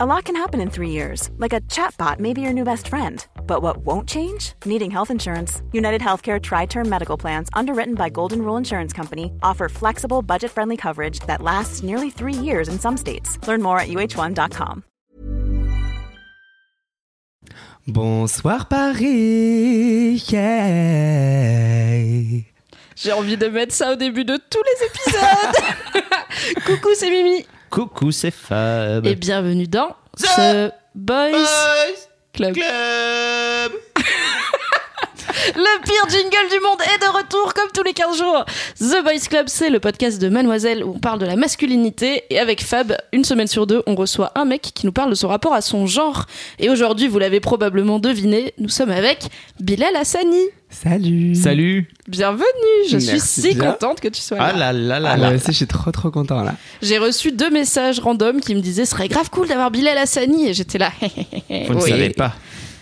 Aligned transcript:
A 0.00 0.06
lot 0.06 0.26
can 0.26 0.36
happen 0.36 0.60
in 0.60 0.70
three 0.70 0.90
years, 0.90 1.28
like 1.38 1.52
a 1.52 1.60
chatbot 1.62 2.20
may 2.20 2.32
be 2.32 2.40
your 2.40 2.52
new 2.52 2.62
best 2.62 2.86
friend. 2.86 3.26
But 3.48 3.62
what 3.62 3.78
won't 3.78 4.08
change? 4.08 4.52
Needing 4.64 4.92
health 4.92 5.10
insurance. 5.10 5.60
United 5.72 6.00
Healthcare 6.00 6.40
Tri 6.40 6.66
Term 6.66 6.88
Medical 6.88 7.16
Plans, 7.16 7.48
underwritten 7.52 7.96
by 7.96 8.08
Golden 8.08 8.42
Rule 8.42 8.56
Insurance 8.56 8.92
Company, 8.92 9.32
offer 9.42 9.68
flexible, 9.68 10.22
budget 10.22 10.52
friendly 10.52 10.76
coverage 10.76 11.18
that 11.26 11.42
lasts 11.42 11.82
nearly 11.82 12.10
three 12.10 12.32
years 12.32 12.68
in 12.68 12.78
some 12.78 12.96
states. 12.96 13.44
Learn 13.48 13.60
more 13.60 13.80
at 13.80 13.88
uh1.com. 13.88 14.84
Bonsoir 17.88 18.68
Paris. 18.68 20.30
Yeah. 20.30 21.64
J'ai 22.94 23.10
envie 23.10 23.36
de 23.36 23.48
mettre 23.48 23.74
ça 23.74 23.90
au 23.90 23.96
début 23.96 24.24
de 24.24 24.38
tous 24.48 24.62
les 24.62 24.86
épisodes. 24.86 25.56
Coucou, 26.66 26.94
c'est 26.94 27.10
Mimi. 27.10 27.44
Coucou, 27.70 28.12
c'est 28.12 28.30
Fab. 28.30 29.06
Et 29.06 29.14
bienvenue 29.14 29.66
dans 29.68 29.94
The 30.16 30.72
Boys, 30.94 31.30
Club. 32.32 32.54
Club. 32.54 33.72
Le 35.54 35.82
pire 35.84 36.08
jingle 36.10 36.50
du 36.50 36.60
monde 36.60 36.78
est 36.94 36.98
de 37.00 37.06
retour 37.16 37.54
comme 37.54 37.68
tous 37.74 37.82
les 37.82 37.92
15 37.92 38.18
jours. 38.18 38.44
The 38.80 39.02
Boys 39.02 39.28
Club, 39.28 39.46
c'est 39.48 39.70
le 39.70 39.78
podcast 39.80 40.20
de 40.20 40.28
Mademoiselle 40.28 40.82
où 40.84 40.94
on 40.96 40.98
parle 40.98 41.18
de 41.20 41.26
la 41.26 41.36
masculinité. 41.36 42.24
Et 42.30 42.38
avec 42.38 42.62
Fab, 42.62 42.96
une 43.12 43.24
semaine 43.24 43.46
sur 43.46 43.66
deux, 43.66 43.82
on 43.86 43.94
reçoit 43.94 44.32
un 44.34 44.44
mec 44.44 44.62
qui 44.62 44.84
nous 44.86 44.92
parle 44.92 45.10
de 45.10 45.14
son 45.14 45.28
rapport 45.28 45.54
à 45.54 45.60
son 45.60 45.86
genre. 45.86 46.26
Et 46.58 46.70
aujourd'hui, 46.70 47.08
vous 47.08 47.18
l'avez 47.18 47.40
probablement 47.40 47.98
deviné, 47.98 48.52
nous 48.58 48.68
sommes 48.68 48.90
avec 48.90 49.26
Bilal 49.60 49.94
Hassani. 49.96 50.42
Salut. 50.70 51.34
Salut. 51.34 51.88
Bienvenue, 52.08 52.44
je 52.90 52.98
suis 52.98 53.20
si 53.20 53.54
bien. 53.54 53.72
contente 53.72 54.00
que 54.00 54.08
tu 54.08 54.20
sois 54.20 54.36
là. 54.36 54.50
Ah 54.54 54.56
là 54.58 54.72
là 54.72 55.00
là 55.00 55.10
Ah, 55.12 55.16
là. 55.16 55.36
je 55.36 55.52
suis 55.52 55.66
trop 55.66 55.90
trop 55.92 56.10
content 56.10 56.42
là. 56.42 56.54
J'ai 56.82 56.98
reçu 56.98 57.32
deux 57.32 57.48
messages 57.50 58.00
random 58.00 58.40
qui 58.40 58.54
me 58.54 58.60
disaient 58.60 58.84
ce 58.84 58.90
serait 58.90 59.08
grave 59.08 59.30
cool 59.30 59.48
d'avoir 59.48 59.70
Bilal 59.70 59.96
Hassani 59.96 60.48
et 60.48 60.52
j'étais 60.54 60.76
là. 60.78 60.90
Vous 61.00 61.74
ne 61.74 61.80
Oui, 61.82 61.90
savez 61.90 62.10
pas. 62.10 62.34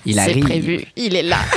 Il 0.07 0.15
C'est 0.15 0.21
arrive. 0.21 0.45
prévu, 0.45 0.81
il 0.97 1.15
est 1.17 1.23
là. 1.23 1.39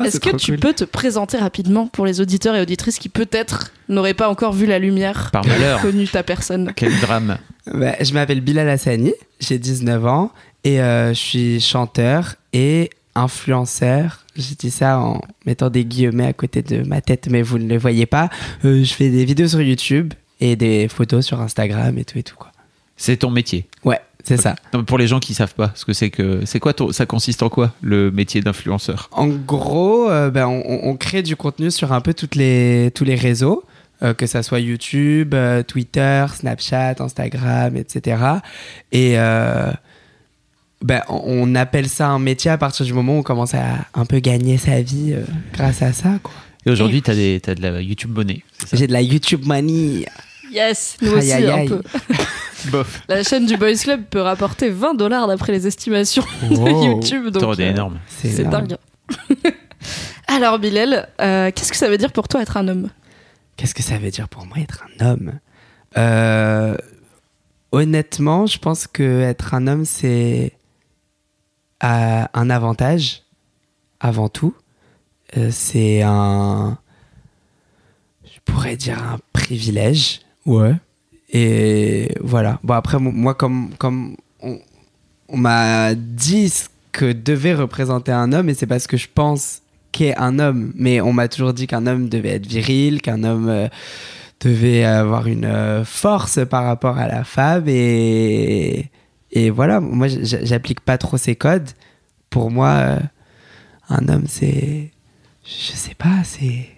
Ah, 0.00 0.06
Est-ce 0.06 0.18
que 0.20 0.34
tu 0.36 0.52
cool. 0.52 0.60
peux 0.60 0.72
te 0.72 0.84
présenter 0.84 1.36
rapidement 1.36 1.86
pour 1.86 2.06
les 2.06 2.20
auditeurs 2.20 2.54
et 2.56 2.60
auditrices 2.62 2.98
qui 2.98 3.08
peut-être 3.08 3.72
n'auraient 3.88 4.14
pas 4.14 4.28
encore 4.28 4.52
vu 4.52 4.66
la 4.66 4.78
lumière, 4.78 5.30
Par 5.32 5.46
malheur. 5.46 5.80
connu 5.80 6.06
ta 6.08 6.22
personne? 6.22 6.72
Quel 6.74 6.98
drame. 7.00 7.36
Bah, 7.72 7.94
je 8.00 8.12
m'appelle 8.14 8.40
Bilal 8.40 8.68
Hassani, 8.68 9.12
j'ai 9.38 9.58
19 9.58 10.06
ans 10.06 10.32
et 10.64 10.80
euh, 10.80 11.10
je 11.10 11.18
suis 11.18 11.60
chanteur 11.60 12.34
et 12.52 12.90
influenceur. 13.14 14.24
J'ai 14.36 14.54
dit 14.54 14.70
ça 14.70 14.98
en 14.98 15.20
mettant 15.46 15.68
des 15.70 15.84
guillemets 15.84 16.26
à 16.26 16.32
côté 16.32 16.62
de 16.62 16.82
ma 16.86 17.00
tête, 17.00 17.28
mais 17.30 17.42
vous 17.42 17.58
ne 17.58 17.68
le 17.68 17.78
voyez 17.78 18.06
pas. 18.06 18.30
Euh, 18.64 18.82
je 18.84 18.92
fais 18.94 19.10
des 19.10 19.24
vidéos 19.24 19.48
sur 19.48 19.60
YouTube 19.60 20.14
et 20.40 20.56
des 20.56 20.88
photos 20.88 21.24
sur 21.24 21.40
Instagram 21.40 21.96
et 21.98 22.04
tout 22.04 22.18
et 22.18 22.22
tout 22.22 22.36
quoi. 22.36 22.50
C'est 22.96 23.16
ton 23.18 23.30
métier? 23.30 23.66
Ouais, 23.84 24.00
c'est 24.24 24.36
ça. 24.40 24.54
Non, 24.72 24.84
pour 24.84 24.98
les 24.98 25.06
gens 25.06 25.20
qui 25.20 25.34
savent 25.34 25.54
pas, 25.54 25.72
ce 25.74 25.84
que 25.84 25.92
c'est 25.92 26.10
que 26.10 26.42
c'est 26.44 26.60
quoi 26.60 26.72
ton- 26.74 26.92
ça 26.92 27.06
consiste 27.06 27.42
en 27.42 27.48
quoi 27.48 27.72
le 27.82 28.10
métier 28.10 28.40
d'influenceur? 28.40 29.08
En 29.12 29.26
gros, 29.28 30.10
euh, 30.10 30.30
ben, 30.30 30.46
on, 30.46 30.62
on 30.90 30.96
crée 30.96 31.22
du 31.22 31.36
contenu 31.36 31.70
sur 31.70 31.92
un 31.92 32.00
peu 32.00 32.14
toutes 32.14 32.34
les, 32.34 32.90
tous 32.94 33.04
les 33.04 33.14
réseaux, 33.16 33.64
euh, 34.02 34.14
que 34.14 34.26
ça 34.26 34.42
soit 34.42 34.60
YouTube, 34.60 35.34
euh, 35.34 35.62
Twitter, 35.62 36.24
Snapchat, 36.34 36.96
Instagram, 37.00 37.76
etc. 37.76 38.22
Et 38.92 39.18
euh, 39.18 39.70
ben, 40.82 41.02
on, 41.08 41.54
appelle 41.54 41.88
ça 41.88 42.08
un 42.08 42.18
métier 42.18 42.50
à 42.50 42.58
partir 42.58 42.84
du 42.84 42.92
moment 42.92 43.16
où 43.16 43.18
on 43.18 43.22
commence 43.22 43.54
à 43.54 43.86
un 43.94 44.04
peu 44.04 44.18
gagner 44.18 44.56
sa 44.58 44.82
vie 44.82 45.12
euh, 45.12 45.22
grâce 45.52 45.82
à 45.82 45.92
ça. 45.92 46.18
quoi. 46.22 46.32
Et 46.66 46.70
aujourd'hui, 46.70 47.02
t'as 47.02 47.14
des 47.14 47.40
t'as 47.42 47.54
de 47.54 47.62
la 47.62 47.80
YouTube 47.80 48.16
ça? 48.66 48.76
J'ai 48.76 48.86
de 48.86 48.92
la 48.92 49.02
YouTube 49.02 49.42
money. 49.44 50.06
Yes, 50.52 50.96
nous 51.00 51.10
Aïe, 51.12 51.18
aussi 51.18 51.32
aïe, 51.32 51.46
un 51.50 51.54
aïe. 51.54 51.68
peu. 51.68 51.82
Bof. 52.70 53.02
La 53.08 53.22
chaîne 53.24 53.46
du 53.46 53.56
Boys 53.56 53.74
Club 53.82 54.04
peut 54.10 54.20
rapporter 54.20 54.68
20 54.70 54.94
dollars 54.94 55.26
d'après 55.26 55.52
les 55.52 55.66
estimations 55.66 56.24
de 56.50 56.56
Wow. 56.56 56.84
YouTube. 56.84 57.28
Donc, 57.30 57.58
euh, 57.58 57.70
énormes. 57.70 57.98
C'est 58.06 58.38
énorme. 58.40 58.68
dingue. 58.68 58.76
Alors 60.28 60.58
Bilal, 60.58 61.08
euh, 61.20 61.50
qu'est-ce 61.54 61.70
que 61.72 61.76
ça 61.78 61.88
veut 61.88 61.98
dire 61.98 62.12
pour 62.12 62.28
toi 62.28 62.40
être 62.42 62.56
un 62.56 62.68
homme? 62.68 62.88
Qu'est-ce 63.56 63.74
que 63.74 63.82
ça 63.82 63.98
veut 63.98 64.10
dire 64.10 64.28
pour 64.28 64.46
moi 64.46 64.58
être 64.58 64.84
un 65.00 65.06
homme? 65.06 65.32
Euh, 65.96 66.76
Honnêtement, 67.74 68.46
je 68.46 68.58
pense 68.58 68.86
que 68.86 69.22
être 69.22 69.54
un 69.54 69.66
homme, 69.66 69.84
c'est 69.86 70.52
euh, 71.82 72.24
un 72.32 72.50
avantage 72.50 73.22
avant 73.98 74.28
tout. 74.28 74.54
Euh, 75.38 75.48
c'est 75.50 76.02
un, 76.02 76.76
je 78.24 78.38
pourrais 78.44 78.76
dire 78.76 78.98
un 79.02 79.18
privilège. 79.32 80.20
Ouais. 80.46 80.74
Et 81.30 82.10
voilà. 82.20 82.58
Bon 82.62 82.74
après, 82.74 82.98
mo- 82.98 83.10
moi 83.12 83.34
comme 83.34 83.70
comme 83.78 84.16
on, 84.40 84.58
on 85.28 85.36
m'a 85.36 85.94
dit 85.94 86.48
ce 86.50 86.68
que 86.92 87.12
devait 87.12 87.54
représenter 87.54 88.12
un 88.12 88.32
homme, 88.32 88.48
et 88.50 88.54
c'est 88.54 88.66
parce 88.66 88.86
que 88.86 88.96
je 88.96 89.08
pense 89.12 89.62
qu'est 89.92 90.14
un 90.16 90.38
homme. 90.38 90.72
Mais 90.76 91.00
on 91.00 91.12
m'a 91.12 91.28
toujours 91.28 91.54
dit 91.54 91.66
qu'un 91.66 91.86
homme 91.86 92.08
devait 92.08 92.30
être 92.36 92.46
viril, 92.46 93.00
qu'un 93.00 93.24
homme 93.24 93.48
euh, 93.48 93.68
devait 94.40 94.84
avoir 94.84 95.26
une 95.26 95.44
euh, 95.46 95.84
force 95.84 96.40
par 96.48 96.64
rapport 96.64 96.98
à 96.98 97.08
la 97.08 97.24
femme. 97.24 97.64
Et, 97.68 98.90
et 99.30 99.48
voilà, 99.50 99.80
moi, 99.80 100.08
j'applique 100.08 100.80
pas 100.80 100.98
trop 100.98 101.16
ces 101.16 101.36
codes. 101.36 101.70
Pour 102.28 102.50
moi, 102.50 102.68
euh, 102.68 102.98
un 103.88 104.08
homme, 104.08 104.24
c'est. 104.28 104.90
Je 105.44 105.72
sais 105.72 105.94
pas, 105.94 106.22
c'est. 106.24 106.68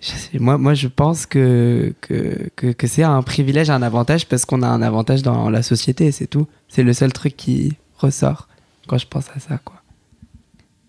Je 0.00 0.38
moi, 0.38 0.58
moi, 0.58 0.74
je 0.74 0.88
pense 0.88 1.26
que, 1.26 1.94
que, 2.00 2.48
que, 2.56 2.68
que 2.68 2.86
c'est 2.86 3.02
un 3.02 3.22
privilège, 3.22 3.70
un 3.70 3.82
avantage, 3.82 4.26
parce 4.26 4.44
qu'on 4.44 4.62
a 4.62 4.68
un 4.68 4.82
avantage 4.82 5.22
dans 5.22 5.50
la 5.50 5.62
société, 5.62 6.10
c'est 6.12 6.26
tout. 6.26 6.46
C'est 6.68 6.82
le 6.82 6.92
seul 6.92 7.12
truc 7.12 7.36
qui 7.36 7.74
ressort 7.98 8.48
quand 8.86 8.98
je 8.98 9.06
pense 9.06 9.26
à 9.34 9.40
ça, 9.40 9.58
quoi. 9.64 9.76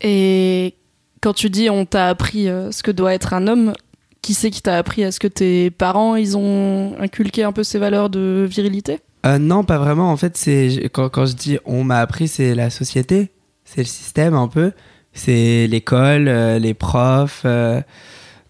Et 0.02 0.76
quand 1.22 1.34
tu 1.34 1.50
dis 1.50 1.70
on 1.70 1.86
t'a 1.86 2.08
appris 2.08 2.50
euh, 2.50 2.72
ce 2.72 2.82
que 2.82 2.90
doit 2.90 3.14
être 3.14 3.34
un 3.34 3.48
homme, 3.48 3.74
qui 4.22 4.34
c'est 4.34 4.52
qui 4.52 4.62
t'a 4.62 4.78
appris? 4.78 5.02
Est-ce 5.02 5.20
que 5.20 5.28
tes 5.28 5.72
parents, 5.72 6.16
ils 6.16 6.38
ont 6.38 6.96
inculqué 7.00 7.44
un 7.44 7.52
peu 7.52 7.64
ces 7.64 7.80
valeurs 7.80 8.10
de 8.10 8.48
virilité? 8.50 9.00
Euh, 9.26 9.38
non, 9.38 9.64
pas 9.64 9.78
vraiment. 9.78 10.12
En 10.12 10.18
fait, 10.18 10.38
c'est 10.38 10.90
quand, 10.94 11.10
quand 11.10 11.26
je 11.26 11.34
dis 11.34 11.58
on 11.66 11.84
m'a 11.84 12.00
appris, 12.00 12.28
c'est 12.28 12.56
la 12.56 12.70
société, 12.70 13.32
c'est 13.66 13.82
le 13.82 13.88
système 13.88 14.34
un 14.34 14.48
peu, 14.48 14.72
c'est 15.14 15.68
l'école, 15.68 16.28
euh, 16.28 16.60
les 16.60 16.74
profs, 16.74 17.44
euh, 17.46 17.82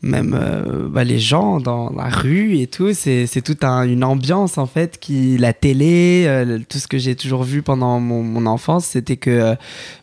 même 0.02 0.36
euh, 0.40 0.88
bah, 0.90 1.04
les 1.04 1.20
gens 1.20 1.60
dans 1.60 1.92
la 1.92 2.10
rue 2.10 2.58
et 2.58 2.68
tout. 2.68 2.94
C'est 2.94 3.28
c'est 3.28 3.42
toute 3.42 3.64
un- 3.64 3.84
une 3.84 4.04
ambiance 4.04 4.58
en 4.58 4.66
fait 4.66 5.00
qui 5.00 5.38
la 5.38 5.54
télé, 5.54 6.26
euh, 6.28 6.60
tout 6.68 6.80
ce 6.80 6.88
que 6.88 6.98
j'ai 6.98 7.16
toujours 7.16 7.44
vu 7.44 7.62
pendant 7.62 8.00
mon, 8.00 8.46
enfance, 8.46 8.86
c'était 8.86 9.18
que 9.18 9.30
euh, 9.30 9.54
bah, 9.54 9.60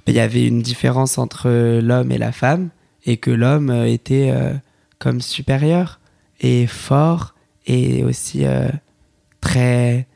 il 0.09 0.15
y 0.15 0.21
avait 0.21 0.47
une 0.47 0.63
différence 0.63 1.19
entre 1.19 1.81
l'homme 1.81 2.13
et 2.13 2.19
la 2.19 2.33
femme 2.33 2.69
et 3.05 3.17
que 3.17 3.31
l'homme 3.31 3.71
était 3.71 4.33
comme 4.99 5.21
supérieur 5.21 5.99
et 6.41 6.67
fort 6.67 7.35
et 7.67 8.05
aussi 8.05 8.45
très 9.41 10.07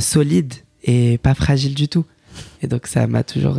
solide 0.00 0.54
et 0.82 1.18
pas 1.18 1.34
fragile 1.34 1.74
du 1.74 1.88
tout. 1.88 2.04
Et 2.62 2.66
donc 2.66 2.86
ça 2.86 3.06
m'a 3.06 3.22
toujours 3.22 3.56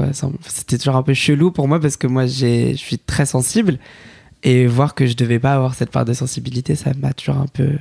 c'était 0.48 0.78
toujours 0.78 0.96
un 0.96 1.04
peu 1.04 1.14
chelou 1.14 1.50
pour 1.52 1.68
moi 1.68 1.80
parce 1.80 1.98
que 1.98 2.08
moi 2.08 2.28
je 2.28 2.74
suis 2.76 3.00
très 3.00 3.26
sensible 3.26 3.80
et 4.46 4.66
voir 4.68 4.94
que 4.96 5.06
je 5.08 5.16
devais 5.16 5.40
pas 5.40 5.54
avoir 5.56 5.74
cette 5.74 5.90
part 5.92 6.06
de 6.06 6.14
sensibilité, 6.14 6.76
ça 6.76 6.92
m'a 6.98 7.12
toujours 7.14 7.38
un 7.42 7.48
peu 7.48 7.72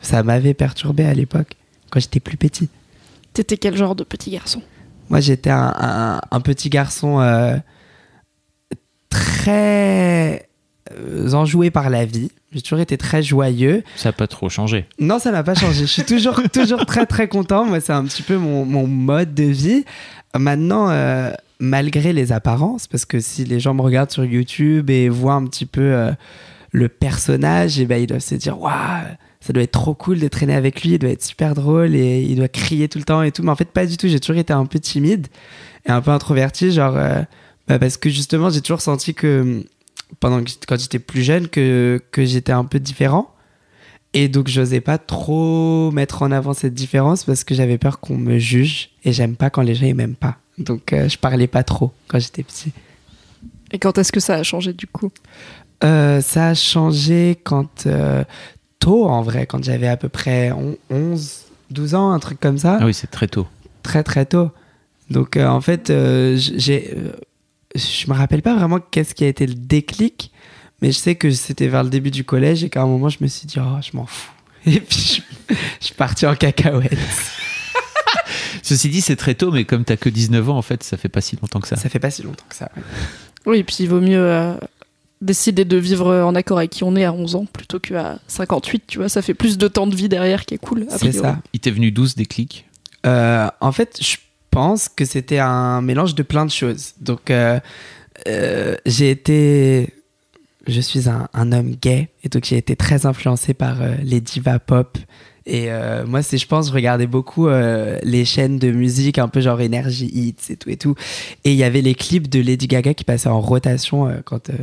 ça 0.00 0.22
m'avait 0.22 0.54
perturbé 0.54 1.04
à 1.04 1.14
l'époque 1.14 1.56
quand 1.90 1.98
j'étais 1.98 2.20
plus 2.20 2.36
petit. 2.36 2.68
T'étais 3.32 3.56
quel 3.56 3.74
genre 3.76 3.94
de 3.96 4.04
petit 4.04 4.30
garçon? 4.30 4.60
Moi, 5.08 5.20
j'étais 5.20 5.50
un, 5.50 5.74
un- 5.78 6.20
un 6.30 6.40
petit 6.40 6.68
garçon 6.68 7.20
euh, 7.20 7.56
très 9.10 10.48
euh, 10.92 11.32
enjoué 11.32 11.70
par 11.70 11.90
la 11.90 12.04
vie. 12.04 12.30
J'ai 12.52 12.62
toujours 12.62 12.80
été 12.80 12.96
très 12.96 13.22
joyeux. 13.22 13.82
Ça 13.96 14.10
n'a 14.10 14.12
pas 14.12 14.26
trop 14.26 14.48
changé. 14.48 14.86
Non, 15.00 15.18
ça 15.18 15.30
n'a 15.32 15.42
pas 15.42 15.54
changé. 15.54 15.80
Je 15.80 15.86
suis 15.86 16.04
toujours, 16.04 16.40
toujours 16.52 16.84
très, 16.86 17.06
très 17.06 17.28
content. 17.28 17.64
Moi, 17.64 17.80
c'est 17.80 17.92
un 17.92 18.04
petit 18.04 18.22
peu 18.22 18.36
mon, 18.36 18.64
mon 18.64 18.86
mode 18.86 19.34
de 19.34 19.44
vie. 19.44 19.84
Maintenant, 20.38 20.90
euh, 20.90 21.32
malgré 21.60 22.12
les 22.12 22.32
apparences, 22.32 22.86
parce 22.86 23.04
que 23.04 23.20
si 23.20 23.44
les 23.44 23.60
gens 23.60 23.74
me 23.74 23.82
regardent 23.82 24.10
sur 24.10 24.24
YouTube 24.24 24.90
et 24.90 25.08
voient 25.08 25.34
un 25.34 25.46
petit 25.46 25.66
peu 25.66 25.82
euh, 25.82 26.12
le 26.72 26.88
personnage, 26.88 27.78
et 27.78 27.86
ben, 27.86 28.02
ils 28.02 28.06
doivent 28.06 28.20
se 28.20 28.34
dire 28.34 28.60
Waouh, 28.60 29.06
ça 29.40 29.52
doit 29.52 29.62
être 29.62 29.72
trop 29.72 29.94
cool 29.94 30.18
de 30.20 30.28
traîner 30.28 30.54
avec 30.54 30.82
lui, 30.82 30.92
il 30.92 30.98
doit 30.98 31.10
être 31.10 31.24
super 31.24 31.54
drôle 31.54 31.94
et 31.94 32.22
il 32.22 32.36
doit 32.36 32.48
crier 32.48 32.88
tout 32.88 32.98
le 32.98 33.04
temps 33.04 33.22
et 33.22 33.30
tout. 33.30 33.42
Mais 33.42 33.50
en 33.50 33.56
fait, 33.56 33.68
pas 33.68 33.86
du 33.86 33.96
tout. 33.96 34.08
J'ai 34.08 34.20
toujours 34.20 34.38
été 34.38 34.52
un 34.52 34.66
peu 34.66 34.80
timide 34.80 35.26
et 35.86 35.90
un 35.90 36.00
peu 36.00 36.10
introverti, 36.10 36.72
genre, 36.72 36.96
euh, 36.96 37.22
bah, 37.68 37.78
parce 37.78 37.96
que 37.96 38.10
justement, 38.10 38.50
j'ai 38.50 38.60
toujours 38.60 38.80
senti 38.80 39.14
que 39.14 39.64
pendant 40.20 40.42
quand 40.66 40.78
j'étais 40.78 40.98
plus 40.98 41.22
jeune, 41.22 41.48
que, 41.48 42.00
que 42.10 42.24
j'étais 42.24 42.52
un 42.52 42.64
peu 42.64 42.80
différent. 42.80 43.30
Et 44.14 44.28
donc, 44.28 44.48
j'osais 44.48 44.80
pas 44.80 44.96
trop 44.96 45.90
mettre 45.90 46.22
en 46.22 46.30
avant 46.30 46.54
cette 46.54 46.74
différence 46.74 47.24
parce 47.24 47.42
que 47.42 47.54
j'avais 47.54 47.78
peur 47.78 47.98
qu'on 48.00 48.16
me 48.16 48.38
juge 48.38 48.90
et 49.04 49.12
j'aime 49.12 49.36
pas 49.36 49.50
quand 49.50 49.62
les 49.62 49.74
gens 49.74 49.86
ils 49.86 49.94
m'aiment 49.94 50.14
pas. 50.14 50.38
Donc, 50.58 50.92
euh, 50.92 51.08
je 51.08 51.18
parlais 51.18 51.46
pas 51.46 51.62
trop 51.64 51.92
quand 52.08 52.18
j'étais 52.18 52.42
petit. 52.42 52.72
Et 53.72 53.78
quand 53.78 53.98
est-ce 53.98 54.12
que 54.12 54.20
ça 54.20 54.34
a 54.36 54.42
changé 54.42 54.72
du 54.72 54.86
coup? 54.86 55.10
Euh, 55.82 56.20
ça 56.20 56.48
a 56.48 56.54
changé 56.54 57.38
quand. 57.42 57.86
euh, 57.86 58.24
tôt 58.78 59.06
en 59.06 59.22
vrai, 59.22 59.46
quand 59.46 59.64
j'avais 59.64 59.88
à 59.88 59.96
peu 59.96 60.08
près 60.10 60.52
on- 60.52 60.76
11, 60.90 61.44
12 61.70 61.94
ans, 61.94 62.10
un 62.12 62.18
truc 62.18 62.38
comme 62.38 62.58
ça. 62.58 62.78
Ah 62.80 62.84
oui, 62.86 62.92
c'est 62.94 63.06
très 63.10 63.26
tôt. 63.28 63.46
très 63.82 64.02
très 64.02 64.26
tôt. 64.26 64.50
Donc 65.10 65.36
euh, 65.36 65.46
en 65.46 65.60
fait, 65.62 65.88
euh, 65.90 66.36
j'ai, 66.36 66.92
euh, 66.94 67.12
je 67.74 68.08
me 68.10 68.14
rappelle 68.14 68.42
pas 68.42 68.54
vraiment 68.54 68.78
qu'est-ce 68.80 69.14
qui 69.14 69.24
a 69.24 69.28
été 69.28 69.46
le 69.46 69.54
déclic, 69.54 70.30
mais 70.82 70.92
je 70.92 70.98
sais 70.98 71.14
que 71.14 71.30
c'était 71.30 71.68
vers 71.68 71.82
le 71.82 71.88
début 71.90 72.10
du 72.10 72.24
collège 72.24 72.62
et 72.62 72.68
qu'à 72.70 72.82
un 72.82 72.86
moment 72.86 73.08
je 73.08 73.18
me 73.22 73.26
suis 73.26 73.46
dit 73.46 73.56
oh 73.58 73.78
je 73.82 73.96
m'en 73.96 74.04
fous. 74.06 74.32
Et 74.66 74.80
puis 74.80 75.22
je, 75.48 75.54
je 75.80 75.86
suis 75.86 75.94
parti 75.94 76.26
en 76.26 76.34
cacahuète. 76.34 76.92
Ceci 78.62 78.88
dit, 78.88 79.00
c'est 79.00 79.16
très 79.16 79.34
tôt, 79.34 79.50
mais 79.50 79.64
comme 79.64 79.84
t'as 79.84 79.96
que 79.96 80.08
19 80.08 80.50
ans, 80.50 80.58
en 80.58 80.62
fait, 80.62 80.82
ça 80.82 80.96
fait 80.96 81.08
pas 81.08 81.20
si 81.20 81.36
longtemps 81.40 81.60
que 81.60 81.68
ça. 81.68 81.76
Ça 81.76 81.88
fait 81.88 81.98
pas 81.98 82.10
si 82.10 82.22
longtemps 82.22 82.44
que 82.48 82.56
ça. 82.56 82.70
ouais. 82.76 82.82
Oui, 83.46 83.58
et 83.58 83.64
puis 83.64 83.76
il 83.80 83.88
vaut 83.90 84.00
mieux 84.00 84.24
euh, 84.24 84.54
décider 85.20 85.66
de 85.66 85.76
vivre 85.76 86.10
en 86.24 86.34
accord 86.34 86.56
avec 86.56 86.70
qui 86.70 86.82
on 86.82 86.96
est 86.96 87.04
à 87.04 87.12
11 87.12 87.34
ans 87.34 87.44
plutôt 87.44 87.78
qu'à 87.78 88.18
58, 88.26 88.84
tu 88.86 88.98
vois. 88.98 89.10
Ça 89.10 89.20
fait 89.20 89.34
plus 89.34 89.58
de 89.58 89.68
temps 89.68 89.86
de 89.86 89.94
vie 89.94 90.08
derrière 90.08 90.46
qui 90.46 90.54
est 90.54 90.58
cool. 90.58 90.86
a 90.90 90.96
C'est 90.96 91.12
ça. 91.12 91.38
Il 91.52 91.60
t'est 91.60 91.70
venu 91.70 91.92
12 91.92 92.14
déclics. 92.14 92.66
Euh, 93.04 93.48
en 93.60 93.70
fait, 93.70 93.98
je 94.00 94.16
pense 94.50 94.88
que 94.88 95.04
c'était 95.04 95.40
un 95.40 95.82
mélange 95.82 96.14
de 96.14 96.22
plein 96.22 96.46
de 96.46 96.50
choses. 96.50 96.92
Donc, 97.00 97.30
euh, 97.30 97.58
euh, 98.28 98.76
j'ai 98.86 99.10
été. 99.10 99.92
Je 100.66 100.80
suis 100.80 101.08
un, 101.10 101.28
un 101.34 101.52
homme 101.52 101.74
gay, 101.74 102.08
et 102.22 102.28
donc 102.30 102.44
j'ai 102.44 102.56
été 102.56 102.74
très 102.76 103.04
influencé 103.04 103.52
par 103.52 103.82
euh, 103.82 103.96
les 104.02 104.20
divas 104.20 104.58
pop. 104.58 104.96
Et 105.46 105.70
euh, 105.70 106.06
moi, 106.06 106.22
c'est, 106.22 106.38
je 106.38 106.46
pense, 106.46 106.68
je 106.68 106.72
regardais 106.72 107.06
beaucoup 107.06 107.48
euh, 107.48 107.98
les 108.02 108.24
chaînes 108.24 108.58
de 108.58 108.70
musique, 108.70 109.18
un 109.18 109.28
peu 109.28 109.40
genre 109.40 109.60
Energy 109.60 110.06
Hits 110.06 110.50
et 110.52 110.56
tout 110.56 110.70
et 110.70 110.76
tout. 110.76 110.94
Et 111.44 111.52
il 111.52 111.56
y 111.56 111.64
avait 111.64 111.82
les 111.82 111.94
clips 111.94 112.28
de 112.28 112.40
Lady 112.40 112.66
Gaga 112.66 112.94
qui 112.94 113.04
passaient 113.04 113.28
en 113.28 113.40
rotation 113.40 114.08
euh, 114.08 114.20
quand 114.24 114.50
euh, 114.50 114.54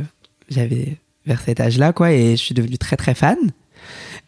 j'avais 0.48 0.96
vers 1.24 1.40
cet 1.40 1.60
âge-là, 1.60 1.92
quoi. 1.92 2.12
Et 2.12 2.32
je 2.32 2.42
suis 2.42 2.54
devenu 2.54 2.78
très 2.78 2.96
très 2.96 3.14
fan. 3.14 3.36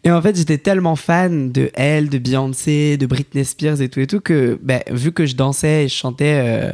Et 0.05 0.11
en 0.11 0.21
fait, 0.21 0.37
j'étais 0.37 0.59
tellement 0.59 0.95
fan 0.95 1.51
de 1.51 1.71
elle, 1.73 2.09
de 2.09 2.19
Beyoncé, 2.19 2.95
de 2.95 3.05
Britney 3.05 3.43
Spears 3.43 3.81
et 3.81 3.89
tout 3.89 3.99
et 3.99 4.07
tout 4.07 4.19
que, 4.19 4.59
bah, 4.61 4.81
vu 4.91 5.11
que 5.11 5.25
je 5.25 5.35
dansais 5.35 5.85
et 5.85 5.87
je 5.87 5.95
chantais 5.95 6.41
euh, 6.45 6.71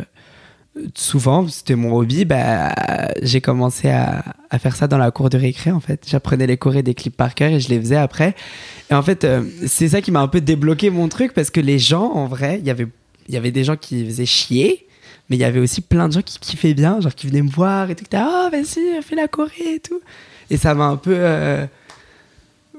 souvent, 0.95 1.47
c'était 1.47 1.75
mon 1.75 1.95
hobby, 1.95 2.25
bah, 2.25 2.73
j'ai 3.21 3.41
commencé 3.41 3.89
à, 3.89 4.23
faire 4.59 4.75
ça 4.75 4.88
dans 4.88 4.97
la 4.97 5.12
cour 5.12 5.29
de 5.29 5.38
récré 5.38 5.71
en 5.71 5.79
fait. 5.79 6.06
J'apprenais 6.07 6.47
les 6.47 6.57
chorés 6.57 6.83
des 6.83 6.94
clips 6.94 7.15
par 7.15 7.35
cœur 7.35 7.51
et 7.51 7.59
je 7.59 7.69
les 7.69 7.79
faisais 7.79 7.95
après. 7.97 8.35
Et 8.89 8.94
en 8.94 9.01
fait, 9.01 9.23
euh, 9.23 9.44
c'est 9.68 9.89
ça 9.89 10.01
qui 10.01 10.12
m'a 10.12 10.21
un 10.21 10.27
peu 10.27 10.41
débloqué 10.41 10.89
mon 10.89 11.07
truc 11.07 11.33
parce 11.33 11.50
que 11.50 11.59
les 11.62 11.79
gens, 11.79 12.12
en 12.12 12.25
vrai, 12.25 12.59
il 12.59 12.65
y 12.68 12.69
avait- 12.69 12.88
il 13.27 13.33
y 13.33 13.38
avait 13.38 13.51
des 13.51 13.63
gens 13.63 13.75
qui 13.75 14.06
faisaient 14.06 14.25
chier. 14.25 14.88
Mais 15.29 15.38
il 15.38 15.39
y 15.39 15.45
avait 15.45 15.59
aussi 15.62 15.79
plein 15.79 16.09
de 16.09 16.13
gens 16.13 16.21
qui 16.21 16.39
kiffaient 16.39 16.73
bien, 16.73 17.00
genre 17.00 17.15
qui 17.15 17.27
venaient 17.27 17.41
me 17.41 17.50
voir 17.50 17.89
et 17.89 17.95
tout. 17.95 18.03
qui 18.03 18.07
étaient, 18.07 18.18
Ah, 18.18 18.50
vas-y, 18.51 19.01
fais 19.01 19.15
la 19.15 19.29
choré 19.29 19.75
et 19.75 19.79
tout. 19.79 20.01
Et 20.50 20.57
ça 20.57 20.73
m'a 20.73 20.85
un 20.85 20.97
peu. 20.97 21.13
euh, 21.15 21.65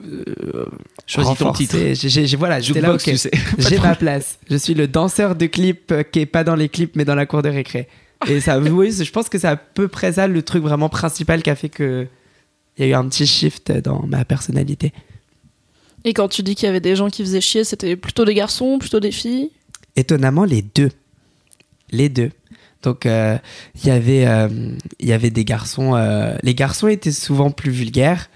euh, 0.05 0.67
Choisis 1.07 1.39
ton 1.39 1.53
titre. 1.53 1.77
J'ai- 1.95 2.37
voilà, 2.37 2.61
j'étais 2.61 2.81
là, 2.81 2.97
Jukebox, 2.97 3.05
ok, 3.09 3.13
tu 3.13 3.19
sais. 3.19 3.31
j'ai 3.59 3.79
ma 3.79 3.95
place. 3.95 4.39
Je 4.51 4.57
suis 4.57 4.75
le 4.75 4.89
danseur 4.89 5.35
de 5.35 5.47
clip 5.47 5.91
euh, 5.93 6.03
qui 6.03 6.21
est 6.21 6.27
pas 6.27 6.45
dans 6.45 6.57
les 6.57 6.69
clips 6.69 6.97
mais 6.97 7.05
dans 7.05 7.15
la 7.15 7.27
cour 7.27 7.43
de 7.43 7.49
récré. 7.49 7.89
Et 8.29 8.41
ça, 8.41 8.59
oui, 8.61 8.93
je 8.93 9.11
pense 9.11 9.29
que 9.29 9.39
c'est 9.39 9.49
à 9.49 9.57
peu 9.57 9.89
près 9.89 10.13
ça 10.13 10.27
le 10.27 10.43
truc 10.43 10.63
vraiment 10.63 10.89
principal 10.89 11.43
qui 11.43 11.51
a 11.51 11.55
fait 11.57 11.69
que 11.69 12.07
il 12.79 12.85
y 12.87 12.89
a 12.89 12.91
eu 12.91 12.95
un 12.95 13.07
petit 13.09 13.27
shift 13.27 13.71
dans 13.71 14.03
ma 14.07 14.25
personnalité. 14.25 14.93
Et 16.05 16.15
quand 16.15 16.29
tu 16.29 16.43
dis 16.43 16.55
qu'il 16.55 16.67
y 16.67 16.69
avait 16.69 16.81
des 16.81 16.97
gens 16.97 17.11
qui 17.11 17.23
faisaient 17.23 17.41
chier, 17.41 17.65
c'était 17.65 17.97
plutôt 17.97 18.25
des 18.25 18.35
garçons, 18.35 18.79
plutôt 18.79 18.99
des 18.99 19.13
filles? 19.13 19.51
Étonnamment, 19.95 20.45
les 20.45 20.63
deux. 20.63 20.91
Les 21.91 22.09
deux. 22.09 22.31
Donc, 22.83 23.07
euh, 23.07 23.39
il 23.77 23.87
y 23.87 23.91
avait, 23.91 24.27
euh, 24.27 24.49
il 24.99 25.07
y 25.09 25.13
avait 25.13 25.31
des 25.31 25.45
garçons. 25.45 25.95
euh, 25.95 26.35
les 26.43 26.55
garçons 26.55 26.89
étaient 26.89 27.13
souvent 27.13 27.51
plus 27.51 27.71
vulgaires, 27.71 28.31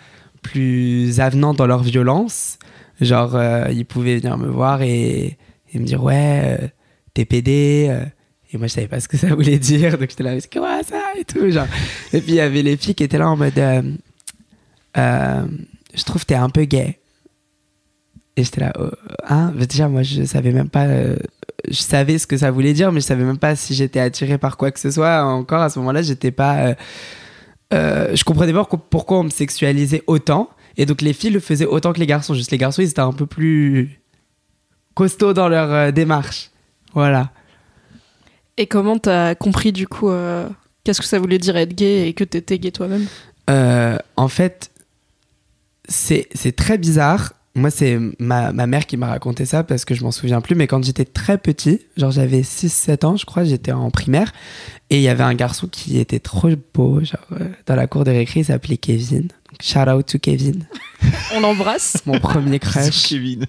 plus 0.47 1.21
avenants 1.21 1.55
dans 1.55 1.67
leur 1.67 1.83
violence. 1.83 2.59
Genre, 3.01 3.35
euh, 3.35 3.67
ils 3.73 3.85
pouvaient 3.85 4.17
venir 4.17 4.39
me 4.39 4.49
voir 4.49 4.83
et, 4.83 5.37
me 5.75 5.85
dire 5.85 6.03
Ouais, 6.03 6.43
euh, 6.45 6.69
t'es 7.15 7.25
pédé. 7.25 7.89
euh. 7.91 8.05
Et 8.53 8.59
moi, 8.59 8.69
je 8.69 8.75
savais 8.75 8.87
pas 8.87 9.01
ce 9.01 9.09
que 9.09 9.17
ça 9.17 9.35
voulait 9.35 9.59
dire. 9.59 9.99
Donc, 9.99 10.09
j'étais 10.11 10.23
là, 10.23 10.41
c'est 10.41 10.53
quoi 10.53 10.83
ça 10.83 11.03
Et 11.19 11.25
tout. 11.25 11.51
Genre. 11.51 11.67
Et 12.13 12.21
puis, 12.21 12.33
il 12.33 12.37
y 12.37 12.41
avait 12.41 12.63
les 12.63 12.77
filles 12.77 12.95
qui 12.95 13.05
étaient 13.05 13.19
là 13.19 13.29
en 13.29 13.37
mode 13.37 13.59
euh, 13.59 13.83
Je 15.95 16.05
trouve 16.05 16.23
que 16.23 16.27
t'es 16.27 16.37
un 16.37 16.49
peu 16.49 16.65
gay. 16.65 16.99
Et 18.37 18.45
j'étais 18.45 18.61
là, 18.61 18.73
oh, 18.79 18.91
hein? 19.29 19.53
Déjà, 19.69 19.89
moi, 19.89 20.03
je 20.03 20.23
savais 20.25 20.53
même 20.53 20.69
pas. 20.69 20.87
je 21.69 21.83
savais 21.83 22.19
ce 22.19 22.27
que 22.27 22.37
ça 22.37 22.51
voulait 22.51 22.73
dire, 22.73 22.93
mais 22.93 23.01
je 23.01 23.07
savais 23.07 23.25
même 23.25 23.39
pas 23.39 23.57
si 23.57 23.75
j'étais 23.75 24.01
attiré 24.01 24.39
par 24.39 24.57
quoi 24.57 24.71
que 24.71 24.79
ce 24.79 24.91
soit. 24.91 25.25
Encore 25.25 25.63
à 25.63 25.71
ce 25.71 25.79
moment-là, 25.81 26.03
j'étais 26.03 26.31
pas. 26.31 26.77
Euh, 27.73 28.15
je 28.15 28.25
comprenais 28.25 28.53
pas 28.53 28.65
pourquoi- 28.65 29.19
on 29.19 29.25
me 29.25 29.31
sexualisait 29.31 30.03
autant. 30.07 30.51
Et 30.77 30.87
donc, 30.87 31.01
les 31.01 31.13
filles 31.13 31.31
le 31.31 31.41
faisaient 31.41 31.67
autant 31.67 31.93
que 31.93 32.01
les 32.01 32.07
garçons. 32.07 32.35
Juste 32.35 32.51
les 32.51 32.59
garçons, 32.59 32.83
ils 32.83 32.91
étaient 32.91 33.01
un 33.01 33.13
peu 33.13 33.27
plus 33.27 33.99
costauds 34.95 35.33
dans 35.33 35.49
leur 35.49 35.73
euh, 35.73 35.91
démarche. 35.91 36.51
Voilà. 36.95 37.31
Et 38.57 38.67
comment 38.67 38.99
t'as 38.99 39.35
compris 39.35 39.73
du 39.73 39.87
coup 39.87 40.09
euh, 40.11 40.49
qu'est-ce 40.85 41.01
que 41.01 41.07
ça 41.07 41.19
voulait 41.19 41.39
dire 41.39 41.57
être 41.57 41.75
gay 41.75 42.09
et 42.09 42.15
que 42.15 42.25
t'étais 42.25 42.59
gay 42.59 42.71
toi-même? 42.71 43.07
En 44.17 44.29
fait, 44.29 44.71
c'est 45.89 46.57
très 46.57 46.79
bizarre. 46.79 47.33
Moi, 47.57 47.71
c'est 47.71 47.99
ma, 48.19 48.53
ma 48.53 48.67
mère 48.67 48.85
qui 48.85 48.99
m'a 48.99 49.07
raconté 49.07 49.47
ça 49.47 49.65
parce 49.65 49.87
que 49.87 49.95
je 49.95 50.05
m'en 50.05 50.11
souviens 50.11 50.43
plus. 50.43 50.55
Mais 50.55 50.67
quand 50.67 50.85
j'étais 50.85 51.07
très 51.07 51.39
petit, 51.39 51.81
genre 51.97 52.11
j'avais 52.11 52.43
6-7 52.43 53.07
ans, 53.07 53.17
je 53.17 53.25
crois, 53.25 53.45
j'étais 53.45 53.73
en 53.73 53.91
primaire. 53.91 54.31
Et 54.91 54.97
il 54.99 55.03
y 55.03 55.09
avait 55.09 55.25
un 55.25 55.33
garçon 55.33 55.67
qui 55.67 55.99
était 55.99 56.19
trop 56.19 56.51
beau, 56.75 57.01
genre 57.03 57.19
euh, 57.33 57.49
dans 57.65 57.75
la 57.75 57.87
cour 57.87 58.05
de 58.05 58.11
récré, 58.11 58.41
il 58.41 58.45
s'appelait 58.45 58.77
Kevin. 58.77 59.23
Donc, 59.23 59.63
shout 59.63 59.89
out 59.89 60.05
to 60.05 60.19
Kevin, 60.19 60.67
On 61.35 61.41
l'embrasse 61.41 62.03
mon 62.07 62.21
premier 62.21 62.59
crush. 62.61 63.09
Kevin. 63.09 63.47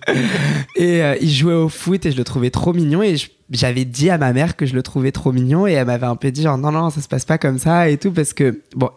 Et 0.77 1.03
euh, 1.03 1.17
il 1.19 1.29
jouait 1.29 1.53
au 1.53 1.67
foot 1.67 2.05
et 2.05 2.11
je 2.13 2.17
le 2.17 2.23
trouvais 2.23 2.49
trop 2.49 2.71
mignon. 2.71 3.03
Et 3.03 3.17
j'avais 3.49 3.83
dit 3.83 4.09
à 4.09 4.17
ma 4.17 4.31
mère 4.31 4.55
que 4.55 4.65
je 4.65 4.73
le 4.73 4.83
trouvais 4.83 5.11
trop 5.11 5.33
mignon. 5.33 5.67
Et 5.67 5.73
elle 5.73 5.85
m'avait 5.85 6.05
un 6.05 6.15
peu 6.15 6.31
dit 6.31 6.43
genre 6.43 6.57
non, 6.57 6.71
non, 6.71 6.91
ça 6.91 7.01
se 7.01 7.09
passe 7.09 7.25
pas 7.25 7.37
comme 7.37 7.59
ça 7.59 7.89
et 7.89 7.97
tout. 7.97 8.13
Parce 8.13 8.31
que, 8.31 8.61
bon, 8.73 8.89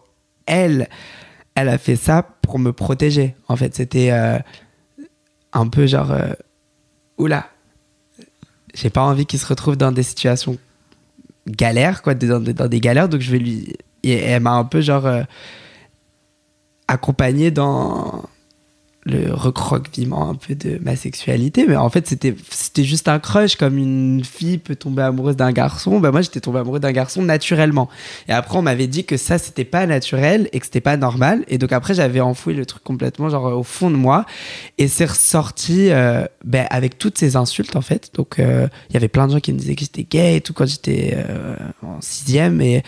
elle, 0.47 0.89
elle 1.57 1.69
a 1.69 1.79
fait 1.79 1.97
ça 1.97 2.23
pour 2.43 2.61
me 2.61 2.73
protéger. 2.73 3.35
En 3.49 3.57
fait, 3.57 3.75
c'était 3.75 4.13
euh, 4.13 4.39
un 5.53 5.69
peu 5.69 5.87
genre, 5.87 6.11
euh, 6.13 6.33
oula, 7.19 7.49
j'ai 8.75 8.91
pas 8.91 9.03
envie 9.03 9.27
qu'il 9.27 9.39
se 9.39 9.47
retrouve 9.47 9.77
dans 9.77 9.93
des 9.93 10.03
situations 10.03 10.57
galères, 11.47 12.03
quoi, 12.03 12.15
dans, 12.15 12.41
des- 12.41 12.81
galères. 12.81 13.09
Donc 13.09 13.21
je 13.21 13.31
vais 13.31 13.39
lui. 13.39 13.77
Et 14.03 14.15
elle 14.15 14.43
m'a 14.43 14.53
un 14.53 14.65
peu 14.65 14.81
genre 14.81 15.07
euh, 15.07 15.23
accompagné 16.89 17.51
dans 17.51 18.25
le 19.05 19.33
recroqueviment 19.33 20.29
un 20.29 20.35
peu 20.35 20.55
de 20.55 20.79
ma 20.83 20.95
sexualité 20.95 21.65
mais 21.67 21.77
en 21.77 21.89
fait 21.89 22.07
c'était 22.07 22.35
c'était 22.51 22.85
juste 22.85 23.09
un 23.09 23.19
crush 23.19 23.57
comme 23.57 23.79
une 23.79 24.23
fille 24.25 24.59
peut 24.59 24.77
tomber 24.77 25.03
amoureuse 25.03 25.37
d'un 25.37 25.53
garçon. 25.53 26.01
Bah 26.01 26.11
moi 26.11 26.23
j'étais 26.23 26.41
tombé 26.41 26.59
amoureux 26.59 26.81
d'un 26.81 26.93
garçon 26.93 27.23
naturellement. 27.23 27.89
Et 28.29 28.33
après 28.33 28.59
on 28.59 28.63
m'avait 28.63 28.87
dit 28.87 29.05
que 29.05 29.17
ça 29.17 29.39
c'était 29.39 29.65
pas 29.65 29.87
naturel 29.87 30.49
et 30.53 30.61
que 30.61 30.67
c'était 30.67 30.81
pas 30.81 30.97
normal. 30.97 31.45
Et 31.49 31.59
donc 31.59 31.73
après 31.73 31.95
j'avais 31.95 32.21
enfoui 32.21 32.55
le 32.55 32.67
truc 32.67 32.83
complètement 32.85 33.29
genre 33.29 33.57
au 33.57 33.63
fond 33.63 33.91
de 33.91 33.97
moi. 33.97 34.27
Et 34.79 34.89
c'est 34.89 35.07
ressorti 35.07 35.91
euh, 35.91 36.25
ben, 36.45 36.67
avec 36.71 36.99
toutes 36.99 37.19
ces 37.19 37.37
insultes 37.37 37.77
en 37.77 37.83
fait. 37.83 38.11
Donc 38.15 38.39
euh, 38.39 38.69
il 38.91 38.95
y 38.95 38.97
avait 38.97 39.09
plein 39.09 39.27
de 39.27 39.33
gens 39.33 39.41
qui 39.41 39.53
me 39.53 39.59
disaient 39.59 39.75
que 39.75 39.83
j'étais 39.83 40.05
gay 40.05 40.37
et 40.37 40.41
tout 40.41 40.53
quand 40.53 40.67
j'étais 40.67 41.15
euh, 41.17 41.57
en 41.83 42.01
sixième. 42.01 42.61
Et 42.61 42.83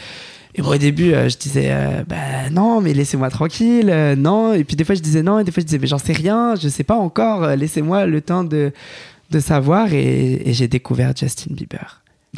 et 0.55 0.61
moi, 0.61 0.75
au 0.75 0.79
début, 0.79 1.15
euh, 1.15 1.31
je 1.31 1.39
disais, 1.39 1.69
euh, 1.71 2.03
bah 2.07 2.51
non, 2.51 2.83
mais 2.83 2.93
laissez-moi 2.93 3.31
tranquille, 3.31 3.89
euh, 3.89 4.15
non. 4.17 4.53
Et 4.53 4.65
puis 4.65 4.77
des 4.77 4.85
fois, 4.85 4.95
je 4.95 5.01
disais 5.01 5.23
non, 5.23 5.39
et 5.39 5.45
des 5.45 5.53
fois, 5.53 5.63
je 5.63 5.67
disais, 5.67 5.79
mais 5.79 5.87
j'en 5.87 5.97
sais 5.99 6.13
rien, 6.13 6.55
je 6.61 6.69
sais 6.69 6.85
pas 6.85 6.97
encore, 6.97 7.43
euh, 7.45 7.57
laissez-moi 7.57 8.05
le 8.05 8.21
temps 8.21 8.45
de, 8.45 8.71
de 9.31 9.41
savoir. 9.41 9.93
Et, 9.95 10.49
et 10.49 10.53
j'ai 10.53 10.69
découvert 10.69 11.15
Justin 11.17 11.55
Bieber. 11.55 12.03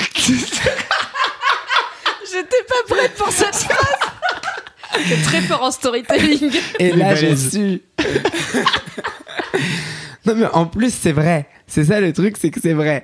J'étais 2.35 2.63
pas 2.69 2.95
prête 2.95 3.15
pour 3.15 3.31
cette 3.31 3.55
phrase 3.55 3.79
T'es 5.09 5.17
très 5.23 5.41
fort 5.43 5.63
en 5.65 5.71
storytelling 5.73 6.51
Et 6.79 6.93
là, 6.93 7.15
j'ai 7.17 7.27
balèze. 7.31 7.51
su. 7.51 7.83
non, 10.27 10.35
mais 10.37 10.47
en 10.53 10.67
plus, 10.67 10.95
c'est 10.95 11.13
vrai. 11.13 11.47
C'est 11.67 11.85
ça 11.87 12.01
le 12.01 12.13
truc, 12.13 12.37
c'est 12.41 12.51
que 12.51 12.61
c'est 12.61 12.75
vrai. 12.75 13.03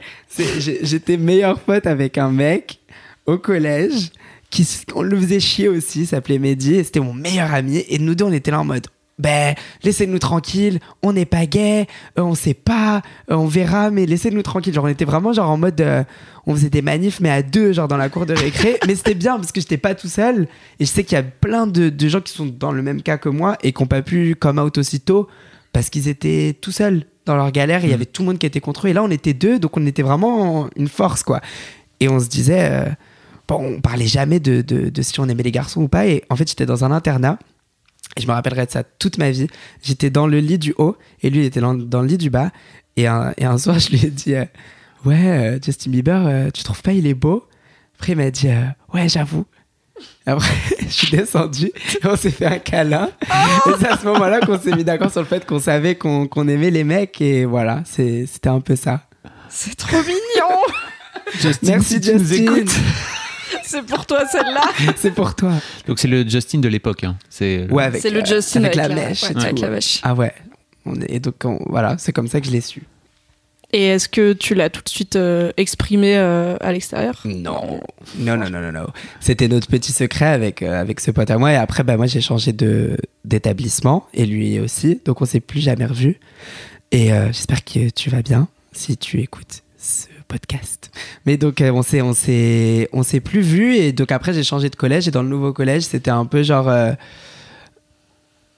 J'étais 0.59 1.17
meilleur 1.17 1.59
pote 1.59 1.87
avec 1.87 2.17
un 2.17 2.31
mec 2.31 2.79
au 3.27 3.39
collège 3.39 4.11
qui 4.51 4.67
on 4.95 5.03
le 5.03 5.19
faisait 5.19 5.41
chier 5.41 5.69
aussi, 5.69 6.07
s'appelait 6.07 6.39
Mehdi, 6.39 6.75
et 6.75 6.85
c'était 6.85 7.01
mon 7.01 7.15
meilleur 7.15 7.55
ami. 7.55 7.85
Et 7.89 7.99
nous 7.99 8.15
deux, 8.15 8.25
on 8.25 8.33
était 8.33 8.51
là 8.51 8.61
en 8.61 8.65
mode. 8.65 8.87
Ben, 9.21 9.55
laissez-nous 9.83 10.19
tranquille, 10.19 10.81
on 11.03 11.13
n'est 11.13 11.27
pas 11.27 11.45
gay, 11.45 11.87
euh, 12.19 12.23
on 12.23 12.35
sait 12.35 12.55
pas, 12.55 13.03
euh, 13.31 13.35
on 13.35 13.47
verra, 13.47 13.91
mais 13.91 14.07
laissez-nous 14.07 14.43
tranquille. 14.43 14.73
Genre, 14.73 14.85
on 14.85 14.89
était 14.89 15.05
vraiment 15.05 15.35
genre 15.35 15.51
en 15.51 15.59
mode, 15.59 15.79
euh, 15.83 16.05
on 16.47 16.55
faisait 16.55 16.71
des 16.71 16.81
manifs, 16.81 17.21
mais 17.21 17.29
à 17.29 17.43
deux, 17.43 17.75
genre 17.75 17.87
dans 17.87 17.99
la 17.99 18.09
cour 18.09 18.25
de 18.25 18.33
récré. 18.33 18.79
mais 18.87 18.95
c'était 18.95 19.15
bien 19.15 19.37
parce 19.37 19.53
que 19.53 19.61
j'étais 19.61 19.77
pas 19.77 19.95
tout 19.95 20.09
seul. 20.09 20.49
Et 20.79 20.87
je 20.87 20.91
sais 20.91 21.05
qu'il 21.05 21.17
y 21.17 21.19
a 21.19 21.23
plein 21.23 21.67
de, 21.67 21.91
de 21.91 22.09
gens 22.09 22.23
qui 22.23 22.33
sont 22.33 22.47
dans 22.47 22.73
le 22.73 22.81
même 22.81 23.03
cas 23.03 23.19
que 23.19 23.29
moi 23.29 23.59
et 23.63 23.73
qui 23.73 23.83
n'ont 23.83 23.89
pas 23.89 24.01
pu 24.01 24.37
come 24.37 24.59
out 24.59 24.79
aussitôt 24.79 25.29
parce 25.75 25.91
qu'ils 25.91 26.09
étaient 26.09 26.57
tout 26.59 26.73
seuls 26.73 27.05
dans 27.27 27.37
leur 27.37 27.53
galère. 27.53 27.85
et 27.85 27.89
Il 27.89 27.91
y 27.91 27.95
avait 27.95 28.07
tout 28.07 28.23
le 28.23 28.29
monde 28.29 28.39
qui 28.39 28.47
était 28.47 28.61
contre 28.61 28.87
eux. 28.87 28.91
Et 28.91 28.95
là, 28.95 29.03
on 29.03 29.11
était 29.11 29.35
deux, 29.35 29.59
donc 29.59 29.77
on 29.77 29.85
était 29.85 30.03
vraiment 30.03 30.71
une 30.77 30.89
force, 30.89 31.23
quoi. 31.23 31.43
Et 32.01 32.09
on 32.09 32.19
se 32.19 32.29
disait, 32.29 32.87
on 33.59 33.81
parlait 33.81 34.07
jamais 34.07 34.41
de, 34.41 34.61
de, 34.63 34.91
de 34.91 35.03
si 35.03 35.19
on 35.21 35.29
aimait 35.29 35.43
les 35.43 35.53
garçons 35.53 35.83
ou 35.83 35.89
pas. 35.89 36.07
Et 36.07 36.25
en 36.31 36.37
fait, 36.37 36.49
j'étais 36.49 36.67
dans 36.67 36.85
un 36.85 36.91
internat. 36.93 37.39
Et 38.17 38.21
je 38.23 38.27
me 38.27 38.33
rappellerai 38.33 38.67
de 38.67 38.71
ça 38.71 38.83
toute 38.83 39.19
ma 39.19 39.31
vie. 39.31 39.47
J'étais 39.83 40.11
dans 40.11 40.27
le 40.27 40.39
lit 40.41 40.59
du 40.59 40.75
haut 40.79 40.97
et 41.23 41.31
lui, 41.31 41.41
il 41.41 41.45
était 41.45 41.61
dans, 41.61 41.75
dans 41.75 42.03
le 42.03 42.09
lit 42.09 42.19
du 42.19 42.31
bas. 42.31 42.51
Et 42.97 43.07
un, 43.07 43.33
et 43.37 43.45
un 43.45 43.57
soir, 43.59 43.79
je 43.81 43.91
lui 43.91 44.05
ai 44.05 44.11
dit, 44.11 44.35
euh, 44.35 44.45
Ouais, 45.05 45.17
euh, 45.29 45.59
Justin 45.65 45.91
Bieber, 45.91 46.27
euh, 46.27 46.51
tu 46.53 46.63
trouves 46.63 46.83
pas 46.83 46.93
il 46.93 47.07
est 47.07 47.15
beau? 47.15 47.47
Après, 47.97 48.13
il 48.13 48.17
m'a 48.17 48.31
dit 48.31 48.49
euh, 48.49 48.65
Ouais, 48.93 49.09
j'avoue. 49.09 49.47
Après, 50.27 50.51
je 50.81 50.87
suis 50.89 51.11
descendue 51.11 51.67
et 52.03 52.07
on 52.07 52.17
s'est 52.17 52.31
fait 52.31 52.47
un 52.47 52.59
câlin. 52.59 53.11
Et 53.67 53.71
c'est 53.79 53.89
à 53.89 53.97
ce 53.99 54.05
moment-là 54.07 54.41
qu'on 54.41 54.59
s'est 54.59 54.75
mis 54.75 54.85
d'accord 54.85 55.11
sur 55.11 55.21
le 55.21 55.27
fait 55.27 55.47
qu'on 55.47 55.59
savait 55.61 55.95
qu'on 55.95 56.27
qu'on 56.27 56.49
aimait 56.49 56.71
les 56.71 56.85
mecs. 56.85 57.21
Et 57.21 57.45
voilà, 57.45 57.83
c'est- 57.87 58.27
c'était 58.27 58.49
un 58.49 58.61
peu 58.61 58.77
ça. 58.77 59.07
C'est 59.49 59.75
trop 59.75 59.99
mignon 59.99 60.57
Justin, 61.41 61.67
Merci 61.73 61.95
si 61.95 62.01
tu 62.01 62.13
nous 62.15 62.25
Justin. 62.25 62.65
C'est 63.65 63.85
pour 63.85 64.07
toi 64.07 64.27
celle-là 64.31 64.63
C'est 64.97 65.13
pour 65.15 65.35
toi. 65.35 65.53
Donc 65.87 65.99
c'est 65.99 66.09
le 66.09 66.27
Justin 66.29 66.59
de 66.59 66.69
l'époque. 66.69 67.05
hein. 67.05 67.17
C'est 67.29 67.67
Ouais, 67.71 67.85
avec, 67.85 68.03
C'est 68.03 68.11
le 68.11 68.21
euh, 68.21 68.25
Justin 68.25 68.65
avec, 68.65 68.75
la 68.77 68.89
mèche. 68.89 69.23
ouais, 69.25 69.33
et 69.33 69.37
avec 69.39 69.55
tout. 69.57 69.63
la 69.63 69.71
mèche. 69.71 70.01
Ah 70.03 70.15
ouais. 70.15 70.33
On 70.87 70.95
est, 71.01 71.11
et 71.13 71.21
donc, 71.21 71.35
on- 71.45 71.59
voilà, 71.69 71.97
c'est 71.99 72.13
comme 72.13 72.29
ça 72.29 72.41
que 72.41 72.47
je 72.47 72.53
l'ai 72.53 72.61
su. 72.61 72.83
Et 73.73 73.85
est-ce 73.87 74.09
que 74.09 74.33
tu 74.33 74.55
l'as 74.57 74.69
tout 74.69 74.83
de 74.83 74.89
suite 74.89 75.15
euh, 75.15 75.53
exprimé 75.57 76.17
euh, 76.17 76.57
à 76.61 76.73
l'extérieur? 76.73 77.21
Non. 77.25 77.81
Non, 78.19 78.37
non, 78.37 78.51
non, 78.51 78.61
non, 78.61 78.73
non. 78.73 78.87
C'était 79.21 79.47
notre 79.47 79.69
petit 79.69 79.93
secret 79.93 80.27
avec, 80.27 80.63
euh, 80.63 80.81
avec 80.81 80.99
ce 80.99 81.13
pote 81.13 81.31
à 81.31 81.39
moi. 81.39 81.53
Et 81.53 81.57
après, 81.57 81.85
bah, 81.85 81.97
moi, 81.97 82.07
j'ai 82.07 82.21
changé 82.21 82.53
de, 82.53 82.97
d'établissement. 83.25 84.09
Et 84.13 84.27
lui 84.27 84.59
aussi. 84.59 85.01
Donc, 85.05 85.23
on 85.23 85.25
s'est 85.25 85.39
plus 85.39 85.61
jamais 85.61 85.87
revus. 85.87 86.19
Et 86.91 87.13
euh, 87.13 87.27
j'espère 87.27 87.65
que 87.65 87.91
tu 87.91 88.11
vas 88.11 88.23
bien 88.23 88.49
si 88.73 88.97
tu 88.97 89.21
écoutes 89.21 89.63
ce 89.79 90.07
podcast. 90.31 90.91
Mais 91.27 91.37
donc, 91.37 91.61
euh, 91.61 91.71
on 91.73 91.83
s'est, 91.83 92.03
on 92.03 92.15
s'est, 92.15 92.89
on 92.93 93.03
s'est 93.03 93.21
plus 93.21 93.41
vus. 93.43 93.75
Et 93.77 93.93
donc, 93.93 94.11
après, 94.13 94.33
j'ai 94.33 94.45
changé 94.45 94.71
de 94.71 94.77
collège. 94.77 95.09
Et 95.09 95.11
dans 95.11 95.23
le 95.23 95.29
nouveau 95.29 95.53
collège, 95.53 95.83
c'était 95.83 96.11
un 96.23 96.25
peu 96.27 96.43
genre. 96.43 96.69
euh, 96.69 96.93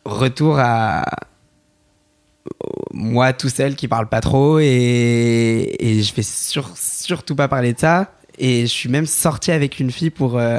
retour 0.04 0.58
à 0.58 1.04
moi 2.92 3.32
tout 3.32 3.48
seul 3.48 3.76
qui 3.76 3.86
parle 3.88 4.08
pas 4.08 4.20
trop 4.20 4.58
et, 4.58 5.76
et 5.78 6.02
je 6.02 6.14
vais 6.14 6.22
sur- 6.24 6.76
surtout 6.76 7.36
pas 7.36 7.46
parler 7.48 7.72
de 7.72 7.78
ça 7.78 8.12
et 8.36 8.62
je 8.62 8.66
suis 8.66 8.88
même 8.88 9.06
sorti 9.06 9.52
avec 9.52 9.78
une 9.78 9.92
fille 9.92 10.10
pour 10.10 10.38
euh, 10.38 10.58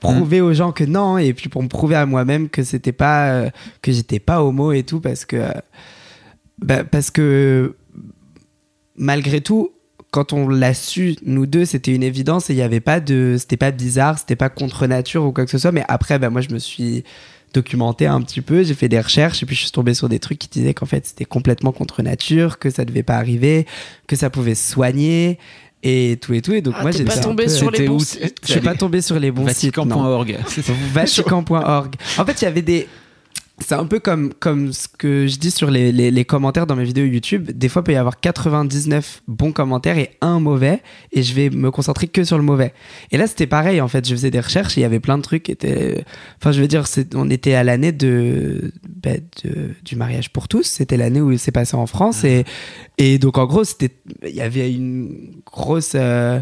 prouver 0.00 0.40
aux 0.40 0.52
gens 0.52 0.72
que 0.72 0.84
non 0.84 1.18
et 1.18 1.32
puis 1.32 1.48
pour 1.48 1.62
me 1.62 1.68
prouver 1.68 1.96
à 1.96 2.06
moi-même 2.06 2.48
que 2.48 2.62
c'était 2.62 2.92
pas 2.92 3.30
euh, 3.30 3.50
que 3.82 3.92
j'étais 3.92 4.18
pas 4.18 4.42
homo 4.42 4.72
et 4.72 4.82
tout 4.82 5.00
parce 5.00 5.24
que 5.24 5.36
euh, 5.36 5.50
bah, 6.58 6.84
parce 6.84 7.10
que 7.10 7.74
malgré 8.96 9.40
tout 9.40 9.72
quand 10.10 10.32
on 10.32 10.48
l'a 10.48 10.74
su 10.74 11.16
nous 11.24 11.46
deux 11.46 11.64
c'était 11.64 11.94
une 11.94 12.02
évidence 12.02 12.50
et 12.50 12.54
il 12.54 12.56
y 12.56 12.62
avait 12.62 12.80
pas 12.80 13.00
de 13.00 13.36
c'était 13.38 13.56
pas 13.56 13.70
bizarre 13.70 14.18
c'était 14.18 14.36
pas 14.36 14.48
contre 14.48 14.86
nature 14.86 15.24
ou 15.24 15.32
quoi 15.32 15.44
que 15.44 15.50
ce 15.50 15.58
soit 15.58 15.72
mais 15.72 15.84
après 15.88 16.18
bah, 16.18 16.30
moi 16.30 16.40
je 16.40 16.50
me 16.50 16.58
suis 16.58 17.04
documenté 17.52 18.06
un 18.06 18.20
petit 18.20 18.42
peu 18.42 18.62
j'ai 18.62 18.74
fait 18.74 18.88
des 18.88 19.00
recherches 19.00 19.42
et 19.42 19.46
puis 19.46 19.56
je 19.56 19.62
suis 19.62 19.70
tombé 19.70 19.94
sur 19.94 20.08
des 20.08 20.18
trucs 20.18 20.38
qui 20.38 20.48
disaient 20.48 20.74
qu'en 20.74 20.86
fait 20.86 21.06
c'était 21.06 21.24
complètement 21.24 21.72
contre 21.72 22.02
nature 22.02 22.58
que 22.58 22.70
ça 22.70 22.84
devait 22.84 23.02
pas 23.02 23.16
arriver 23.16 23.66
que 24.06 24.16
ça 24.16 24.30
pouvait 24.30 24.54
se 24.54 24.70
soigner 24.72 25.38
et 25.86 26.16
tout 26.16 26.34
et 26.34 26.42
tout 26.42 26.52
et 26.52 26.60
donc 26.62 26.74
Ah, 26.78 26.82
moi 26.82 26.90
j'étais 26.90 27.04
pas 27.04 27.18
tombé 27.18 27.48
sur 27.48 27.70
les 27.70 27.86
bons 27.86 27.98
sites. 28.00 28.38
je 28.44 28.52
suis 28.52 28.60
pas 28.60 28.74
tombé 28.74 29.00
sur 29.00 29.18
les 29.20 29.30
bons 29.30 29.46
sites 29.52 29.76
non. 29.76 29.84
Vatican.org. 29.84 30.38
Vatican.org. 30.92 31.94
En 32.18 32.24
fait, 32.24 32.42
il 32.42 32.44
y 32.44 32.48
avait 32.48 32.62
des. 32.62 32.88
C'est 33.58 33.74
un 33.74 33.86
peu 33.86 34.00
comme, 34.00 34.34
comme 34.34 34.72
ce 34.74 34.86
que 34.86 35.26
je 35.26 35.38
dis 35.38 35.50
sur 35.50 35.70
les, 35.70 35.90
les, 35.90 36.10
les 36.10 36.24
commentaires 36.26 36.66
dans 36.66 36.76
mes 36.76 36.84
vidéos 36.84 37.06
YouTube. 37.06 37.50
Des 37.52 37.70
fois, 37.70 37.80
il 37.80 37.84
peut 37.86 37.92
y 37.92 37.96
avoir 37.96 38.20
99 38.20 39.22
bons 39.28 39.50
commentaires 39.52 39.96
et 39.96 40.10
un 40.20 40.40
mauvais, 40.40 40.82
et 41.12 41.22
je 41.22 41.32
vais 41.32 41.48
me 41.48 41.70
concentrer 41.70 42.06
que 42.06 42.22
sur 42.22 42.36
le 42.36 42.44
mauvais. 42.44 42.74
Et 43.12 43.16
là, 43.16 43.26
c'était 43.26 43.46
pareil, 43.46 43.80
en 43.80 43.88
fait. 43.88 44.06
Je 44.06 44.14
faisais 44.14 44.30
des 44.30 44.40
recherches 44.40 44.76
et 44.76 44.80
il 44.80 44.82
y 44.82 44.86
avait 44.86 45.00
plein 45.00 45.16
de 45.16 45.22
trucs 45.22 45.44
qui 45.44 45.52
étaient. 45.52 46.04
Enfin, 46.38 46.52
je 46.52 46.60
veux 46.60 46.68
dire, 46.68 46.84
on 47.14 47.30
était 47.30 47.54
à 47.54 47.64
l'année 47.64 47.92
de, 47.92 48.72
bah, 49.02 49.12
de- 49.44 49.70
du 49.84 49.96
mariage 49.96 50.30
pour 50.34 50.48
tous. 50.48 50.64
C'était 50.64 50.98
l'année 50.98 51.22
où 51.22 51.36
c'est 51.38 51.50
passé 51.50 51.76
en 51.76 51.86
France. 51.86 52.24
Et, 52.24 52.44
et 52.98 53.18
donc, 53.18 53.38
en 53.38 53.46
gros, 53.46 53.64
c'était 53.64 53.90
il 54.22 54.34
y 54.34 54.42
avait 54.42 54.70
une 54.70 55.32
grosse. 55.46 55.92
euh, 55.94 56.40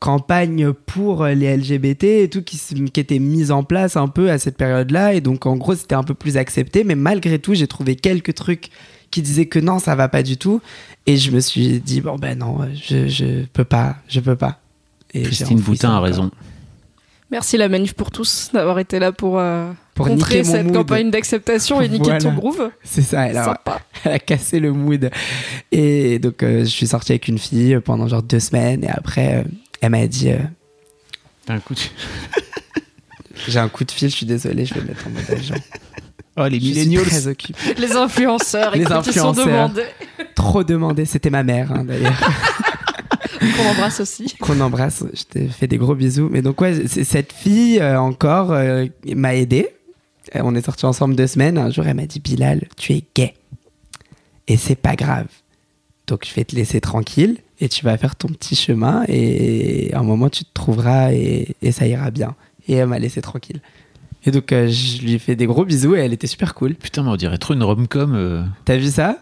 campagne 0.00 0.72
pour 0.72 1.24
les 1.26 1.56
LGBT 1.56 2.04
et 2.04 2.28
tout 2.30 2.42
qui, 2.42 2.56
qui 2.92 3.00
était 3.00 3.18
mise 3.18 3.50
en 3.50 3.64
place 3.64 3.96
un 3.96 4.06
peu 4.08 4.30
à 4.30 4.38
cette 4.38 4.56
période-là 4.56 5.14
et 5.14 5.20
donc 5.20 5.44
en 5.46 5.56
gros 5.56 5.74
c'était 5.74 5.96
un 5.96 6.04
peu 6.04 6.14
plus 6.14 6.36
accepté 6.36 6.84
mais 6.84 6.94
malgré 6.94 7.38
tout 7.40 7.54
j'ai 7.54 7.66
trouvé 7.66 7.96
quelques 7.96 8.34
trucs 8.34 8.68
qui 9.10 9.22
disaient 9.22 9.46
que 9.46 9.58
non 9.58 9.78
ça 9.80 9.96
va 9.96 10.08
pas 10.08 10.22
du 10.22 10.36
tout 10.36 10.60
et 11.06 11.16
je 11.16 11.32
me 11.32 11.40
suis 11.40 11.80
dit 11.80 12.00
bon 12.00 12.14
ben 12.16 12.38
non 12.38 12.58
je, 12.74 13.08
je 13.08 13.44
peux 13.52 13.64
pas 13.64 13.96
je 14.08 14.20
peux 14.20 14.36
pas 14.36 14.60
et 15.14 15.22
Christine 15.22 15.58
Boutin 15.60 15.90
a 15.90 16.00
raison. 16.00 16.30
Merci 17.30 17.56
la 17.58 17.68
manif 17.68 17.92
pour 17.92 18.10
tous 18.10 18.50
d'avoir 18.54 18.78
été 18.78 18.98
là 18.98 19.12
pour, 19.12 19.38
euh, 19.38 19.70
Pour 19.94 20.06
contrer 20.06 20.44
cette 20.44 20.64
mood. 20.64 20.74
campagne 20.74 21.10
d'acceptation 21.10 21.80
et 21.82 21.88
niquer 21.88 22.04
Voilà. 22.04 22.20
ton 22.20 22.32
groove. 22.32 22.70
c'est 22.84 23.02
ça 23.02 23.26
elle 23.26 23.36
a, 23.36 23.44
Sympa. 23.44 23.80
elle 24.04 24.12
a 24.12 24.18
cassé 24.18 24.60
le 24.60 24.72
mood 24.72 25.10
et 25.72 26.18
donc 26.20 26.42
euh, 26.42 26.60
je 26.60 26.70
suis 26.70 26.86
sorti 26.86 27.12
avec 27.12 27.28
une 27.28 27.38
fille 27.38 27.78
pendant 27.84 28.06
genre 28.08 28.22
deux 28.22 28.40
semaines 28.40 28.84
et 28.84 28.88
après 28.88 29.36
euh, 29.36 29.42
elle 29.80 29.90
m'a 29.90 30.06
dit 30.06 30.30
euh, 30.30 30.38
T'as 31.46 31.54
un 31.54 31.60
coup 31.60 31.74
de... 31.74 31.80
j'ai 33.48 33.58
un 33.58 33.68
coup 33.68 33.84
de 33.84 33.90
fil 33.90 34.10
je 34.10 34.16
suis 34.16 34.26
désolé 34.26 34.64
je 34.66 34.74
vais 34.74 34.80
me 34.82 34.86
mettre 34.88 35.06
en 35.06 35.10
mode 35.10 35.30
agent 35.30 35.54
Oh, 36.40 36.46
les 36.46 36.60
je 36.60 36.64
suis 36.66 36.74
millennials. 36.74 37.04
très 37.04 37.26
occupé 37.26 37.58
Les 37.78 37.92
influenceurs, 37.96 38.72
Les 38.72 38.82
ils 38.82 38.86
sont 38.86 38.94
influenceurs. 38.94 39.44
demandés. 39.44 39.86
trop 40.36 40.62
demandé. 40.62 41.04
C'était 41.04 41.30
ma 41.30 41.42
mère, 41.42 41.72
hein, 41.72 41.82
d'ailleurs, 41.84 42.14
Qu'on 43.56 43.68
embrasse 43.70 43.98
aussi. 43.98 44.36
qu'on 44.40 44.60
embrasse. 44.60 45.02
Je 45.14 45.22
te 45.24 45.48
fais 45.48 45.66
des 45.66 45.78
gros 45.78 45.96
bisous. 45.96 46.28
Mais 46.30 46.40
donc, 46.40 46.60
ouais, 46.60 46.86
c'est- 46.86 47.02
cette 47.02 47.32
fille, 47.32 47.80
euh, 47.80 47.98
encore, 48.00 48.52
euh, 48.52 48.86
m'a 49.16 49.34
aidé. 49.34 49.68
On 50.34 50.54
est 50.54 50.64
sortis 50.64 50.86
ensemble 50.86 51.16
deux 51.16 51.26
semaines. 51.26 51.58
Un 51.58 51.70
jour, 51.70 51.84
elle 51.88 51.96
m'a 51.96 52.06
dit 52.06 52.20
Bilal, 52.20 52.68
tu 52.76 52.92
es 52.92 53.02
gay. 53.16 53.34
Et 54.46 54.56
c'est 54.56 54.76
pas 54.76 54.94
grave. 54.94 55.26
Donc, 56.08 56.26
je 56.28 56.34
vais 56.34 56.44
te 56.44 56.56
laisser 56.56 56.80
tranquille 56.80 57.36
et 57.60 57.68
tu 57.68 57.84
vas 57.84 57.96
faire 57.96 58.16
ton 58.16 58.28
petit 58.28 58.56
chemin. 58.56 59.04
Et 59.08 59.90
à 59.94 60.00
un 60.00 60.02
moment, 60.02 60.28
tu 60.28 60.44
te 60.44 60.50
trouveras 60.54 61.12
et, 61.12 61.54
et 61.62 61.70
ça 61.70 61.86
ira 61.86 62.10
bien. 62.10 62.34
Et 62.66 62.74
elle 62.74 62.86
m'a 62.88 62.98
laissé 62.98 63.20
tranquille. 63.20 63.60
Et 64.24 64.30
donc, 64.32 64.50
euh, 64.52 64.68
je 64.68 65.02
lui 65.02 65.12
ai 65.14 65.18
fait 65.18 65.36
des 65.36 65.46
gros 65.46 65.64
bisous 65.64 65.94
et 65.94 66.00
elle 66.00 66.12
était 66.12 66.26
super 66.26 66.54
cool. 66.54 66.74
Putain, 66.74 67.02
mais 67.04 67.10
on 67.10 67.16
dirait 67.16 67.38
trop 67.38 67.54
une 67.54 67.62
rom-com. 67.62 68.12
euh, 68.16 68.42
T'as 68.64 68.76
vu 68.76 68.86
ça? 68.86 69.18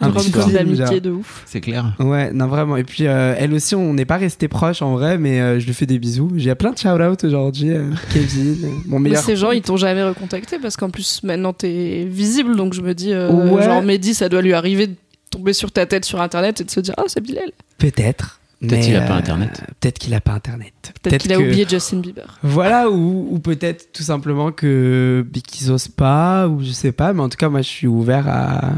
Un 0.00 0.10
petit 0.10 0.24
rom-com 0.32 0.42
film, 0.42 0.54
d'amitié 0.54 0.86
genre. 0.86 1.00
de 1.00 1.10
ouf. 1.12 1.44
c'est 1.46 1.60
clair. 1.60 1.94
Ouais, 2.00 2.32
non, 2.32 2.48
vraiment. 2.48 2.76
Et 2.76 2.82
puis, 2.82 3.06
euh, 3.06 3.34
elle 3.38 3.54
aussi, 3.54 3.76
on 3.76 3.94
n'est 3.94 4.04
pas 4.04 4.16
resté 4.16 4.48
proches 4.48 4.82
en 4.82 4.92
vrai, 4.96 5.18
mais 5.18 5.40
euh, 5.40 5.60
je 5.60 5.66
lui 5.66 5.72
fais 5.72 5.86
des 5.86 6.00
bisous. 6.00 6.32
J'ai 6.36 6.52
plein 6.56 6.72
de 6.72 6.78
shout-out 6.78 7.22
aujourd'hui. 7.22 7.70
euh, 7.70 7.90
Kevin, 8.12 8.56
euh, 8.64 8.68
mon 8.86 8.98
Mais 8.98 9.10
meilleur. 9.10 9.22
ces 9.22 9.36
gens, 9.36 9.52
ils 9.52 9.62
t'ont 9.62 9.76
jamais 9.76 10.02
recontacté 10.02 10.58
parce 10.58 10.76
qu'en 10.76 10.90
plus, 10.90 11.22
maintenant, 11.22 11.52
t'es 11.52 12.04
visible. 12.10 12.56
Donc 12.56 12.74
je 12.74 12.80
me 12.80 12.92
dis, 12.92 13.12
euh, 13.12 13.30
Ouais. 13.30 13.62
genre, 13.64 13.82
Mehdi, 13.82 14.14
ça 14.14 14.28
doit 14.28 14.42
lui 14.42 14.52
arriver 14.52 14.88
de 14.88 14.94
tomber 15.36 15.52
sur 15.52 15.70
ta 15.72 15.86
tête 15.86 16.04
sur 16.04 16.20
internet 16.20 16.60
et 16.60 16.64
de 16.64 16.70
se 16.70 16.80
dire, 16.80 16.94
ah, 16.96 17.02
c'est 17.06 17.20
Bilal. 17.20 17.50
Peut-être. 17.78 18.40
Peut-être 18.60 18.72
mais, 18.78 18.80
qu'il 18.80 18.96
a 18.96 19.02
pas 19.02 19.14
euh, 19.14 19.18
Internet. 19.18 19.60
Peut-être 19.80 19.98
qu'il 19.98 20.14
a 20.14 20.20
pas 20.20 20.32
Internet. 20.32 20.72
Peut-être 21.02 21.20
qu'il 21.22 21.32
a 21.32 21.36
que- 21.36 21.42
oublié 21.42 21.66
Justin 21.68 21.98
Bieber. 21.98 22.38
Voilà, 22.42 22.88
ou, 22.88 23.28
ou 23.30 23.38
peut-être 23.38 23.92
tout 23.92 24.02
simplement 24.04 24.52
que 24.52 25.26
qu'ils 25.46 25.70
osent 25.70 25.88
pas, 25.88 26.48
ou 26.48 26.62
je 26.62 26.70
sais 26.70 26.92
pas, 26.92 27.12
mais 27.12 27.20
en 27.20 27.28
tout 27.28 27.36
cas, 27.36 27.48
moi, 27.50 27.60
je 27.62 27.68
suis 27.68 27.86
ouvert 27.86 28.26
à, 28.28 28.72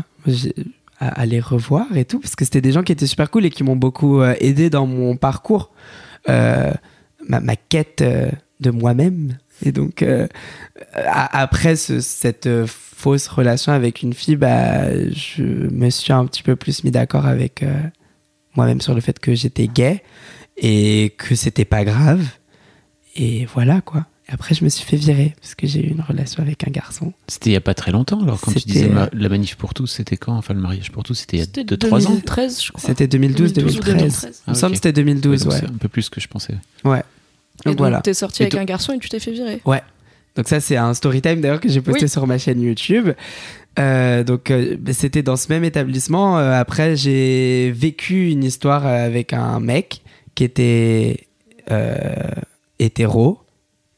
à, 0.99 1.09
à 1.21 1.27
les 1.27 1.39
revoir 1.41 1.87
et 1.97 2.05
tout, 2.05 2.19
parce 2.19 2.35
que 2.35 2.45
c'était 2.45 2.61
des 2.63 2.73
gens 2.73 2.83
qui 2.83 2.91
étaient 2.93 3.07
super 3.07 3.31
cool 3.31 3.45
et 3.45 3.51
qui 3.51 3.63
m'ont 3.63 3.77
beaucoup 3.77 4.23
euh, 4.23 4.35
aidé 4.41 4.71
dans 4.71 4.87
mon 4.87 5.17
parcours, 5.17 5.71
euh, 6.29 6.73
ma, 7.29 7.39
ma 7.41 7.55
quête 7.55 8.01
euh, 8.03 8.31
de 8.61 8.71
moi-même. 8.71 9.39
Et 9.65 9.73
donc, 9.73 10.03
euh, 10.03 10.27
après 10.95 11.77
ce- 11.77 12.01
cette 12.01 12.47
euh, 12.47 12.67
fausse 12.67 13.27
relation 13.29 13.73
avec 13.73 14.03
une 14.03 14.13
fille, 14.15 14.37
bah, 14.37 14.91
je 15.13 15.43
me 15.43 15.91
suis 15.91 16.13
un 16.13 16.25
petit 16.27 16.43
peu 16.43 16.57
plus 16.57 16.85
mis 16.85 16.91
d'accord 16.91 17.27
avec 17.27 17.63
euh, 17.63 17.75
moi-même 18.57 18.81
sur 18.81 18.95
le 18.95 19.01
fait 19.01 19.19
que 19.19 19.35
j'étais 19.35 19.67
gay 19.69 20.03
et 20.57 21.15
que 21.19 21.35
c'était 21.35 21.65
pas 21.65 21.85
grave. 21.85 22.27
Et 23.17 23.47
voilà 23.53 23.81
quoi. 23.81 24.07
Et 24.29 24.33
après, 24.33 24.55
je 24.57 24.65
me 24.65 24.69
suis 24.69 24.85
fait 24.85 24.97
virer 24.97 25.35
parce 25.41 25.55
que 25.55 25.67
j'ai 25.69 25.87
eu 25.87 25.91
une 25.91 26.01
relation 26.01 26.43
avec 26.43 26.67
un 26.67 26.71
garçon. 26.71 27.13
C'était 27.29 27.51
il 27.51 27.53
y 27.53 27.57
a 27.57 27.61
pas 27.61 27.75
très 27.75 27.93
longtemps. 27.93 28.21
Alors, 28.23 28.41
quand 28.41 28.53
tu 28.53 28.59
disais 28.67 28.89
ma- 28.89 29.09
la 29.13 29.29
manif 29.29 29.55
pour 29.55 29.73
tous, 29.73 29.87
c'était 29.87 30.17
quand? 30.17 30.37
Enfin, 30.37 30.53
le 30.53 30.61
mariage 30.61 30.91
pour 30.91 31.05
tous, 31.05 31.15
c'était 31.15 31.37
il 31.37 31.41
y 31.41 31.43
a 31.43 31.47
C'était 31.47 31.63
2-3 31.65 32.07
ans. 32.07 32.11
2013, 32.11 32.63
je 32.65 32.73
crois. 32.73 32.81
C'était 32.89 33.07
2012 33.07 33.53
ou 33.53 33.55
2012-2013. 33.55 33.85
2013. 33.85 34.43
Il 34.47 34.51
me 34.51 34.55
semble 34.57 34.73
que 34.73 34.77
c'était 34.79 34.89
Ouais, 34.89 34.93
2012, 34.95 35.45
donc 35.45 35.53
ouais. 35.53 35.59
c'est 35.61 35.67
un 35.67 35.77
peu 35.79 35.89
plus 35.89 36.09
que 36.11 36.21
je 36.21 36.27
pensais. 36.27 36.55
Ouais. 36.85 37.03
Et 37.65 37.71
Donc 37.71 37.79
voilà. 37.79 38.01
t'es 38.01 38.15
sorti 38.15 38.43
Et 38.43 38.47
avec 38.47 38.55
un 38.61 38.65
garçon 38.65 38.93
et 38.93 38.99
tu 38.99 39.09
t'es 39.09 39.19
fait 39.19 39.33
virer. 39.33 39.61
Ouais. 39.65 39.83
Donc 40.37 40.49
ça, 40.49 40.61
c'est 40.61 40.77
un 40.77 40.93
story 40.93 41.23
time 41.23 41.41
d'ailleurs 41.41 41.61
que 41.61 41.69
j'ai 41.69 41.81
posté 41.81 42.03
Oui. 42.05 42.09
sur 42.09 42.27
ma 42.27 42.37
chaîne 42.39 42.61
YouTube. 42.61 43.11
Euh, 43.79 44.23
donc 44.25 44.51
euh, 44.51 44.77
bah, 44.79 44.93
c'était 44.93 45.23
dans 45.23 45.37
ce 45.37 45.49
même 45.51 45.65
établissement. 45.65 46.39
Euh, 46.39 46.53
après, 46.53 46.97
j'ai 46.97 47.71
vécu 47.73 48.29
une 48.31 48.45
histoire 48.45 48.85
avec 48.87 49.33
un 49.33 49.61
mec 49.61 50.03
qui 50.35 50.45
était 50.45 51.27
hétéro, 52.79 53.41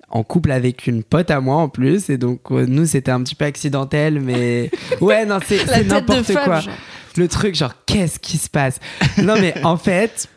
en 0.09 0.23
couple 0.23 0.53
avec 0.53 0.87
une 0.87 1.03
pote 1.03 1.31
à 1.31 1.41
moi 1.41 1.57
en 1.57 1.69
plus. 1.69 2.09
Et 2.11 2.19
donc 2.19 2.51
nous, 2.51 2.87
c'était 2.87 3.11
un 3.11 3.23
petit 3.23 3.35
peu 3.35 3.45
accidentel, 3.45 4.21
mais 4.21 4.71
ouais, 5.01 5.27
non, 5.27 5.39
c'est 5.45 5.85
n'importe 5.87 6.33
quoi 6.33 6.61
genre. 6.61 6.75
le 7.17 7.29
truc 7.29 7.55
genre 7.55 7.75
qu'est-ce 7.87 8.19
qui 8.19 8.39
se 8.39 8.49
passe? 8.49 8.79
Non 9.23 9.35
mais 9.41 9.55
en 9.65 9.77
fait 9.77 10.29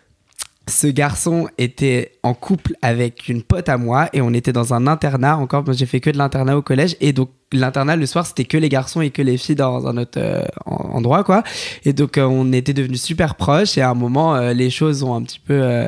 ce 0.68 0.88
garçon 0.88 1.48
était 1.58 2.14
en 2.24 2.34
couple 2.34 2.76
avec 2.82 3.28
une 3.28 3.42
pote 3.42 3.68
à 3.68 3.78
moi 3.78 4.10
et 4.14 4.22
on 4.22 4.32
était 4.32 4.54
dans 4.54 4.74
un 4.74 4.86
internat 4.88 5.38
encore 5.38 5.64
moi 5.66 5.74
j'ai 5.74 5.88
fait 5.88 6.00
que 6.00 6.10
de 6.12 6.18
l'internat 6.18 6.56
au 6.56 6.62
collège 6.62 6.96
et 7.02 7.14
donc 7.14 7.32
l'internat 7.52 7.96
le 7.96 8.06
soir 8.06 8.26
c'était 8.28 8.46
que 8.46 8.58
les 8.58 8.70
garçons 8.70 9.02
et 9.02 9.10
que 9.10 9.24
les 9.24 9.38
filles 9.38 9.56
dans 9.56 9.88
un 9.88 9.98
autre 9.98 10.20
euh, 10.20 10.44
en- 10.66 10.98
endroit 10.98 11.24
quoi. 11.24 11.44
Et 11.84 11.94
donc 11.94 12.18
euh, 12.18 12.26
on 12.26 12.54
était 12.54 12.74
devenus 12.74 13.02
super 13.02 13.36
proches 13.36 13.78
et 13.78 13.82
à 13.82 13.90
un 13.90 13.96
moment 13.96 14.36
euh, 14.36 14.54
les 14.54 14.70
choses 14.70 15.02
ont 15.04 15.16
un 15.16 15.24
petit 15.24 15.40
peu 15.40 15.88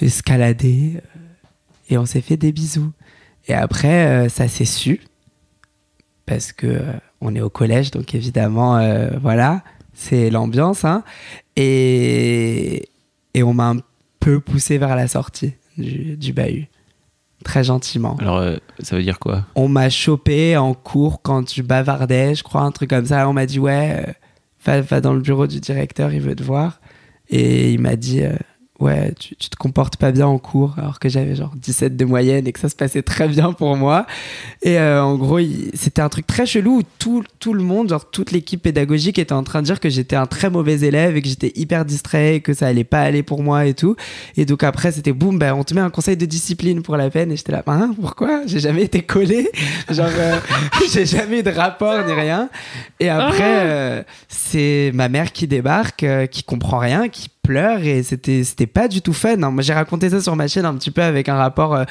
escaladé 0.00 1.00
et 1.90 1.98
on 1.98 2.06
s'est 2.06 2.22
fait 2.22 2.36
des 2.36 2.52
bisous. 2.52 2.90
Et 3.48 3.54
après 3.54 4.28
ça 4.28 4.48
s'est 4.48 4.64
su 4.64 5.02
parce 6.26 6.52
que 6.52 6.80
on 7.20 7.34
est 7.34 7.40
au 7.40 7.50
collège, 7.50 7.90
donc 7.90 8.14
évidemment, 8.14 8.80
voilà, 9.20 9.62
c'est 9.92 10.30
l'ambiance, 10.30 10.84
hein. 10.84 11.04
Et, 11.56 12.88
et 13.34 13.42
on 13.42 13.54
m'a 13.54 13.70
un 13.70 13.78
peu 14.20 14.40
poussé 14.40 14.78
vers 14.78 14.96
la 14.96 15.08
sortie 15.08 15.54
du, 15.76 16.16
du 16.16 16.32
bahut, 16.32 16.68
très 17.44 17.64
gentiment. 17.64 18.16
Alors, 18.20 18.38
euh, 18.38 18.56
ça 18.80 18.96
veut 18.96 19.02
dire 19.02 19.18
quoi? 19.18 19.46
On 19.54 19.68
m'a 19.68 19.90
chopé 19.90 20.56
en 20.56 20.74
cours 20.74 21.22
quand 21.22 21.52
je 21.52 21.62
bavardais, 21.62 22.34
je 22.34 22.42
crois, 22.42 22.62
un 22.62 22.70
truc 22.70 22.90
comme 22.90 23.06
ça. 23.06 23.28
On 23.28 23.32
m'a 23.32 23.46
dit, 23.46 23.58
ouais, 23.58 24.04
euh, 24.06 24.12
va, 24.64 24.80
va 24.80 25.00
dans 25.00 25.12
le 25.12 25.20
bureau 25.20 25.46
du 25.46 25.60
directeur, 25.60 26.12
il 26.12 26.20
veut 26.20 26.36
te 26.36 26.42
voir. 26.42 26.80
Et 27.28 27.72
il 27.72 27.80
m'a 27.80 27.96
dit, 27.96 28.22
euh, 28.22 28.36
ouais, 28.82 29.12
tu, 29.18 29.36
tu 29.36 29.48
te 29.48 29.56
comportes 29.56 29.96
pas 29.96 30.10
bien 30.10 30.26
en 30.26 30.38
cours, 30.38 30.74
alors 30.76 30.98
que 30.98 31.08
j'avais 31.08 31.36
genre 31.36 31.52
17 31.54 31.96
de 31.96 32.04
moyenne 32.04 32.46
et 32.48 32.52
que 32.52 32.58
ça 32.58 32.68
se 32.68 32.74
passait 32.74 33.02
très 33.02 33.28
bien 33.28 33.52
pour 33.52 33.76
moi. 33.76 34.06
Et 34.62 34.78
euh, 34.78 35.02
en 35.02 35.14
gros, 35.16 35.38
c'était 35.72 36.02
un 36.02 36.08
truc 36.08 36.26
très 36.26 36.46
chelou 36.46 36.78
où 36.78 36.82
tout, 36.98 37.22
tout 37.38 37.54
le 37.54 37.62
monde, 37.62 37.90
genre 37.90 38.10
toute 38.10 38.32
l'équipe 38.32 38.60
pédagogique 38.60 39.18
était 39.18 39.32
en 39.32 39.44
train 39.44 39.60
de 39.60 39.66
dire 39.66 39.78
que 39.78 39.88
j'étais 39.88 40.16
un 40.16 40.26
très 40.26 40.50
mauvais 40.50 40.80
élève 40.80 41.16
et 41.16 41.22
que 41.22 41.28
j'étais 41.28 41.52
hyper 41.54 41.84
distrait 41.84 42.36
et 42.36 42.40
que 42.40 42.54
ça 42.54 42.66
allait 42.66 42.84
pas 42.84 43.00
aller 43.00 43.22
pour 43.22 43.42
moi 43.42 43.66
et 43.66 43.74
tout. 43.74 43.94
Et 44.36 44.44
donc 44.44 44.64
après, 44.64 44.90
c'était 44.90 45.12
boum, 45.12 45.38
ben, 45.38 45.54
on 45.54 45.62
te 45.62 45.74
met 45.74 45.80
un 45.80 45.90
conseil 45.90 46.16
de 46.16 46.26
discipline 46.26 46.82
pour 46.82 46.96
la 46.96 47.08
peine. 47.08 47.30
Et 47.30 47.36
j'étais 47.36 47.52
là, 47.52 47.62
hein, 47.68 47.94
pourquoi? 48.00 48.42
J'ai 48.46 48.58
jamais 48.58 48.82
été 48.82 49.02
collé. 49.02 49.48
Genre, 49.90 50.06
euh, 50.12 50.38
j'ai 50.92 51.06
jamais 51.06 51.40
eu 51.40 51.42
de 51.44 51.50
rapport 51.50 52.04
ni 52.04 52.12
rien. 52.12 52.48
Et 52.98 53.08
après, 53.08 53.42
euh, 53.44 54.02
c'est 54.28 54.90
ma 54.92 55.08
mère 55.08 55.32
qui 55.32 55.46
débarque, 55.46 56.04
qui 56.30 56.42
comprend 56.42 56.78
rien, 56.78 57.08
qui 57.08 57.28
pleure 57.42 57.80
et 57.84 58.02
c'était 58.02 58.44
c'était 58.44 58.66
pas 58.66 58.88
du 58.88 59.02
tout 59.02 59.12
fun. 59.12 59.42
hein. 59.42 59.50
Moi, 59.50 59.62
j'ai 59.62 59.72
raconté 59.74 60.10
ça 60.10 60.20
sur 60.20 60.36
ma 60.36 60.48
chaîne 60.48 60.64
un 60.64 60.74
petit 60.74 60.90
peu 60.90 61.02
avec 61.02 61.28
un 61.28 61.36
rapport 61.36 61.74
euh, 61.74 61.84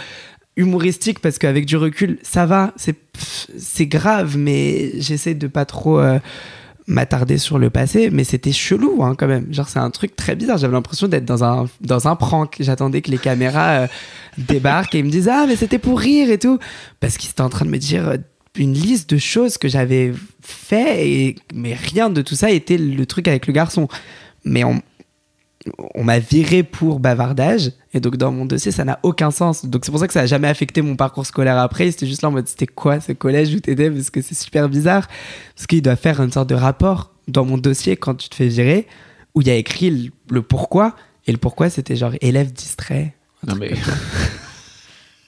humoristique 0.55 1.19
parce 1.19 1.37
qu'avec 1.37 1.65
du 1.65 1.77
recul, 1.77 2.19
ça 2.23 2.45
va, 2.45 2.73
c'est 2.75 2.95
c'est 3.57 3.85
grave, 3.87 4.37
mais 4.37 4.91
j'essaie 4.99 5.33
de 5.33 5.47
pas 5.47 5.65
trop 5.65 5.99
euh, 5.99 6.19
m'attarder 6.87 7.37
sur 7.37 7.59
le 7.59 7.69
passé, 7.69 8.09
mais 8.11 8.23
c'était 8.23 8.51
chelou 8.51 9.03
hein, 9.03 9.15
quand 9.17 9.27
même. 9.27 9.53
Genre 9.53 9.67
c'est 9.67 9.79
un 9.79 9.91
truc 9.91 10.15
très 10.15 10.35
bizarre. 10.35 10.57
J'avais 10.57 10.73
l'impression 10.73 11.07
d'être 11.07 11.25
dans 11.25 11.43
un 11.43 11.67
dans 11.81 12.07
un 12.07 12.15
prank. 12.15 12.55
J'attendais 12.59 13.01
que 13.01 13.11
les 13.11 13.17
caméras 13.17 13.69
euh, 13.71 13.87
débarquent 14.37 14.95
et 14.95 14.99
ils 14.99 15.05
me 15.05 15.11
disent 15.11 15.29
ah 15.29 15.45
mais 15.47 15.55
c'était 15.55 15.79
pour 15.79 15.99
rire 15.99 16.31
et 16.31 16.39
tout 16.39 16.59
parce 16.99 17.17
qu'ils 17.17 17.29
étaient 17.29 17.41
en 17.41 17.49
train 17.49 17.65
de 17.65 17.71
me 17.71 17.77
dire 17.77 18.17
une 18.57 18.73
liste 18.73 19.09
de 19.09 19.17
choses 19.17 19.57
que 19.57 19.69
j'avais 19.69 20.11
fait 20.41 21.35
mais 21.53 21.73
rien 21.73 22.09
de 22.09 22.21
tout 22.21 22.35
ça 22.35 22.51
était 22.51 22.77
le 22.77 23.05
truc 23.05 23.27
avec 23.27 23.47
le 23.47 23.53
garçon. 23.53 23.87
Mais 24.43 24.63
on 24.63 24.81
on 25.93 26.03
m'a 26.03 26.19
viré 26.19 26.63
pour 26.63 26.99
bavardage 26.99 27.71
et 27.93 27.99
donc 27.99 28.17
dans 28.17 28.31
mon 28.31 28.45
dossier 28.45 28.71
ça 28.71 28.83
n'a 28.83 28.99
aucun 29.03 29.29
sens 29.29 29.65
donc 29.65 29.85
c'est 29.85 29.91
pour 29.91 29.99
ça 29.99 30.07
que 30.07 30.13
ça 30.13 30.21
a 30.21 30.25
jamais 30.25 30.47
affecté 30.47 30.81
mon 30.81 30.95
parcours 30.95 31.25
scolaire 31.25 31.57
après 31.57 31.91
c'était 31.91 32.07
juste 32.07 32.23
là 32.23 32.29
en 32.29 32.31
mode 32.31 32.47
c'était 32.47 32.65
quoi 32.65 32.99
ce 32.99 33.11
collège 33.11 33.53
où 33.53 33.59
t'étais? 33.59 33.91
Parce 33.91 34.09
que 34.09 34.21
c'est 34.21 34.35
super 34.35 34.69
bizarre 34.69 35.07
parce 35.55 35.67
qu'il 35.67 35.81
doit 35.81 35.95
faire 35.95 36.19
une 36.21 36.31
sorte 36.31 36.49
de 36.49 36.55
rapport 36.55 37.13
dans 37.27 37.45
mon 37.45 37.57
dossier 37.57 37.95
quand 37.95 38.15
tu 38.15 38.29
te 38.29 38.35
fais 38.35 38.47
virer 38.47 38.87
où 39.35 39.41
il 39.41 39.47
y 39.47 39.51
a 39.51 39.55
écrit 39.55 39.89
le, 39.89 40.11
le 40.29 40.41
pourquoi 40.41 40.95
et 41.27 41.31
le 41.31 41.37
pourquoi 41.37 41.69
c'était 41.69 41.95
genre 41.95 42.13
élève 42.21 42.51
distrait 42.51 43.15
Non, 43.47 43.55
mais. 43.55 43.71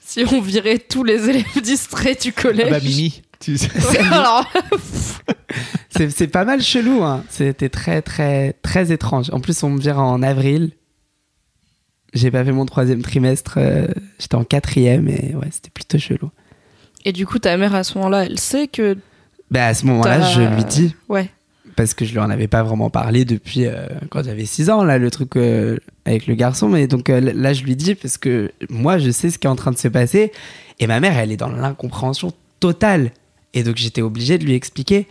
Si 0.06 0.22
on 0.30 0.40
virait 0.40 0.78
tous 0.78 1.02
les 1.02 1.28
élèves 1.28 1.60
distraits 1.62 2.22
du 2.22 2.32
collège. 2.32 2.66
Ah 2.68 2.78
bah, 2.78 2.80
Mimi. 2.80 3.22
Tu 3.40 3.56
sais. 3.58 3.68
Ouais, 3.90 3.98
alors, 4.10 4.44
c'est 5.90 6.10
c'est 6.10 6.26
pas 6.28 6.44
mal 6.44 6.60
chelou 6.60 7.02
hein. 7.02 7.22
c'était 7.28 7.68
très 7.68 8.02
très 8.02 8.54
très 8.62 8.90
étrange 8.92 9.30
en 9.32 9.40
plus 9.40 9.62
on 9.62 9.70
me 9.70 9.80
vire 9.80 9.98
en 10.00 10.22
avril 10.22 10.72
j'ai 12.14 12.30
pas 12.30 12.44
fait 12.44 12.52
mon 12.52 12.66
troisième 12.66 13.02
trimestre 13.02 13.54
euh, 13.58 13.86
j'étais 14.18 14.34
en 14.36 14.44
quatrième 14.44 15.08
et 15.08 15.34
ouais 15.34 15.48
c'était 15.50 15.70
plutôt 15.70 15.98
chelou 15.98 16.30
Et 17.04 17.12
du 17.12 17.26
coup, 17.26 17.38
ta 17.38 17.56
mère, 17.56 17.74
à 17.74 17.84
ce 17.84 17.98
moment-là, 17.98 18.24
elle 18.24 18.38
sait 18.38 18.66
que. 18.68 18.96
bah 19.50 19.66
à 19.66 19.74
ce 19.74 19.84
moment-là 19.86 20.20
je 20.32 20.40
lui 20.42 20.64
dis 20.64 20.94
Ouais. 21.08 21.28
parce 21.76 21.92
que 21.94 22.04
je 22.04 22.12
lui 22.12 22.18
en 22.20 22.30
avais 22.30 22.48
pas 22.48 22.62
vraiment 22.62 22.88
parlé 22.90 23.24
depuis 23.24 23.66
euh, 23.66 23.86
quand 24.10 24.24
j'avais 24.24 24.46
6 24.46 24.70
ans 24.70 24.84
là 24.84 24.98
le 24.98 25.10
truc 25.10 25.36
euh, 25.36 25.78
avec 26.04 26.26
le 26.26 26.34
garçon 26.34 26.68
mais 26.68 26.86
donc 26.86 27.08
là 27.08 27.52
je 27.52 27.62
lui 27.64 27.76
dis 27.76 27.94
parce 27.94 28.16
que 28.16 28.50
moi 28.70 28.98
je 28.98 29.10
sais 29.10 29.30
ce 29.30 29.38
qui 29.38 29.46
est 29.46 29.50
en 29.50 29.56
train 29.56 29.72
de 29.72 29.78
se 29.78 29.88
passer 29.88 30.32
et 30.80 30.86
ma 30.86 30.98
mère 31.00 31.18
elle 31.18 31.30
est 31.32 31.36
dans 31.36 31.50
l'incompréhension 31.50 32.32
totale 32.60 33.10
et 33.54 33.62
donc 33.62 33.76
j'étais 33.76 34.02
obligé 34.02 34.36
de 34.36 34.44
lui 34.44 34.54
expliquer. 34.54 35.06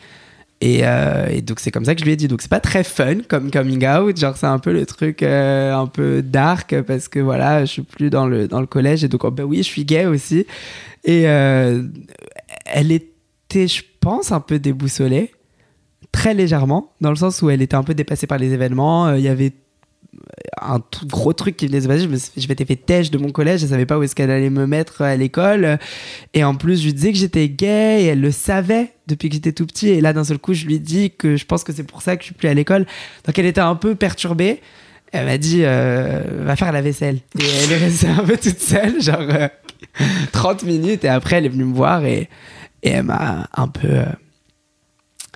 Et, 0.61 0.81
euh, 0.83 1.27
et 1.29 1.41
donc 1.41 1.59
c'est 1.59 1.71
comme 1.71 1.83
ça 1.83 1.93
que 1.93 1.99
je 1.99 2.05
lui 2.05 2.13
ai 2.13 2.15
dit. 2.15 2.27
Donc 2.27 2.41
c'est 2.41 2.51
pas 2.51 2.59
très 2.59 2.83
fun 2.83 3.19
comme 3.27 3.51
coming 3.51 3.85
out. 3.85 4.17
Genre 4.17 4.37
c'est 4.37 4.45
un 4.47 4.59
peu 4.59 4.71
le 4.71 4.85
truc 4.85 5.23
euh, 5.23 5.73
un 5.73 5.87
peu 5.87 6.21
dark 6.21 6.79
parce 6.83 7.07
que 7.07 7.19
voilà 7.19 7.65
je 7.65 7.71
suis 7.71 7.81
plus 7.81 8.09
dans 8.09 8.27
le 8.27 8.47
dans 8.47 8.61
le 8.61 8.67
collège. 8.67 9.03
Et 9.03 9.07
donc 9.07 9.23
oh, 9.23 9.31
bah 9.31 9.43
oui 9.43 9.57
je 9.57 9.63
suis 9.63 9.83
gay 9.83 10.05
aussi. 10.05 10.45
Et 11.03 11.27
euh, 11.27 11.83
elle 12.65 12.91
était 12.91 13.67
je 13.67 13.81
pense 13.99 14.31
un 14.31 14.39
peu 14.39 14.59
déboussolée. 14.59 15.31
Très 16.11 16.33
légèrement, 16.35 16.93
dans 17.01 17.09
le 17.09 17.15
sens 17.15 17.41
où 17.41 17.49
elle 17.49 17.61
était 17.61 17.75
un 17.75 17.83
peu 17.83 17.95
dépassée 17.95 18.27
par 18.27 18.37
les 18.37 18.53
événements. 18.53 19.15
Il 19.15 19.21
y 19.21 19.27
avait 19.27 19.51
un 20.61 20.79
gros 21.07 21.33
truc 21.33 21.57
qui 21.57 21.67
venait 21.67 21.79
de 21.79 21.83
se 21.83 21.87
passer. 21.87 22.03
Je 22.03 22.07
me 22.07 22.15
suis- 22.17 22.41
je 22.41 22.47
m'étais 22.47 22.65
fait 22.65 22.75
têche 22.75 23.11
de 23.11 23.17
mon 23.17 23.31
collège, 23.31 23.61
je 23.61 23.67
savais 23.67 23.85
pas 23.85 23.97
où 23.97 24.03
est-ce 24.03 24.15
qu'elle 24.15 24.31
allait 24.31 24.49
me 24.49 24.65
mettre 24.67 25.01
à 25.01 25.15
l'école. 25.15 25.77
Et 26.33 26.43
en 26.43 26.55
plus, 26.55 26.79
je 26.79 26.85
lui 26.85 26.93
disais 26.93 27.11
que 27.11 27.17
j'étais 27.17 27.49
gay 27.49 28.03
et 28.03 28.05
elle 28.05 28.21
le 28.21 28.31
savait 28.31 28.91
depuis 29.07 29.29
que 29.29 29.35
j'étais 29.35 29.51
tout 29.51 29.65
petit. 29.65 29.89
Et 29.89 30.01
là, 30.01 30.13
d'un 30.13 30.23
seul 30.23 30.37
coup, 30.39 30.53
je 30.53 30.65
lui 30.65 30.79
dis 30.79 31.11
que 31.11 31.35
je 31.35 31.45
pense 31.45 31.63
que 31.63 31.73
c'est 31.73 31.83
pour 31.83 32.01
ça 32.01 32.15
que 32.15 32.21
je 32.23 32.27
suis 32.27 32.35
plus 32.35 32.47
à 32.47 32.53
l'école. 32.53 32.85
Donc, 33.25 33.37
elle 33.37 33.45
était 33.45 33.61
un 33.61 33.75
peu 33.75 33.95
perturbée. 33.95 34.61
Elle 35.11 35.25
m'a 35.25 35.37
dit, 35.37 35.59
euh, 35.63 36.21
va 36.43 36.55
faire 36.55 36.71
la 36.71 36.81
vaisselle. 36.81 37.17
Et 37.39 37.43
elle 37.65 37.71
est 37.73 37.77
restée 37.77 38.07
un 38.07 38.23
peu 38.23 38.35
toute 38.37 38.59
seule, 38.59 38.99
genre 39.01 39.19
euh, 39.21 39.47
30 40.31 40.63
minutes. 40.63 41.03
Et 41.03 41.09
après, 41.09 41.35
elle 41.37 41.45
est 41.45 41.49
venue 41.49 41.65
me 41.65 41.73
voir 41.75 42.03
et, 42.05 42.29
et 42.81 42.89
elle 42.89 43.03
m'a 43.03 43.47
un 43.55 43.67
peu. 43.67 43.87
euh, 43.89 44.05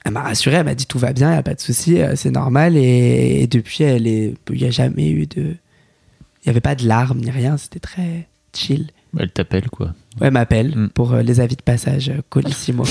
elle 0.07 0.13
m'a 0.13 0.21
rassuré, 0.23 0.55
elle 0.57 0.65
m'a 0.65 0.75
dit 0.75 0.85
tout 0.87 0.99
va 0.99 1.13
bien, 1.13 1.29
il 1.29 1.33
n'y 1.33 1.39
a 1.39 1.43
pas 1.43 1.53
de 1.53 1.59
souci, 1.59 1.99
euh, 2.01 2.15
c'est 2.15 2.31
normal. 2.31 2.75
Et, 2.77 3.41
et 3.43 3.47
depuis, 3.47 3.83
elle 3.83 4.07
est, 4.07 4.33
il 4.51 4.57
n'y 4.57 4.65
a 4.65 4.71
jamais 4.71 5.09
eu 5.09 5.27
de. 5.27 5.41
Il 5.41 6.47
n'y 6.47 6.49
avait 6.49 6.61
pas 6.61 6.75
de 6.75 6.87
larmes 6.87 7.19
ni 7.19 7.29
rien, 7.29 7.57
c'était 7.57 7.79
très 7.79 8.27
chill. 8.55 8.87
Bah, 9.13 9.21
Elle 9.23 9.31
t'appelle, 9.31 9.69
quoi. 9.69 9.87
Ouais, 10.19 10.27
elle 10.27 10.31
m'appelle 10.33 10.75
Mm. 10.75 10.89
pour 10.89 11.13
euh, 11.13 11.21
les 11.21 11.39
avis 11.39 11.55
de 11.55 11.61
passage 11.61 12.09
euh, 12.09 12.21
Colissimo. 12.29 12.83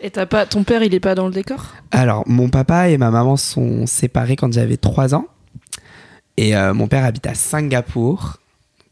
Et 0.00 0.10
t'as 0.10 0.26
pas. 0.26 0.46
Ton 0.46 0.64
père, 0.64 0.82
il 0.82 0.94
est 0.94 1.00
pas 1.00 1.14
dans 1.14 1.26
le 1.28 1.32
décor? 1.32 1.66
Alors, 1.92 2.24
mon 2.28 2.48
papa 2.48 2.88
et 2.88 2.98
ma 2.98 3.10
maman 3.10 3.36
sont 3.36 3.86
séparés 3.86 4.34
quand 4.36 4.52
j'avais 4.52 4.76
3 4.76 5.14
ans. 5.14 5.26
Et 6.36 6.56
euh, 6.56 6.74
mon 6.74 6.88
père 6.88 7.04
habite 7.04 7.26
à 7.26 7.34
Singapour, 7.34 8.38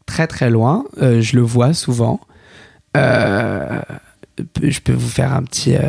très 0.05 0.27
très 0.27 0.49
loin. 0.49 0.85
Euh, 1.01 1.21
je 1.21 1.35
le 1.35 1.41
vois 1.41 1.73
souvent. 1.73 2.21
Euh, 2.95 3.81
je 4.61 4.79
peux 4.79 4.93
vous 4.93 5.09
faire 5.09 5.33
un 5.33 5.43
petit, 5.43 5.75
euh, 5.75 5.81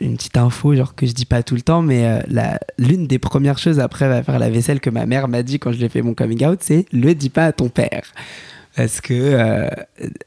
une 0.00 0.16
petite 0.16 0.36
info, 0.36 0.74
genre 0.74 0.94
que 0.94 1.06
je 1.06 1.12
dis 1.12 1.24
pas 1.26 1.42
tout 1.42 1.54
le 1.54 1.60
temps, 1.62 1.82
mais 1.82 2.04
euh, 2.06 2.18
la- 2.28 2.58
l'une 2.78 3.06
des 3.06 3.18
premières 3.18 3.58
choses 3.58 3.78
après 3.80 4.08
va 4.08 4.22
faire 4.22 4.38
la 4.38 4.50
vaisselle 4.50 4.80
que 4.80 4.90
ma 4.90 5.06
mère 5.06 5.28
m'a 5.28 5.42
dit 5.42 5.58
quand 5.58 5.72
je 5.72 5.78
lui 5.78 5.84
ai 5.84 5.88
fait 5.88 6.02
mon 6.02 6.14
coming 6.14 6.44
out, 6.46 6.58
c'est 6.62 6.86
le 6.92 7.14
dis 7.14 7.30
pas 7.30 7.46
à 7.46 7.52
ton 7.52 7.68
père. 7.68 8.02
Parce 8.76 9.00
que 9.00 9.14
euh, 9.14 9.68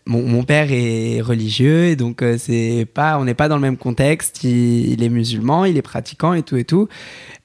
mon, 0.05 0.21
mon 0.25 0.43
père 0.43 0.67
est 0.71 1.19
religieux 1.19 1.87
et 1.87 1.97
donc 1.97 2.21
euh, 2.21 2.37
c'est 2.37 2.87
pas, 2.93 3.19
on 3.19 3.25
n'est 3.25 3.33
pas 3.33 3.49
dans 3.49 3.55
le 3.57 3.61
même 3.61 3.75
contexte. 3.75 4.41
Il, 4.45 4.93
il 4.93 5.03
est 5.03 5.09
musulman, 5.09 5.65
il 5.65 5.75
est 5.75 5.81
pratiquant 5.81 6.33
et 6.33 6.43
tout 6.43 6.55
et 6.55 6.63
tout. 6.63 6.87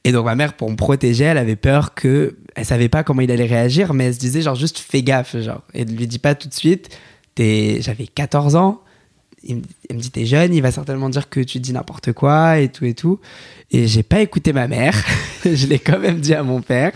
Et 0.04 0.12
donc 0.12 0.26
ma 0.26 0.37
mère, 0.37 0.52
pour 0.54 0.70
me 0.70 0.76
protéger, 0.76 1.24
elle 1.24 1.38
avait 1.38 1.56
peur 1.56 1.94
que, 1.94 2.37
elle 2.54 2.64
savait 2.64 2.88
pas 2.88 3.02
comment 3.02 3.20
il 3.22 3.32
allait 3.32 3.46
réagir, 3.46 3.94
mais 3.94 4.04
elle 4.04 4.14
se 4.14 4.20
disait 4.20 4.42
genre 4.42 4.54
juste 4.54 4.78
fais 4.78 5.02
gaffe, 5.02 5.37
genre 5.38 5.62
et 5.74 5.85
ne 5.85 5.90
lui 5.90 6.06
dis 6.06 6.20
pas 6.20 6.37
tout 6.37 6.46
de 6.48 6.54
suite. 6.54 6.96
J'avais 7.37 8.06
14 8.06 8.54
ans. 8.54 8.80
Il 9.44 9.57
me, 9.57 9.62
il 9.90 9.96
me 9.96 10.00
dit 10.00 10.11
t'es 10.11 10.26
jeune, 10.26 10.55
il 10.55 10.62
va 10.62 10.70
certainement 10.70 11.09
dire 11.09 11.28
que 11.28 11.40
tu 11.40 11.59
dis 11.59 11.72
n'importe 11.72 12.12
quoi 12.12 12.59
et 12.59 12.68
tout 12.68 12.85
et 12.85 12.94
tout. 12.94 13.18
Et 13.70 13.87
j'ai 13.87 14.02
pas 14.02 14.20
écouté 14.20 14.52
ma 14.52 14.68
mère. 14.68 14.94
je 15.44 15.66
l'ai 15.66 15.78
quand 15.78 15.98
même 15.98 16.20
dit 16.20 16.35
à 16.35 16.42
mon 16.42 16.61
père. 16.61 16.92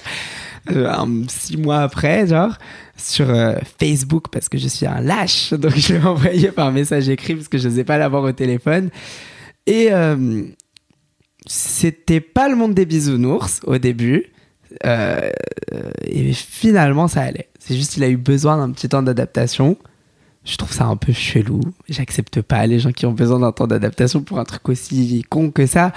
euh, 0.70 1.24
six 1.28 1.56
mois 1.56 1.78
après, 1.78 2.26
genre, 2.26 2.56
sur 2.96 3.30
euh, 3.30 3.54
Facebook 3.80 4.26
parce 4.30 4.48
que 4.48 4.58
je 4.58 4.68
suis 4.68 4.86
un 4.86 5.00
lâche. 5.00 5.52
Donc 5.54 5.76
je 5.76 5.94
l'ai 5.94 6.04
envoyé 6.04 6.50
par 6.52 6.72
message 6.72 7.08
écrit 7.08 7.34
parce 7.34 7.48
que 7.48 7.58
je 7.58 7.68
n'osais 7.68 7.84
pas 7.84 7.98
l'avoir 7.98 8.22
au 8.22 8.32
téléphone. 8.32 8.90
Et 9.66 9.88
euh, 9.90 10.44
c'était 11.46 12.20
pas 12.20 12.48
le 12.48 12.56
monde 12.56 12.74
des 12.74 12.86
bisounours 12.86 13.60
au 13.64 13.78
début. 13.78 14.26
Euh, 14.84 15.30
et 16.04 16.32
finalement, 16.32 17.08
ça 17.08 17.22
allait. 17.22 17.48
C'est 17.58 17.76
juste 17.76 17.94
qu'il 17.94 18.04
a 18.04 18.08
eu 18.08 18.16
besoin 18.16 18.58
d'un 18.58 18.70
petit 18.72 18.88
temps 18.88 19.02
d'adaptation. 19.02 19.76
Je 20.46 20.56
trouve 20.56 20.72
ça 20.72 20.84
un 20.86 20.96
peu 20.96 21.12
chelou. 21.12 21.60
J'accepte 21.88 22.40
pas 22.40 22.64
les 22.68 22.78
gens 22.78 22.92
qui 22.92 23.04
ont 23.04 23.12
besoin 23.12 23.40
d'un 23.40 23.50
temps 23.50 23.66
d'adaptation 23.66 24.22
pour 24.22 24.38
un 24.38 24.44
truc 24.44 24.68
aussi 24.68 25.24
con 25.28 25.50
que 25.50 25.66
ça. 25.66 25.92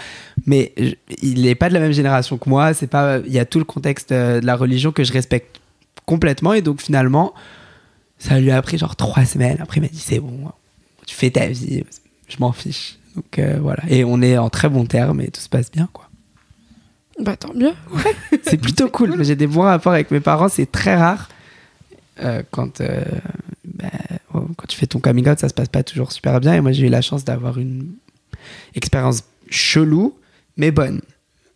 Mais 0.47 0.73
je- 0.77 0.95
il 1.21 1.43
n'est 1.43 1.53
pas 1.53 1.69
de 1.69 1.75
la 1.75 1.79
même 1.79 1.91
génération 1.91 2.37
que 2.39 2.49
moi. 2.49 2.73
C'est 2.73 2.87
pas. 2.87 3.19
Il 3.27 3.31
y 3.31 3.37
a 3.37 3.45
tout 3.45 3.59
le 3.59 3.65
contexte 3.65 4.11
euh, 4.11 4.41
de 4.41 4.45
la 4.47 4.55
religion 4.55 4.91
que 4.91 5.03
je 5.03 5.13
respecte 5.13 5.61
complètement. 6.07 6.53
Et 6.53 6.63
donc 6.63 6.81
finalement, 6.81 7.33
ça 8.17 8.39
lui 8.39 8.49
a 8.49 8.59
pris 8.63 8.79
genre 8.79 8.95
trois 8.95 9.23
semaines. 9.23 9.57
Après, 9.61 9.77
il 9.77 9.81
m'a 9.83 9.87
dit 9.87 9.99
c'est 9.99 10.19
bon, 10.19 10.51
tu 11.05 11.15
fais 11.15 11.29
ta 11.29 11.45
vie. 11.45 11.83
Je 12.27 12.37
m'en 12.39 12.51
fiche. 12.51 12.97
Donc 13.15 13.37
euh, 13.37 13.59
voilà. 13.61 13.83
Et 13.87 14.03
on 14.03 14.19
est 14.21 14.37
en 14.39 14.49
très 14.49 14.67
bons 14.69 14.85
termes 14.85 15.21
et 15.21 15.27
tout 15.29 15.41
se 15.41 15.49
passe 15.49 15.69
bien 15.71 15.87
quoi. 15.93 16.09
Bah 17.21 17.35
tant 17.37 17.53
mieux. 17.53 17.73
C'est 18.43 18.57
plutôt 18.57 18.87
cool. 18.91 19.23
J'ai 19.23 19.35
des 19.35 19.45
bons 19.47 19.61
rapports 19.61 19.93
avec 19.93 20.09
mes 20.09 20.21
parents. 20.21 20.49
C'est 20.49 20.71
très 20.71 20.95
rare. 20.95 21.29
Euh, 22.21 22.41
quand, 22.51 22.81
euh, 22.81 23.03
quand 24.31 24.67
tu 24.67 24.77
fais 24.77 24.85
ton 24.87 24.99
coming 24.99 25.27
out, 25.29 25.39
ça 25.39 25.49
se 25.49 25.53
passe 25.53 25.69
pas 25.69 25.83
toujours 25.83 26.11
super 26.11 26.39
bien. 26.39 26.53
Et 26.55 26.61
moi, 26.61 26.71
j'ai 26.71 26.87
eu 26.87 26.89
la 26.89 27.01
chance 27.01 27.23
d'avoir 27.25 27.57
une 27.57 27.93
expérience 28.75 29.23
chelou, 29.49 30.15
mais 30.57 30.71
bonne. 30.71 31.01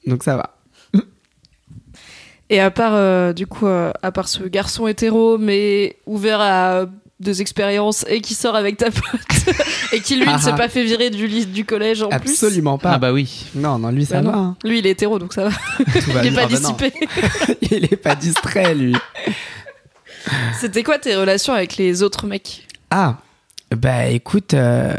Donc 0.08 0.24
ça 0.24 0.36
va. 0.38 0.58
Et 2.50 2.60
à 2.60 2.72
part, 2.72 2.94
euh, 2.94 3.34
du 3.34 3.48
coup, 3.48 3.68
euh, 3.68 3.92
à 4.02 4.12
part 4.12 4.28
ce 4.28 4.44
garçon 4.44 4.88
hétéro, 4.88 5.38
mais 5.38 5.98
ouvert 6.06 6.40
à 6.42 6.86
des 7.20 7.42
expériences 7.42 8.06
et 8.10 8.20
qui 8.20 8.34
sort 8.34 8.56
avec 8.56 8.76
ta 8.76 8.92
pote 8.92 9.56
et 9.94 10.02
qui 10.02 10.18
lui 10.18 10.28
ne 10.28 10.38
s'est 10.38 10.50
Ah. 10.52 10.58
pas 10.58 10.68
fait 10.68 10.84
virer 10.84 11.10
du, 11.10 11.26
ly- 11.28 11.46
du 11.46 11.64
collège 11.64 12.02
en 12.04 12.10
plus. 12.10 12.32
Absolument 12.32 12.78
pas. 12.78 12.94
Ah 12.94 12.98
bah 12.98 13.14
oui. 13.14 13.46
Non, 13.56 13.80
non, 13.80 13.92
lui, 13.92 14.06
ça 14.06 14.22
Bah 14.22 14.32
va. 14.32 14.36
non. 14.38 14.44
hein. 14.44 14.58
Lui, 14.66 14.80
il 14.80 14.88
est 14.88 14.90
hétéro, 14.92 15.20
donc 15.20 15.32
ça 15.34 15.46
va. 15.48 15.52
Tout 15.78 16.12
va 16.12 16.26
Il 16.26 16.34
est 16.34 16.36
pas 16.36 16.42
Ah 16.44 16.48
bah 16.48 16.48
dissipé. 16.48 16.94
Il 17.72 17.86
est 17.86 17.96
pas 17.96 18.16
distrait, 18.16 18.76
lui. 18.76 18.94
C'était 20.60 20.84
quoi 20.84 21.00
tes 21.00 21.16
relations 21.16 21.54
avec 21.54 21.78
les 21.78 22.04
autres 22.04 22.28
mecs 22.28 22.68
Ah, 22.92 23.18
bah 23.76 24.08
écoute, 24.08 24.54
euh, 24.54 24.96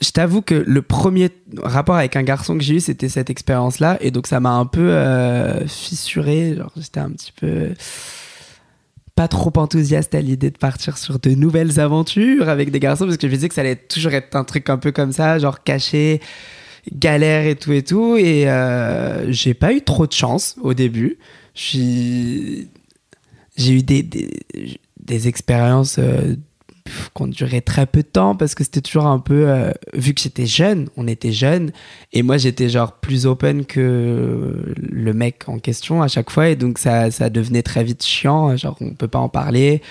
je 0.00 0.10
t'avoue 0.10 0.42
que 0.42 0.54
le 0.54 0.82
premier 0.82 1.30
rapport 1.62 1.96
avec 1.96 2.14
un 2.16 2.22
garçon 2.22 2.56
que 2.56 2.62
j'ai 2.62 2.74
eu, 2.76 2.80
c'était 2.80 3.08
cette 3.08 3.30
expérience-là. 3.30 3.98
Et 4.00 4.10
donc 4.10 4.26
ça 4.26 4.38
m'a 4.40 4.50
un 4.52 4.66
peu 4.66 4.90
euh, 4.92 5.66
fissuré. 5.66 6.54
Genre, 6.56 6.72
j'étais 6.76 7.00
un 7.00 7.10
petit 7.10 7.32
peu 7.32 7.70
pas 9.16 9.26
trop 9.26 9.52
enthousiaste 9.56 10.14
à 10.14 10.20
l'idée 10.20 10.50
de 10.52 10.58
partir 10.58 10.96
sur 10.96 11.18
de 11.18 11.30
nouvelles 11.30 11.80
aventures 11.80 12.48
avec 12.48 12.70
des 12.70 12.78
garçons 12.78 13.04
parce 13.04 13.16
que 13.16 13.26
je 13.26 13.32
me 13.32 13.34
disais 13.36 13.48
que 13.48 13.54
ça 13.56 13.62
allait 13.62 13.74
toujours 13.74 14.12
être 14.12 14.36
un 14.36 14.44
truc 14.44 14.70
un 14.70 14.78
peu 14.78 14.92
comme 14.92 15.10
ça, 15.10 15.40
genre 15.40 15.64
caché, 15.64 16.20
galère 16.94 17.44
et 17.46 17.56
tout 17.56 17.72
et 17.72 17.82
tout. 17.82 18.14
Et 18.16 18.48
euh, 18.48 19.32
j'ai 19.32 19.54
pas 19.54 19.72
eu 19.72 19.82
trop 19.82 20.06
de 20.06 20.12
chance 20.12 20.54
au 20.62 20.72
début. 20.72 21.18
Je 21.56 21.60
suis- 21.60 22.68
J'ai 23.58 23.72
eu 23.72 23.82
des, 23.82 24.02
des, 24.04 25.28
expériences 25.28 25.98
euh, 25.98 26.36
qui 26.86 27.22
ont 27.22 27.26
duré 27.26 27.60
très 27.60 27.86
peu 27.86 28.02
de 28.02 28.06
temps 28.06 28.36
parce 28.36 28.54
que 28.54 28.62
c'était 28.62 28.80
toujours 28.80 29.06
un 29.06 29.18
peu. 29.18 29.48
euh, 29.48 29.72
vu 29.94 30.14
que 30.14 30.20
j'étais 30.20 30.46
jeune, 30.46 30.88
on 30.96 31.08
était 31.08 31.32
jeune, 31.32 31.72
et 32.12 32.22
moi 32.22 32.36
j'étais 32.36 32.68
genre 32.68 32.92
plus 32.92 33.26
open 33.26 33.66
que 33.66 34.74
le 34.76 35.12
mec 35.12 35.48
en 35.48 35.58
question 35.58 36.02
à 36.02 36.08
chaque 36.08 36.30
fois, 36.30 36.48
et 36.48 36.56
donc 36.56 36.78
ça, 36.78 37.10
ça 37.10 37.30
devenait 37.30 37.64
très 37.64 37.82
vite 37.82 38.04
chiant, 38.04 38.56
genre 38.56 38.76
on 38.80 38.94
peut 38.94 39.08
pas 39.08 39.18
en 39.18 39.28
parler, 39.28 39.82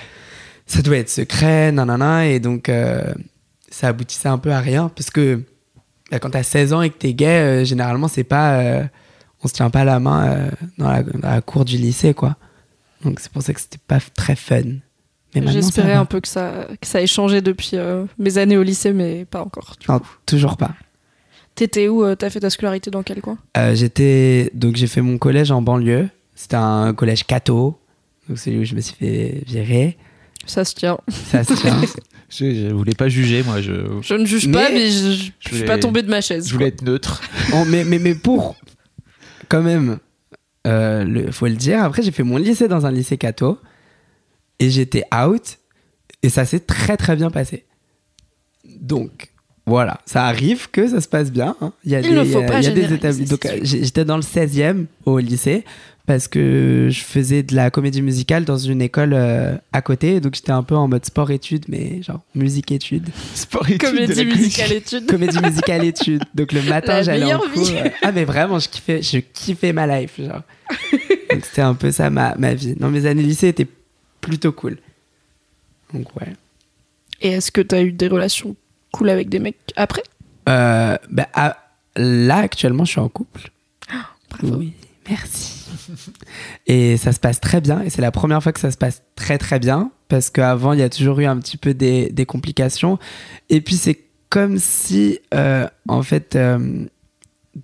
ça 0.66 0.82
doit 0.82 0.98
être 0.98 1.10
secret, 1.10 1.74
nanana, 1.74 2.28
et 2.28 2.40
donc 2.40 2.70
euh, 2.70 3.14
ça 3.70 3.90
aboutissait 3.90 4.30
un 4.30 4.38
peu 4.38 4.52
à 4.52 4.62
rien 4.62 4.90
parce 4.96 5.10
que 5.10 5.44
bah, 6.10 6.20
quand 6.20 6.30
t'as 6.30 6.44
16 6.44 6.72
ans 6.72 6.82
et 6.82 6.90
que 6.90 6.98
t'es 6.98 7.14
gay, 7.14 7.66
généralement 7.66 8.08
c'est 8.08 8.24
pas. 8.24 8.88
on 9.44 9.50
se 9.50 9.54
tient 9.54 9.70
pas 9.70 9.84
la 9.84 10.00
main 10.00 10.52
dans 10.78 10.90
la 11.22 11.42
cour 11.42 11.66
du 11.66 11.76
lycée, 11.76 12.14
quoi. 12.14 12.38
Donc 13.04 13.20
c'est 13.20 13.32
pour 13.32 13.42
ça 13.42 13.54
que 13.54 13.60
c'était 13.62 13.80
pas 13.88 14.00
très 14.16 14.36
fun. 14.36 14.62
J'espérais 15.36 15.94
un 15.94 16.06
peu 16.06 16.20
que 16.20 16.28
ça, 16.28 16.68
que 16.82 16.88
ça 16.88 17.02
ait 17.02 17.06
changé 17.08 17.42
depuis 17.42 17.72
euh, 17.74 18.06
mes 18.18 18.38
années 18.40 18.58
au 18.58 18.64
lycée, 18.64 18.92
mais 18.94 19.26
pas 19.26 19.42
encore. 19.42 19.76
du 19.80 19.86
Non, 19.92 20.00
coup. 20.00 20.08
toujours 20.26 20.58
pas. 20.58 20.72
T'étais 21.54 21.88
où 21.90 22.04
euh, 22.04 22.16
T'as 22.16 22.30
fait 22.30 22.40
ta 22.40 22.50
scolarité 22.50 22.90
dans 22.90 23.04
quel 23.04 23.22
coin? 23.22 23.38
Euh, 23.58 23.76
j'étais 23.76 24.50
donc 24.54 24.76
j'ai 24.78 24.88
fait 24.88 25.02
mon 25.02 25.18
collège 25.18 25.52
en 25.52 25.62
banlieue. 25.62 26.10
C'était 26.34 26.56
un 26.56 26.94
collège 26.94 27.26
catho. 27.26 27.80
Donc 28.28 28.38
c'est 28.40 28.56
où 28.56 28.64
je 28.64 28.74
me 28.76 28.82
suis 28.82 28.96
fait 28.96 29.44
virer. 29.46 29.98
Ça 30.46 30.64
se 30.66 30.74
tient. 30.76 30.98
Ça 31.10 31.44
se 31.44 31.54
tient. 31.54 31.80
Je, 32.30 32.54
je 32.54 32.74
voulais 32.74 32.94
pas 32.94 33.08
juger, 33.08 33.42
moi. 33.44 33.62
Je, 33.62 33.72
Je 34.02 34.14
ne 34.14 34.26
juge 34.26 34.52
pas, 34.52 34.70
Mais- 34.70 34.90
je, 34.92 34.98
je- 34.98 35.32
je 35.40 35.48
suis 35.48 35.56
voulais- 35.56 35.66
pas 35.66 35.78
tombée 35.78 36.02
de 36.02 36.10
ma 36.10 36.20
chaise. 36.20 36.46
je 36.46 36.52
voulais 36.54 36.72
quoi. 36.72 36.76
être 36.76 36.82
neutre. 36.82 37.22
Oh, 37.54 37.64
mais, 37.66 37.86
mais, 37.86 38.00
mais 38.00 38.16
pour 38.16 38.58
quand 39.48 39.62
même, 39.62 39.98
euh, 40.68 41.04
le, 41.04 41.32
faut 41.32 41.48
le 41.48 41.56
dire. 41.56 41.84
Après 41.84 42.04
j'ai 42.04 42.12
fait 42.12 42.24
mon 42.24 42.38
lycée 42.38 42.68
dans 42.68 42.86
un 42.86 42.92
lycée 42.92 43.18
catho 43.18 43.58
et 44.60 44.70
j'étais 44.70 45.04
out 45.16 45.58
et 46.24 46.30
ça 46.30 46.46
s'est 46.46 46.60
très 46.60 46.98
très 46.98 47.16
bien 47.16 47.32
passé. 47.32 47.66
Donc 48.82 49.30
voilà, 49.66 50.00
ça 50.06 50.26
arrive 50.26 50.70
que 50.72 50.88
ça 50.88 51.02
se 51.02 51.08
passe 51.08 51.32
bien. 51.32 51.56
hein. 51.62 51.74
Il 51.84 51.92
y 51.92 51.96
a 51.96 52.00
Il 52.02 52.10
des, 52.10 52.16
ne 52.16 52.24
faut 52.24 52.40
y 52.42 52.44
a- 52.46 52.62
y 52.62 52.68
a 52.68 52.72
des 52.72 52.88
j'étais 53.64 54.06
dans 54.06 54.16
le 54.18 54.22
16e 54.24 54.86
au 55.06 55.20
lycée 55.20 55.66
parce 56.08 56.30
que 56.30 56.88
je 56.90 57.02
faisais 57.02 57.44
de 57.44 57.54
la 57.54 57.70
comédie 57.70 58.02
musicale 58.02 58.46
dans 58.46 58.58
une 58.58 58.82
école 58.82 59.12
euh, 59.14 59.58
à 59.74 59.82
côté. 59.82 60.22
Donc 60.22 60.36
j'étais 60.36 60.54
un 60.54 60.64
peu 60.64 60.74
en 60.74 60.88
mode 60.88 61.06
sport-études, 61.06 61.66
mais 61.68 62.02
genre 62.02 62.22
musique-études. 62.34 63.10
Sport 63.36 63.70
études 63.70 63.82
de 63.82 63.86
Comédie 63.86 64.24
la 64.24 64.36
musicale 64.36 64.72
études. 64.72 65.06
comédie 65.10 65.40
musicale 65.42 65.84
études. 65.84 66.24
Donc 66.34 66.54
le 66.54 66.62
matin, 66.64 66.94
La 66.94 67.04
j'allais 67.04 67.34
en 67.34 67.40
cours. 67.40 67.70
euh, 67.72 67.90
Ah 68.02 68.14
mais 68.14 68.24
vraiment, 68.24 68.58
je 68.58 68.70
kiffais, 68.70 69.02
je 69.02 69.18
kiffais 69.20 69.74
ma 69.74 69.86
life, 69.86 70.18
genre. 70.18 70.44
Donc 71.30 71.44
c'était 71.44 71.62
un 71.62 71.76
peu 71.76 71.92
ça 71.92 72.10
ma, 72.10 72.36
ma 72.36 72.54
vie. 72.54 72.76
Non, 72.80 72.90
mes 72.90 73.06
années 73.06 73.22
lycée 73.22 73.50
étaient 73.50 73.68
plutôt 74.22 74.54
cool. 74.54 74.78
Donc 75.94 76.16
ouais. 76.16 76.32
Et 77.20 77.32
est-ce 77.32 77.52
que 77.52 77.60
t'as 77.60 77.82
eu 77.82 77.92
des 77.92 78.08
relations 78.08 78.56
cool 78.94 79.10
avec 79.10 79.28
des 79.28 79.40
mecs 79.40 79.58
après? 79.76 80.04
Euh, 80.48 80.98
bah, 81.10 81.28
ah, 81.34 81.58
là 81.98 82.38
actuellement, 82.38 82.86
je 82.86 82.92
suis 82.92 83.00
en 83.02 83.10
couple. 83.10 83.50
Bravo. 84.30 84.56
Oui, 84.58 84.74
merci. 85.10 85.66
et 86.68 86.98
ça 86.98 87.12
se 87.12 87.20
passe 87.20 87.40
très 87.40 87.62
bien. 87.62 87.82
Et 87.82 87.90
c'est 87.90 88.02
la 88.02 88.12
première 88.12 88.42
fois 88.42 88.52
que 88.52 88.60
ça 88.60 88.72
se 88.72 88.78
passe 88.78 89.04
très 89.16 89.38
très 89.38 89.60
bien. 89.60 89.92
Parce 90.08 90.30
qu'avant, 90.30 90.74
il 90.74 90.80
y 90.80 90.84
a 90.84 90.90
toujours 90.90 91.20
eu 91.20 91.26
un 91.26 91.38
petit 91.38 91.58
peu 91.58 91.74
des, 91.74 92.10
des 92.10 92.26
complications. 92.26 92.98
Et 93.50 93.62
puis, 93.62 93.76
c'est 93.76 94.00
comme 94.30 94.58
si, 94.58 95.20
euh, 95.34 95.68
en 95.88 96.02
fait, 96.04 96.36
euh, 96.36 96.86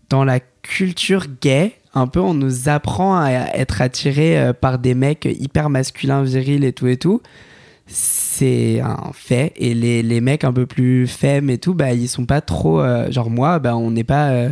dans 0.10 0.24
la 0.24 0.40
culture 0.40 1.26
gay, 1.42 1.74
un 1.94 2.08
peu, 2.08 2.20
on 2.20 2.34
nous 2.34 2.70
apprend 2.70 3.18
à 3.18 3.32
être 3.54 3.82
attiré 3.82 4.40
euh, 4.40 4.54
par 4.54 4.80
des 4.80 4.96
mecs 4.96 5.26
hyper 5.26 5.70
masculins, 5.70 6.24
virils 6.24 6.64
et 6.64 6.74
tout 6.74 6.88
et 6.88 6.98
tout. 6.98 7.22
C'est 7.86 8.80
un 8.80 9.12
fait. 9.14 9.54
Et 9.56 9.74
les, 9.74 10.04
les 10.04 10.22
mecs 10.22 10.44
un 10.44 10.54
peu 10.54 10.66
plus 10.66 11.06
femmes 11.08 11.50
et 11.50 11.58
tout, 11.58 11.74
bah, 11.74 11.94
ils 11.94 12.08
sont 12.08 12.26
pas 12.26 12.42
trop. 12.42 12.82
genre, 13.12 13.30
moi, 13.30 13.60
bah, 13.60 13.76
on 13.76 13.92
n'est 13.92 14.06
pas. 14.06 14.48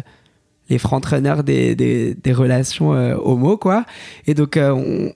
Les 0.71 0.79
frontrunners 0.79 1.43
des, 1.43 1.75
des, 1.75 2.15
des 2.15 2.33
relations 2.33 2.93
euh, 2.93 3.15
homo, 3.21 3.57
quoi. 3.57 3.85
Et 4.25 4.33
donc, 4.33 4.57
euh, 4.57 4.71
on- 4.71 5.13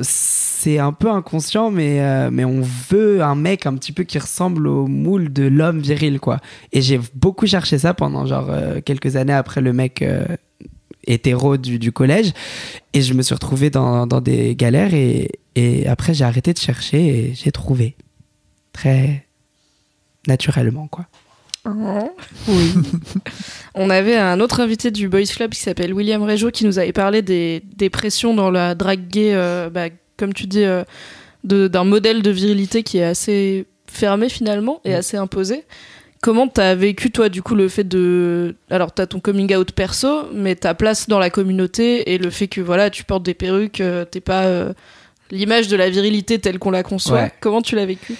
c'est 0.00 0.78
un 0.78 0.92
peu 0.92 1.10
inconscient, 1.10 1.70
mais, 1.70 2.00
euh, 2.00 2.30
mais 2.32 2.46
on 2.46 2.62
veut 2.62 3.22
un 3.22 3.34
mec 3.34 3.66
un 3.66 3.74
petit 3.74 3.92
peu 3.92 4.04
qui 4.04 4.18
ressemble 4.18 4.66
au 4.66 4.86
moule 4.86 5.30
de 5.32 5.44
l'homme 5.44 5.80
viril, 5.80 6.18
quoi. 6.18 6.38
Et 6.72 6.80
j'ai 6.80 6.98
beaucoup 7.14 7.46
cherché 7.46 7.78
ça 7.78 7.92
pendant, 7.92 8.24
genre, 8.24 8.50
quelques 8.86 9.16
années 9.16 9.34
après 9.34 9.60
le 9.60 9.74
mec 9.74 10.02
hétéro 11.06 11.58
du, 11.58 11.78
du 11.78 11.92
collège. 11.92 12.32
Et 12.94 13.02
je 13.02 13.12
me 13.12 13.20
suis 13.22 13.34
retrouvé 13.34 13.68
dans, 13.68 14.06
dans 14.06 14.22
des 14.22 14.56
galères, 14.56 14.94
et, 14.94 15.28
et 15.56 15.86
après, 15.86 16.14
j'ai 16.14 16.24
arrêté 16.24 16.54
de 16.54 16.58
chercher, 16.58 17.06
et 17.08 17.34
j'ai 17.34 17.52
trouvé. 17.52 17.96
Très 18.72 19.26
naturellement, 20.26 20.86
quoi. 20.88 21.04
Oui. 21.66 22.72
On 23.74 23.88
avait 23.90 24.16
un 24.16 24.40
autre 24.40 24.60
invité 24.60 24.90
du 24.90 25.08
Boys 25.08 25.22
Club 25.34 25.52
qui 25.52 25.60
s'appelle 25.60 25.94
William 25.94 26.22
Régeau 26.22 26.50
qui 26.50 26.64
nous 26.64 26.78
avait 26.78 26.92
parlé 26.92 27.22
des, 27.22 27.62
des 27.76 27.88
pressions 27.90 28.34
dans 28.34 28.50
la 28.50 28.74
drague 28.74 29.06
gay, 29.08 29.32
euh, 29.34 29.70
bah, 29.70 29.86
comme 30.16 30.34
tu 30.34 30.46
dis, 30.46 30.64
euh, 30.64 30.82
d'un 31.44 31.84
modèle 31.84 32.22
de 32.22 32.30
virilité 32.30 32.82
qui 32.82 32.98
est 32.98 33.04
assez 33.04 33.66
fermé 33.86 34.28
finalement 34.28 34.80
et 34.84 34.90
Mm. 34.92 34.94
assez 34.96 35.16
imposé. 35.16 35.64
Comment 36.20 36.46
t'as 36.46 36.74
vécu 36.76 37.10
toi 37.10 37.28
du 37.28 37.42
coup 37.42 37.56
le 37.56 37.68
fait 37.68 37.82
de 37.84 38.54
alors 38.70 38.92
t'as 38.92 39.06
ton 39.06 39.18
coming 39.18 39.52
out 39.56 39.72
perso 39.72 40.28
mais 40.32 40.54
ta 40.54 40.72
place 40.72 41.08
dans 41.08 41.18
la 41.18 41.30
communauté 41.30 42.12
et 42.12 42.18
le 42.18 42.30
fait 42.30 42.46
que 42.46 42.60
voilà 42.60 42.90
tu 42.90 43.02
portes 43.02 43.24
des 43.24 43.34
perruques 43.34 43.80
euh, 43.80 44.04
t'es 44.04 44.20
pas 44.20 44.46
l'image 45.32 45.66
de 45.66 45.74
la 45.76 45.90
virilité 45.90 46.38
telle 46.38 46.60
qu'on 46.60 46.70
la 46.70 46.84
conçoit 46.84 47.22
Ouais. 47.22 47.32
comment 47.40 47.60
tu 47.60 47.74
l'as 47.74 47.86
vécu? 47.86 48.14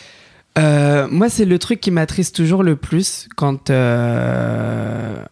Euh, 0.59 1.09
moi, 1.11 1.29
c'est 1.29 1.45
le 1.45 1.59
truc 1.59 1.81
qui 1.81 1.91
m'attriste 1.91 2.37
toujours 2.37 2.63
le 2.63 2.77
plus 2.77 3.29
quand 3.37 3.71
euh, 3.71 5.25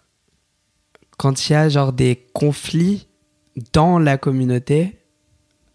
quand 1.18 1.48
il 1.48 1.52
y 1.52 1.56
a 1.56 1.68
genre 1.68 1.92
des 1.92 2.26
conflits 2.32 3.06
dans 3.72 3.98
la 3.98 4.16
communauté 4.16 4.96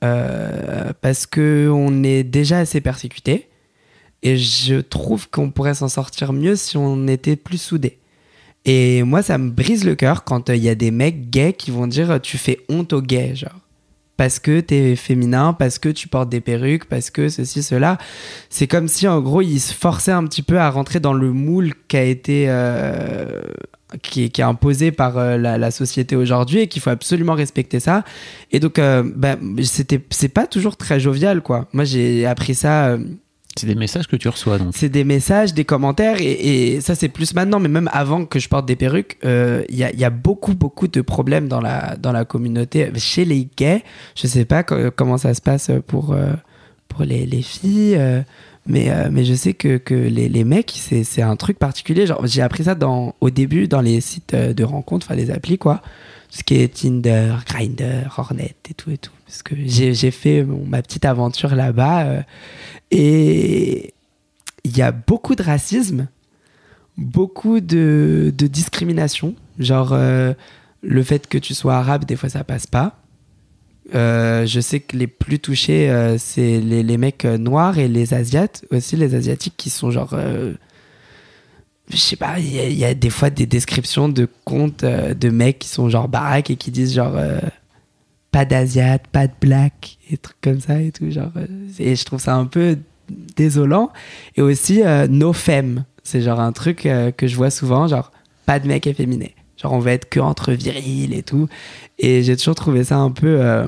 euh, 0.03 0.91
parce 1.01 1.27
que 1.27 1.69
on 1.71 2.03
est 2.03 2.23
déjà 2.23 2.59
assez 2.59 2.81
persécuté 2.81 3.49
et 4.23 4.37
je 4.37 4.81
trouve 4.81 5.29
qu'on 5.29 5.51
pourrait 5.51 5.75
s'en 5.75 5.89
sortir 5.89 6.33
mieux 6.33 6.55
si 6.55 6.77
on 6.77 7.07
était 7.07 7.35
plus 7.35 7.61
soudés. 7.61 7.99
Et 8.67 9.03
moi, 9.03 9.21
ça 9.21 9.37
me 9.37 9.51
brise 9.51 9.85
le 9.85 9.93
cœur 9.93 10.23
quand 10.23 10.49
il 10.49 10.63
y 10.63 10.69
a 10.69 10.75
des 10.75 10.89
mecs 10.89 11.29
gays 11.29 11.53
qui 11.53 11.69
vont 11.69 11.85
dire 11.85 12.19
tu 12.19 12.39
fais 12.39 12.61
honte 12.67 12.93
aux 12.93 13.01
gays, 13.01 13.35
genre 13.35 13.64
parce 14.17 14.39
que 14.39 14.59
t'es 14.59 14.95
féminin, 14.95 15.53
parce 15.53 15.79
que 15.79 15.89
tu 15.89 16.07
portes 16.07 16.29
des 16.29 16.41
perruques, 16.41 16.85
parce 16.85 17.09
que 17.09 17.29
ceci, 17.29 17.63
cela. 17.63 17.97
C'est 18.49 18.67
comme 18.67 18.87
si, 18.87 19.07
en 19.07 19.19
gros, 19.21 19.41
ils 19.41 19.59
se 19.59 19.73
forçaient 19.73 20.11
un 20.11 20.25
petit 20.25 20.41
peu 20.41 20.59
à 20.59 20.69
rentrer 20.69 20.99
dans 20.99 21.13
le 21.13 21.31
moule 21.31 21.73
qui 21.87 21.97
a 21.97 22.03
été. 22.03 22.45
euh, 22.47 23.41
qui, 24.01 24.23
est- 24.23 24.39
imposé 24.39 24.91
par 24.91 25.17
euh, 25.17 25.37
la, 25.37 25.71
société 25.71 26.15
aujourd'hui 26.15 26.59
et 26.59 26.67
qu'il 26.67 26.81
faut 26.81 26.89
absolument 26.89 27.33
respecter 27.33 27.79
ça. 27.79 28.03
Et 28.51 28.59
donc, 28.59 28.79
euh, 28.79 29.03
bah, 29.15 29.37
c'était, 29.63 30.01
c'est 30.09 30.29
pas 30.29 30.47
toujours 30.47 30.75
très 30.75 30.99
jovial, 30.99 31.41
quoi. 31.41 31.67
Moi, 31.73 31.83
j'ai 31.85 32.25
appris 32.25 32.55
ça. 32.55 32.97
C'est 33.57 33.67
des 33.67 33.75
messages 33.75 34.07
que 34.07 34.17
tu 34.17 34.27
reçois 34.27 34.57
donc. 34.57 34.73
c'est 34.75 34.89
des 34.89 35.05
messages, 35.05 35.53
des 35.53 35.63
commentaires, 35.63 36.17
et, 36.19 36.81
ça 36.81 36.93
c'est 36.93 37.07
plus 37.07 37.33
maintenant, 37.33 37.59
mais 37.59 37.69
même 37.69 37.89
avant 37.93 38.25
que 38.25 38.37
je 38.37 38.49
porte 38.49 38.65
des 38.65 38.75
perruques, 38.75 39.17
euh, 39.23 39.63
il 39.69 39.77
y, 39.77 40.03
a, 40.03 40.09
beaucoup, 40.09 40.53
beaucoup 40.55 40.89
de 40.89 41.01
problèmes 41.01 41.47
dans 41.47 41.61
la, 41.61 41.95
dans 41.95 42.11
la 42.11 42.25
communauté. 42.25 42.91
Chez 42.97 43.23
les 43.23 43.47
gays, 43.55 43.83
je 44.15 44.27
sais 44.27 44.43
pas 44.45 44.63
co- 44.63 44.91
comment 44.95 45.17
ça 45.17 45.33
se 45.33 45.41
passe 45.41 45.71
pour, 45.87 46.11
euh, 46.11 46.33
pour 46.89 47.03
les, 47.03 47.25
les 47.25 47.41
filles, 47.41 47.95
euh, 47.97 48.21
mais, 48.65 48.89
euh, 48.89 49.09
mais 49.11 49.23
je 49.25 49.33
sais 49.33 49.53
que, 49.53 49.77
que 49.77 49.93
les, 49.93 50.27
les 50.29 50.43
mecs, 50.43 50.71
c'est 50.75 51.21
un 51.21 51.35
truc 51.35 51.59
particulier. 51.59 52.05
Genre, 52.07 52.25
j'ai 52.25 52.41
appris 52.41 52.63
ça 52.65 52.75
dans, 52.75 53.15
au 53.21 53.29
début 53.29 53.67
dans 53.67 53.81
les 53.81 54.01
sites 54.01 54.33
euh, 54.33 54.53
de 54.53 54.63
rencontres, 54.63 55.05
enfin 55.07 55.15
les 55.15 55.29
applis, 55.31 55.57
quoi. 55.57 55.81
Ce 56.29 56.43
qui 56.43 56.55
est 56.55 56.73
Tinder, 56.73 57.35
Grindr, 57.47 58.13
Hornet 58.17 58.55
et 58.69 58.73
tout 58.73 58.91
et 58.91 58.97
tout. 58.97 59.11
Parce 59.25 59.41
que 59.43 59.55
j'ai 59.65 60.11
fait 60.11 60.43
mon- 60.43 60.65
ma 60.65 60.81
petite 60.81 61.05
aventure 61.05 61.55
là-bas. 61.55 62.05
euh, 62.05 62.21
et 62.91 63.93
il 64.63 64.75
y 64.77 64.81
a 64.81 64.91
beaucoup 64.91 65.35
de 65.35 65.43
racisme, 65.43 66.07
beaucoup 66.97 67.59
de, 67.59 68.33
de 68.35 68.47
discrimination. 68.47 69.35
Genre, 69.59 69.95
le 70.81 71.03
fait 71.03 71.27
que 71.27 71.37
tu 71.37 71.53
sois 71.53 71.75
arabe, 71.75 72.05
des 72.05 72.15
fois, 72.15 72.29
ça 72.29 72.43
passe 72.43 72.65
pas. 72.67 72.97
Euh, 73.93 74.45
je 74.47 74.59
sais 74.59 74.79
que 74.79 74.97
les 74.97 75.05
plus 75.07 75.39
touchés, 75.39 75.89
euh, 75.91 76.17
c'est 76.17 76.59
les, 76.59 76.81
les 76.81 76.97
mecs 76.97 77.23
euh, 77.25 77.37
noirs 77.37 77.77
et 77.77 77.87
les 77.87 78.13
asiates, 78.15 78.65
aussi 78.71 78.95
les 78.95 79.13
asiatiques 79.13 79.53
qui 79.57 79.69
sont 79.69 79.91
genre. 79.91 80.15
je 81.89 81.97
sais 81.97 82.15
pas, 82.15 82.39
il 82.39 82.73
y, 82.73 82.83
a- 82.85 82.93
des 82.95 83.09
fois 83.11 83.29
des 83.29 83.45
descriptions 83.45 84.09
de 84.09 84.27
comptes 84.43 84.83
de 84.83 85.29
mecs 85.29 85.59
qui 85.59 85.69
sont 85.69 85.89
genre 85.89 86.07
baraques 86.07 86.49
et 86.49 86.55
qui 86.55 86.71
disent 86.71 86.93
genre. 86.95 87.15
pas 88.31 88.45
d'asiate, 88.45 89.07
pas 89.07 89.27
de 89.27 89.33
black, 89.39 89.97
et 90.09 90.17
trucs 90.17 90.41
comme 90.41 90.59
ça 90.59 90.81
et 90.81 90.91
tout. 90.91 91.09
Genre, 91.11 91.31
et 91.79 91.95
je 91.95 92.05
trouve 92.05 92.19
ça 92.19 92.35
un 92.35 92.45
peu 92.45 92.77
désolant. 93.37 93.91
Et 94.35 94.41
aussi, 94.41 94.81
euh, 94.83 95.07
no 95.07 95.31
femme. 95.31 95.85
C'est 96.03 96.21
genre 96.21 96.39
un 96.39 96.51
truc 96.51 96.87
que 97.17 97.27
je 97.27 97.35
vois 97.35 97.49
souvent, 97.51 97.87
genre 97.87 98.11
pas 98.45 98.59
de 98.59 98.67
mec 98.67 98.85
efféminé. 98.87 99.35
Genre 99.57 99.71
on 99.73 99.79
va 99.79 99.91
être 99.93 100.09
que 100.09 100.19
entre 100.19 100.51
viril 100.53 101.13
et 101.13 101.23
tout. 101.23 101.47
Et 101.99 102.23
j'ai 102.23 102.35
toujours 102.37 102.55
trouvé 102.55 102.83
ça 102.83 102.97
un 102.97 103.11
peu. 103.11 103.37
euh, 103.41 103.67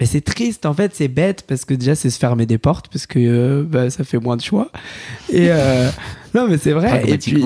Mais 0.00 0.06
c'est 0.06 0.20
triste 0.20 0.64
en 0.66 0.74
fait, 0.74 0.94
c'est 0.94 1.08
bête 1.08 1.44
parce 1.46 1.64
que 1.64 1.74
déjà 1.74 1.94
c'est 1.94 2.10
se 2.10 2.18
fermer 2.18 2.46
des 2.46 2.58
portes 2.58 2.88
parce 2.88 3.06
que 3.06 3.18
euh, 3.18 3.62
bah, 3.64 3.90
ça 3.90 4.04
fait 4.04 4.18
moins 4.18 4.36
de 4.36 4.42
choix. 4.42 4.70
Et 5.32 5.48
euh, 5.50 5.88
non 6.34 6.46
mais 6.48 6.58
c'est 6.58 6.72
vrai. 6.72 7.02
Et 7.08 7.18
puis 7.18 7.44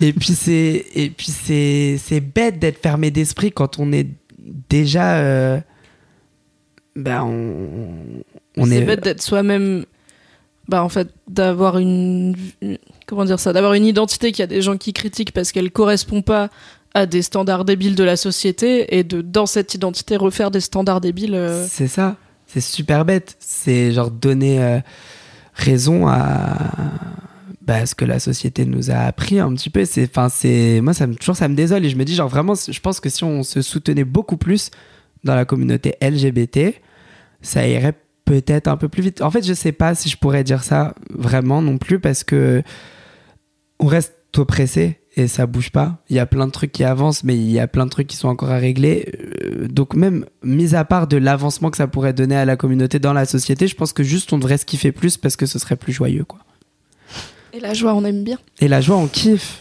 et 0.00 0.12
puis 0.12 0.32
c'est 0.34 0.84
et 0.94 1.10
puis 1.10 1.30
c'est 1.32 1.96
c'est 2.02 2.20
bête 2.20 2.58
d'être 2.58 2.80
fermé 2.82 3.10
d'esprit 3.10 3.52
quand 3.52 3.78
on 3.78 3.92
est 3.92 4.06
déjà. 4.68 5.18
euh, 5.18 5.60
ben 6.96 7.22
on 7.22 8.22
on 8.56 8.66
c'est 8.66 8.76
est 8.78 8.82
bête 8.84 9.04
d'être 9.04 9.22
soi-même. 9.22 9.84
Bah, 10.68 10.82
en 10.84 10.88
fait, 10.90 11.08
d'avoir 11.28 11.78
une. 11.78 12.34
une- 12.60 12.76
Comment 13.06 13.24
dire 13.24 13.40
ça 13.40 13.54
D'avoir 13.54 13.72
une 13.72 13.86
identité 13.86 14.32
qu'il 14.32 14.42
y 14.42 14.44
a 14.44 14.46
des 14.48 14.60
gens 14.60 14.76
qui 14.76 14.92
critiquent 14.92 15.32
parce 15.32 15.50
qu'elle 15.50 15.70
correspond 15.70 16.20
pas 16.20 16.50
à 16.98 17.06
des 17.06 17.22
standards 17.22 17.64
débiles 17.64 17.94
de 17.94 18.04
la 18.04 18.16
société 18.16 18.98
et 18.98 19.04
de, 19.04 19.20
dans 19.22 19.46
cette 19.46 19.74
identité, 19.74 20.16
refaire 20.16 20.50
des 20.50 20.60
standards 20.60 21.00
débiles. 21.00 21.34
euh, 21.34 21.66
C'est 21.68 21.88
ça. 21.88 22.16
C'est 22.46 22.60
super 22.60 23.04
bête. 23.04 23.36
C'est 23.38 23.92
genre 23.92 24.10
donner 24.10 24.62
euh, 24.62 24.80
raison 25.54 26.08
à 26.08 26.72
bah, 27.62 27.84
ce 27.86 27.94
que 27.94 28.04
la 28.04 28.18
société 28.18 28.64
nous 28.64 28.90
a 28.90 28.96
appris 28.96 29.38
un 29.38 29.52
petit 29.54 29.70
peu. 29.70 29.84
C'est, 29.84 30.08
enfin, 30.08 30.28
c'est, 30.28 30.80
moi, 30.80 30.94
ça 30.94 31.06
me, 31.06 31.14
toujours, 31.14 31.36
ça 31.36 31.48
me 31.48 31.54
désole. 31.54 31.84
Et 31.84 31.90
je 31.90 31.96
me 31.96 32.04
dis, 32.04 32.14
genre, 32.14 32.28
vraiment, 32.28 32.54
je 32.54 32.80
pense 32.80 33.00
que 33.00 33.08
si 33.10 33.24
on 33.24 33.42
se 33.42 33.62
soutenait 33.62 34.04
beaucoup 34.04 34.36
plus 34.36 34.70
dans 35.24 35.34
la 35.34 35.44
communauté 35.44 35.96
LGBT, 36.00 36.74
ça 37.42 37.66
irait 37.66 37.94
peut-être 38.24 38.68
un 38.68 38.76
peu 38.76 38.88
plus 38.88 39.02
vite. 39.02 39.22
En 39.22 39.30
fait, 39.30 39.44
je 39.46 39.52
sais 39.54 39.72
pas 39.72 39.94
si 39.94 40.08
je 40.08 40.16
pourrais 40.16 40.44
dire 40.44 40.62
ça 40.62 40.94
vraiment 41.10 41.62
non 41.62 41.78
plus 41.78 42.00
parce 42.00 42.24
que 42.24 42.62
on 43.78 43.86
reste 43.86 44.14
oppressé 44.36 45.00
et 45.18 45.28
ça 45.28 45.46
bouge 45.46 45.70
pas. 45.70 45.98
Il 46.08 46.16
y 46.16 46.18
a 46.18 46.26
plein 46.26 46.46
de 46.46 46.52
trucs 46.52 46.72
qui 46.72 46.84
avancent, 46.84 47.24
mais 47.24 47.36
il 47.36 47.50
y 47.50 47.58
a 47.58 47.66
plein 47.66 47.84
de 47.84 47.90
trucs 47.90 48.06
qui 48.06 48.16
sont 48.16 48.28
encore 48.28 48.50
à 48.50 48.58
régler. 48.58 49.12
Euh, 49.44 49.68
donc 49.68 49.94
même 49.94 50.24
mis 50.42 50.74
à 50.74 50.84
part 50.84 51.06
de 51.08 51.16
l'avancement 51.16 51.70
que 51.70 51.76
ça 51.76 51.86
pourrait 51.88 52.12
donner 52.12 52.36
à 52.36 52.44
la 52.44 52.56
communauté 52.56 52.98
dans 52.98 53.12
la 53.12 53.24
société, 53.26 53.66
je 53.66 53.74
pense 53.74 53.92
que 53.92 54.02
juste 54.02 54.32
on 54.32 54.38
devrait 54.38 54.58
se 54.58 54.64
kiffer 54.64 54.92
plus 54.92 55.16
parce 55.16 55.36
que 55.36 55.46
ce 55.46 55.58
serait 55.58 55.76
plus 55.76 55.92
joyeux, 55.92 56.24
quoi. 56.24 56.38
Et 57.52 57.60
la 57.60 57.74
joie, 57.74 57.94
on 57.94 58.04
aime 58.04 58.24
bien. 58.24 58.38
Et 58.60 58.68
la 58.68 58.80
joie, 58.80 58.96
on 58.96 59.08
kiffe. 59.08 59.60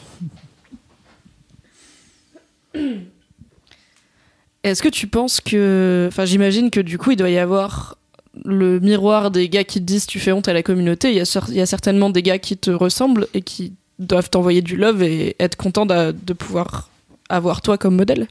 Est-ce 4.64 4.84
que 4.84 4.90
tu 4.90 5.08
penses 5.08 5.40
que. 5.42 6.06
Enfin, 6.10 6.26
j'imagine 6.26 6.70
que 6.70 6.80
du 6.80 6.98
coup, 6.98 7.12
il 7.12 7.16
doit 7.18 7.30
y 7.30 7.38
avoir 7.38 7.98
le 8.46 8.80
miroir 8.80 9.32
des 9.32 9.50
gars 9.50 9.64
qui 9.64 9.80
te 9.80 9.86
disent 9.86 10.06
tu 10.06 10.20
fais 10.20 10.32
honte 10.32 10.48
à 10.48 10.54
la 10.54 10.62
communauté. 10.62 11.10
Il 11.10 11.16
y 11.16 11.20
a, 11.20 11.24
cer- 11.24 11.50
il 11.50 11.56
y 11.56 11.62
a 11.62 11.66
certainement 11.66 12.10
des 12.10 12.22
gars 12.22 12.38
qui 12.38 12.58
te 12.58 12.70
ressemblent 12.70 13.28
et 13.34 13.42
qui 13.42 13.74
doivent 14.00 14.30
t'envoyer 14.30 14.62
du 14.62 14.76
love 14.76 15.02
et 15.04 15.36
être 15.40 15.56
contents 15.56 15.86
de, 15.86 16.34
pouvoir 16.34 16.90
avoir 17.30 17.62
toi 17.62 17.78
comme 17.78 17.96
modèle. 17.96 18.28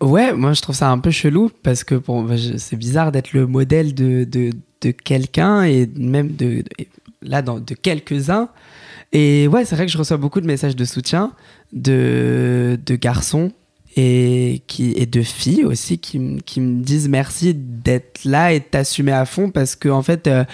Ouais, 0.00 0.32
moi 0.32 0.52
je 0.52 0.60
trouve 0.60 0.74
ça 0.74 0.90
un 0.90 0.98
peu 0.98 1.10
chelou 1.10 1.50
parce 1.62 1.84
que 1.84 1.94
bon, 1.94 2.22
bah, 2.22 2.34
c'est 2.58 2.76
bizarre 2.76 3.12
d'être 3.12 3.32
le 3.32 3.46
modèle 3.46 3.94
de, 3.94 4.24
de, 4.24 4.50
de 4.80 4.90
quelqu'un 4.90 5.62
et 5.62 5.88
même 5.96 6.32
de, 6.32 6.64
là 7.22 7.42
dans, 7.42 7.60
de 7.60 7.74
quelques-uns. 7.74 8.48
Et 9.12 9.46
ouais, 9.46 9.64
c'est 9.64 9.76
vrai 9.76 9.86
que 9.86 9.92
je 9.92 9.98
reçois 9.98 10.16
beaucoup 10.16 10.40
de 10.40 10.46
messages 10.46 10.76
de 10.76 10.84
soutien 10.84 11.32
de, 11.72 12.78
de 12.84 12.96
garçons 12.96 13.52
et, 13.96 14.62
qui, 14.66 14.92
et 14.92 15.06
de 15.06 15.22
filles 15.22 15.64
aussi 15.64 15.98
qui, 15.98 16.38
qui 16.44 16.60
me 16.60 16.82
disent 16.82 17.08
merci 17.08 17.54
d'être 17.54 18.24
là 18.24 18.52
et 18.52 18.60
de 18.60 18.64
t'assumer 18.64 19.12
à 19.12 19.24
fond 19.24 19.50
parce 19.50 19.76
que 19.76 19.88
en 19.88 20.02
fait 20.02 20.26
euh, 20.26 20.44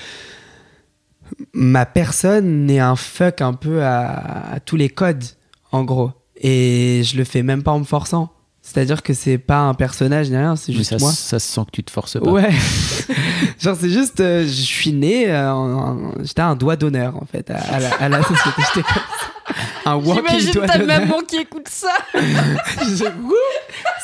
ma 1.53 1.87
personne 1.87 2.67
n'est 2.67 2.81
un 2.81 2.97
fuck 2.97 3.41
un 3.41 3.55
peu 3.55 3.83
à, 3.83 4.53
à 4.55 4.61
tous 4.61 4.77
les 4.77 4.89
codes 4.89 5.25
en 5.73 5.85
gros 5.85 6.13
et 6.43 7.03
je 7.05 7.17
le 7.17 7.25
fais 7.25 7.43
même 7.43 7.63
pas 7.63 7.71
en 7.73 7.79
me 7.81 7.85
forçant 7.85 8.33
c'est-à-dire 8.63 9.03
que 9.03 9.15
c'est 9.15 9.39
pas 9.39 9.61
un 9.61 9.75
personnage 9.75 10.31
ni 10.31 10.37
rien 10.37 10.55
c'est 10.55 10.73
juste 10.73 10.91
ça, 10.91 10.97
moi 11.01 11.11
ça 11.13 11.39
se 11.39 11.53
sent 11.53 11.63
que 11.67 11.71
tu 11.73 11.83
te 11.83 11.91
forces 11.91 12.21
pas. 12.21 12.31
Ouais. 12.31 12.51
Genre, 13.59 13.77
c'est 13.79 13.91
juste, 13.91 14.21
euh, 14.21 14.43
je 14.45 14.49
suis 14.63 14.93
né, 14.93 15.31
euh, 15.31 15.95
j'étais 16.23 16.41
un 16.43 16.55
doigt 16.57 16.77
d'honneur, 16.77 17.17
en 17.17 17.27
fait, 17.27 17.51
à, 17.51 17.57
à 17.59 17.79
la, 17.81 17.95
à 17.97 18.09
la 18.09 18.23
société. 18.23 18.63
J'étais 18.75 18.83
comme 18.87 19.03
ça. 19.19 19.55
Un 19.91 19.95
walking 19.97 20.15
J'imagine 20.29 20.53
doigt 20.53 20.67
ta 20.67 20.79
d'honneur. 20.79 21.01
maman 21.01 21.19
qui 21.27 21.37
écoute 21.39 21.69
ça. 21.69 21.93
Je- 22.15 23.05
Wouh, 23.05 23.35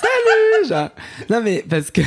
Salut! 0.03 0.68
Genre. 0.68 0.90
Non, 1.31 1.40
mais 1.42 1.64
parce 1.68 1.90
que. 1.90 2.01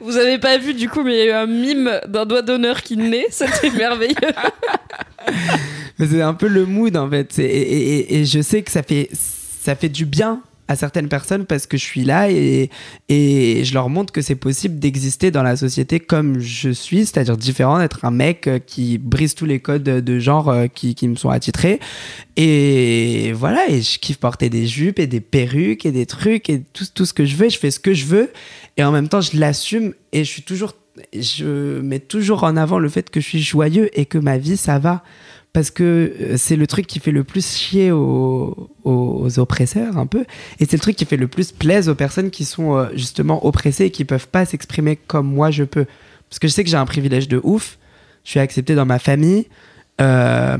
Vous 0.00 0.16
avez 0.16 0.38
pas 0.38 0.58
vu 0.58 0.74
du 0.74 0.88
coup, 0.88 1.02
mais 1.02 1.12
il 1.14 1.18
y 1.18 1.22
a 1.22 1.26
eu 1.26 1.32
un 1.32 1.46
mime 1.46 2.00
d'un 2.06 2.26
doigt 2.26 2.42
d'honneur 2.42 2.82
qui 2.82 2.96
naît. 2.96 3.26
C'était 3.30 3.70
merveilleux. 3.70 4.14
Mais 5.98 6.06
c'est 6.08 6.22
un 6.22 6.34
peu 6.34 6.48
le 6.48 6.66
mood, 6.66 6.96
en 6.96 7.08
fait. 7.08 7.38
Et- 7.38 8.16
et 8.20 8.24
je 8.24 8.40
sais 8.42 8.62
que 8.62 8.70
ça 8.70 8.82
fait, 8.82 9.08
ça 9.12 9.74
fait 9.76 9.88
du 9.88 10.04
bien 10.04 10.40
à 10.68 10.76
certaines 10.76 11.08
personnes 11.08 11.44
parce 11.44 11.66
que 11.66 11.76
je 11.76 11.82
suis 11.82 12.04
là 12.04 12.30
et, 12.30 12.70
et 13.08 13.64
je 13.64 13.74
leur 13.74 13.88
montre 13.88 14.12
que 14.12 14.22
c'est 14.22 14.34
possible 14.34 14.78
d'exister 14.78 15.30
dans 15.30 15.42
la 15.42 15.56
société 15.56 16.00
comme 16.00 16.40
je 16.40 16.70
suis, 16.70 17.06
c'est-à-dire 17.06 17.36
différent, 17.36 17.78
d'être 17.78 18.04
un 18.04 18.10
mec 18.10 18.46
euh, 18.46 18.58
qui 18.58 18.98
brise 18.98 19.34
tous 19.34 19.46
les 19.46 19.60
codes 19.60 19.82
de 19.82 20.18
genre 20.18 20.48
euh, 20.48 20.66
qui, 20.66 20.94
qui 20.94 21.08
me 21.08 21.16
sont 21.16 21.30
attitrés. 21.30 21.80
Et 22.36 23.32
voilà, 23.34 23.68
et 23.68 23.82
je 23.82 23.98
kiffe 23.98 24.18
porter 24.18 24.48
des 24.48 24.66
jupes 24.66 24.98
et 24.98 25.06
des 25.06 25.20
perruques 25.20 25.86
et 25.86 25.92
des 25.92 26.06
trucs 26.06 26.48
et 26.48 26.62
tout, 26.72 26.84
tout 26.92 27.06
ce 27.06 27.12
que 27.12 27.24
je 27.24 27.36
veux, 27.36 27.48
je 27.48 27.58
fais 27.58 27.70
ce 27.70 27.80
que 27.80 27.94
je 27.94 28.06
veux 28.06 28.32
et 28.76 28.84
en 28.84 28.92
même 28.92 29.08
temps 29.08 29.20
je 29.20 29.38
l'assume 29.38 29.94
et 30.12 30.24
je 30.24 30.30
suis 30.30 30.42
toujours, 30.42 30.72
je 31.12 31.80
mets 31.80 32.00
toujours 32.00 32.44
en 32.44 32.56
avant 32.56 32.78
le 32.78 32.88
fait 32.88 33.10
que 33.10 33.20
je 33.20 33.26
suis 33.26 33.42
joyeux 33.42 33.88
et 33.98 34.06
que 34.06 34.18
ma 34.18 34.38
vie 34.38 34.56
ça 34.56 34.78
va 34.78 35.04
parce 35.54 35.70
que 35.70 36.12
euh, 36.20 36.34
c'est 36.36 36.56
le 36.56 36.66
truc 36.66 36.86
qui 36.86 36.98
fait 37.00 37.12
le 37.12 37.24
plus 37.24 37.46
chier 37.56 37.90
aux, 37.92 38.68
aux- 38.84 39.38
oppresseurs 39.38 39.96
un 39.96 40.06
peu. 40.06 40.26
Et 40.60 40.66
c'est 40.66 40.76
le 40.76 40.80
truc 40.80 40.96
qui 40.96 41.06
fait 41.06 41.16
le 41.16 41.28
plus 41.28 41.50
plaisir 41.52 41.92
aux 41.92 41.94
personnes 41.94 42.30
qui 42.30 42.44
sont 42.44 42.76
euh, 42.76 42.88
justement 42.94 43.46
oppressées 43.46 43.86
et 43.86 43.90
qui 43.90 44.04
peuvent 44.04 44.28
pas 44.28 44.44
s'exprimer 44.44 44.96
comme 44.96 45.26
moi 45.32 45.50
je 45.50 45.64
peux. 45.64 45.86
Parce 46.28 46.38
que 46.38 46.48
je 46.48 46.52
sais 46.52 46.64
que 46.64 46.68
j'ai 46.70 46.76
un 46.76 46.84
privilège 46.84 47.28
de 47.28 47.40
ouf. 47.42 47.78
Je 48.24 48.30
suis 48.30 48.40
accepté 48.40 48.74
dans 48.74 48.84
ma 48.86 48.98
famille. 48.98 49.46
Euh, 50.00 50.58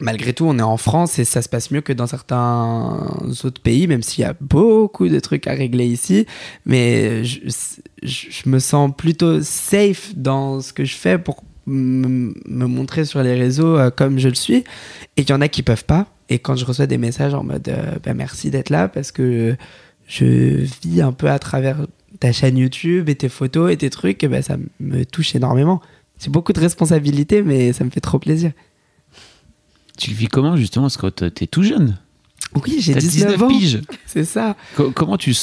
malgré 0.00 0.32
tout, 0.32 0.46
on 0.46 0.58
est 0.58 0.62
en 0.62 0.76
France 0.78 1.18
et 1.20 1.24
ça 1.24 1.40
se 1.42 1.48
passe 1.48 1.70
mieux 1.70 1.80
que 1.80 1.92
dans 1.92 2.08
certains 2.08 3.06
autres 3.44 3.62
pays, 3.62 3.86
même 3.86 4.02
s'il 4.02 4.22
y 4.22 4.26
a 4.26 4.34
beaucoup 4.40 5.08
de 5.08 5.20
trucs 5.20 5.46
à 5.46 5.52
régler 5.52 5.86
ici. 5.86 6.26
Mais 6.66 7.24
je, 7.24 7.38
je- 8.02 8.26
je 8.30 8.48
me 8.48 8.58
sens 8.58 8.90
plutôt 8.96 9.40
safe 9.42 10.12
dans 10.16 10.60
ce 10.60 10.72
que 10.72 10.84
je 10.84 10.96
fais 10.96 11.18
pour 11.18 11.44
me 11.66 12.66
montrer 12.66 13.04
sur 13.04 13.22
les 13.22 13.34
réseaux 13.34 13.76
euh, 13.78 13.90
comme 13.90 14.18
je 14.18 14.28
le 14.28 14.34
suis. 14.34 14.64
Et 15.16 15.22
il 15.22 15.28
y 15.28 15.32
en 15.32 15.40
a 15.40 15.48
qui 15.48 15.62
peuvent 15.62 15.84
pas. 15.84 16.06
Et 16.28 16.38
quand 16.38 16.56
je 16.56 16.64
reçois 16.64 16.86
des 16.86 16.98
messages 16.98 17.34
en 17.34 17.44
mode 17.44 17.68
euh, 17.68 17.98
bah, 18.04 18.14
merci 18.14 18.50
d'être 18.50 18.70
là 18.70 18.88
parce 18.88 19.12
que 19.12 19.56
je 20.06 20.64
vis 20.82 21.02
un 21.02 21.12
peu 21.12 21.28
à 21.28 21.38
travers 21.38 21.86
ta 22.20 22.32
chaîne 22.32 22.56
YouTube 22.56 23.08
et 23.08 23.14
tes 23.14 23.28
photos 23.28 23.72
et 23.72 23.76
tes 23.76 23.90
trucs, 23.90 24.22
et 24.22 24.28
ben 24.28 24.42
ça 24.42 24.56
me 24.80 25.04
touche 25.04 25.34
énormément. 25.34 25.80
C'est 26.18 26.30
beaucoup 26.30 26.52
de 26.52 26.60
responsabilités, 26.60 27.42
mais 27.42 27.72
ça 27.72 27.84
me 27.84 27.90
fait 27.90 28.00
trop 28.00 28.18
plaisir. 28.18 28.52
Tu 29.98 30.10
le 30.10 30.16
vis 30.16 30.28
comment 30.28 30.56
justement 30.56 30.84
Parce 30.84 30.96
que 30.96 31.08
t'es 31.08 31.46
tout 31.46 31.62
jeune? 31.62 31.98
Oui, 32.54 32.76
j'ai 32.80 32.92
T'as 32.94 33.00
19, 33.00 33.42
ans. 33.42 33.48
piges. 33.48 33.80
C'est 34.06 34.24
ça. 34.24 34.56
Co- 34.76 34.90
Comment 34.90 35.16
tu, 35.16 35.34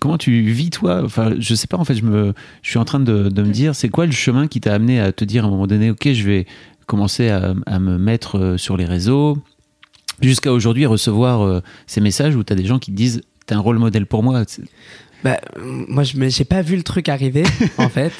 comment 0.00 0.16
tu 0.18 0.40
vis 0.42 0.70
toi? 0.70 1.02
Enfin, 1.04 1.34
je 1.38 1.54
sais 1.54 1.66
pas. 1.66 1.76
En 1.76 1.84
fait, 1.84 1.94
je 1.94 2.02
me, 2.02 2.32
je 2.62 2.70
suis 2.70 2.78
en 2.78 2.84
train 2.84 3.00
de, 3.00 3.28
de 3.28 3.42
me 3.42 3.50
dire, 3.50 3.74
c'est 3.74 3.88
quoi 3.88 4.06
le 4.06 4.12
chemin 4.12 4.46
qui 4.48 4.60
t'a 4.60 4.72
amené 4.74 5.00
à 5.00 5.12
te 5.12 5.24
dire 5.24 5.44
à 5.44 5.48
un 5.48 5.50
moment 5.50 5.66
donné, 5.66 5.90
ok, 5.90 6.12
je 6.12 6.22
vais 6.22 6.46
commencer 6.86 7.28
à, 7.28 7.54
à 7.66 7.78
me 7.78 7.98
mettre 7.98 8.38
euh, 8.38 8.56
sur 8.58 8.76
les 8.76 8.84
réseaux, 8.84 9.36
jusqu'à 10.20 10.52
aujourd'hui 10.52 10.86
recevoir 10.86 11.42
euh, 11.42 11.60
ces 11.86 12.00
messages 12.00 12.34
où 12.36 12.42
t'as 12.44 12.54
des 12.54 12.64
gens 12.66 12.78
qui 12.78 12.90
te 12.92 12.96
disent, 12.96 13.20
t'es 13.46 13.54
un 13.54 13.60
rôle 13.60 13.78
modèle 13.78 14.06
pour 14.06 14.22
moi? 14.22 14.42
Bah, 15.22 15.38
moi, 15.88 16.02
je 16.04 16.16
me- 16.16 16.28
j'ai 16.28 16.44
pas 16.44 16.62
vu 16.62 16.76
le 16.76 16.82
truc 16.82 17.08
arriver, 17.08 17.44
en 17.78 17.88
fait. 17.88 18.12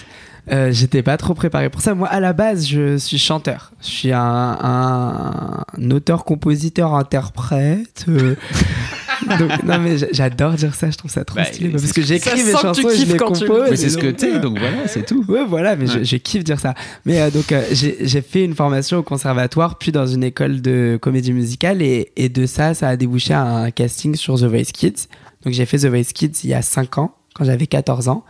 Euh, 0.52 0.70
J'étais 0.72 1.02
pas 1.02 1.16
trop 1.16 1.32
préparé 1.34 1.70
pour 1.70 1.80
ça. 1.80 1.94
Moi, 1.94 2.06
à 2.08 2.20
la 2.20 2.32
base, 2.34 2.66
je 2.66 2.98
suis 2.98 3.16
chanteur. 3.18 3.72
Je 3.80 3.86
suis 3.86 4.12
un, 4.12 4.20
un, 4.20 5.64
un 5.78 5.90
auteur, 5.90 6.24
compositeur, 6.24 6.94
interprète. 6.94 8.04
euh. 8.08 8.36
Donc, 9.38 9.62
non, 9.62 9.78
mais 9.78 9.96
j'a- 9.96 10.08
j'adore 10.12 10.52
dire 10.54 10.74
ça. 10.74 10.90
Je 10.90 10.96
trouve 10.98 11.10
ça 11.10 11.24
trop 11.24 11.36
Bah, 11.36 11.44
stylé. 11.44 11.70
Parce 11.70 11.84
ce 11.84 11.92
que 11.94 12.02
j'écris 12.02 12.42
mes 12.44 12.52
chansons 12.52 12.88
et 12.90 12.96
je 12.96 13.04
les 13.06 13.12
tu 13.12 13.16
compose. 13.16 13.70
Mais 13.70 13.76
c'est 13.76 13.88
ce 13.88 13.96
que 13.96 14.08
t'es, 14.10 14.34
euh, 14.34 14.38
donc 14.38 14.58
voilà, 14.58 14.86
c'est 14.86 15.06
tout. 15.06 15.24
Ouais, 15.28 15.44
voilà, 15.48 15.76
mais 15.76 15.86
je, 15.86 15.98
Ouais. 16.00 16.04
je 16.04 16.16
kiffe 16.16 16.44
dire 16.44 16.60
ça. 16.60 16.74
Mais 17.06 17.20
euh, 17.20 17.30
donc, 17.30 17.50
euh, 17.52 17.62
j'ai 17.72 17.96
j'ai 18.00 18.20
fait 18.20 18.44
une 18.44 18.54
formation 18.54 18.98
au 18.98 19.02
conservatoire, 19.02 19.78
puis 19.78 19.92
dans 19.92 20.06
une 20.06 20.24
école 20.24 20.60
de 20.60 20.98
comédie 21.00 21.32
musicale, 21.32 21.80
et, 21.80 22.12
et 22.16 22.28
de 22.28 22.44
ça, 22.44 22.74
ça 22.74 22.88
a 22.88 22.96
débouché 22.96 23.32
à 23.32 23.42
un 23.44 23.70
casting 23.70 24.14
sur 24.14 24.34
The 24.38 24.44
Voice 24.44 24.72
Kids. 24.74 25.06
Donc, 25.44 25.54
j'ai 25.54 25.64
fait 25.64 25.78
The 25.78 25.86
Voice 25.86 26.12
Kids 26.12 26.40
il 26.44 26.50
y 26.50 26.54
a 26.54 26.60
5 26.62 26.98
ans, 26.98 27.14
quand 27.34 27.44
j'avais 27.44 27.66
14 27.66 28.08
ans, 28.08 28.24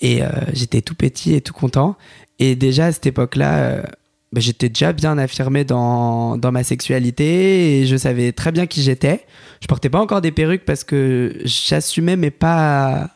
et 0.00 0.22
euh, 0.22 0.28
j'étais 0.52 0.82
tout 0.82 0.94
petit 0.94 1.34
et 1.34 1.40
tout 1.40 1.52
content. 1.52 1.96
Et 2.38 2.56
déjà, 2.56 2.86
à 2.86 2.92
cette 2.92 3.06
époque-là, 3.06 3.58
euh, 3.58 3.82
bah, 4.32 4.40
j'étais 4.40 4.68
déjà 4.68 4.92
bien 4.92 5.18
affirmé 5.18 5.64
dans, 5.64 6.36
dans 6.36 6.52
ma 6.52 6.64
sexualité, 6.64 7.80
et 7.80 7.86
je 7.86 7.96
savais 7.96 8.32
très 8.32 8.52
bien 8.52 8.66
qui 8.66 8.82
j'étais. 8.82 9.26
Je 9.60 9.66
portais 9.66 9.90
pas 9.90 10.00
encore 10.00 10.20
des 10.20 10.32
perruques 10.32 10.64
parce 10.64 10.84
que 10.84 11.36
j'assumais, 11.44 12.16
mais 12.16 12.30
pas 12.30 13.10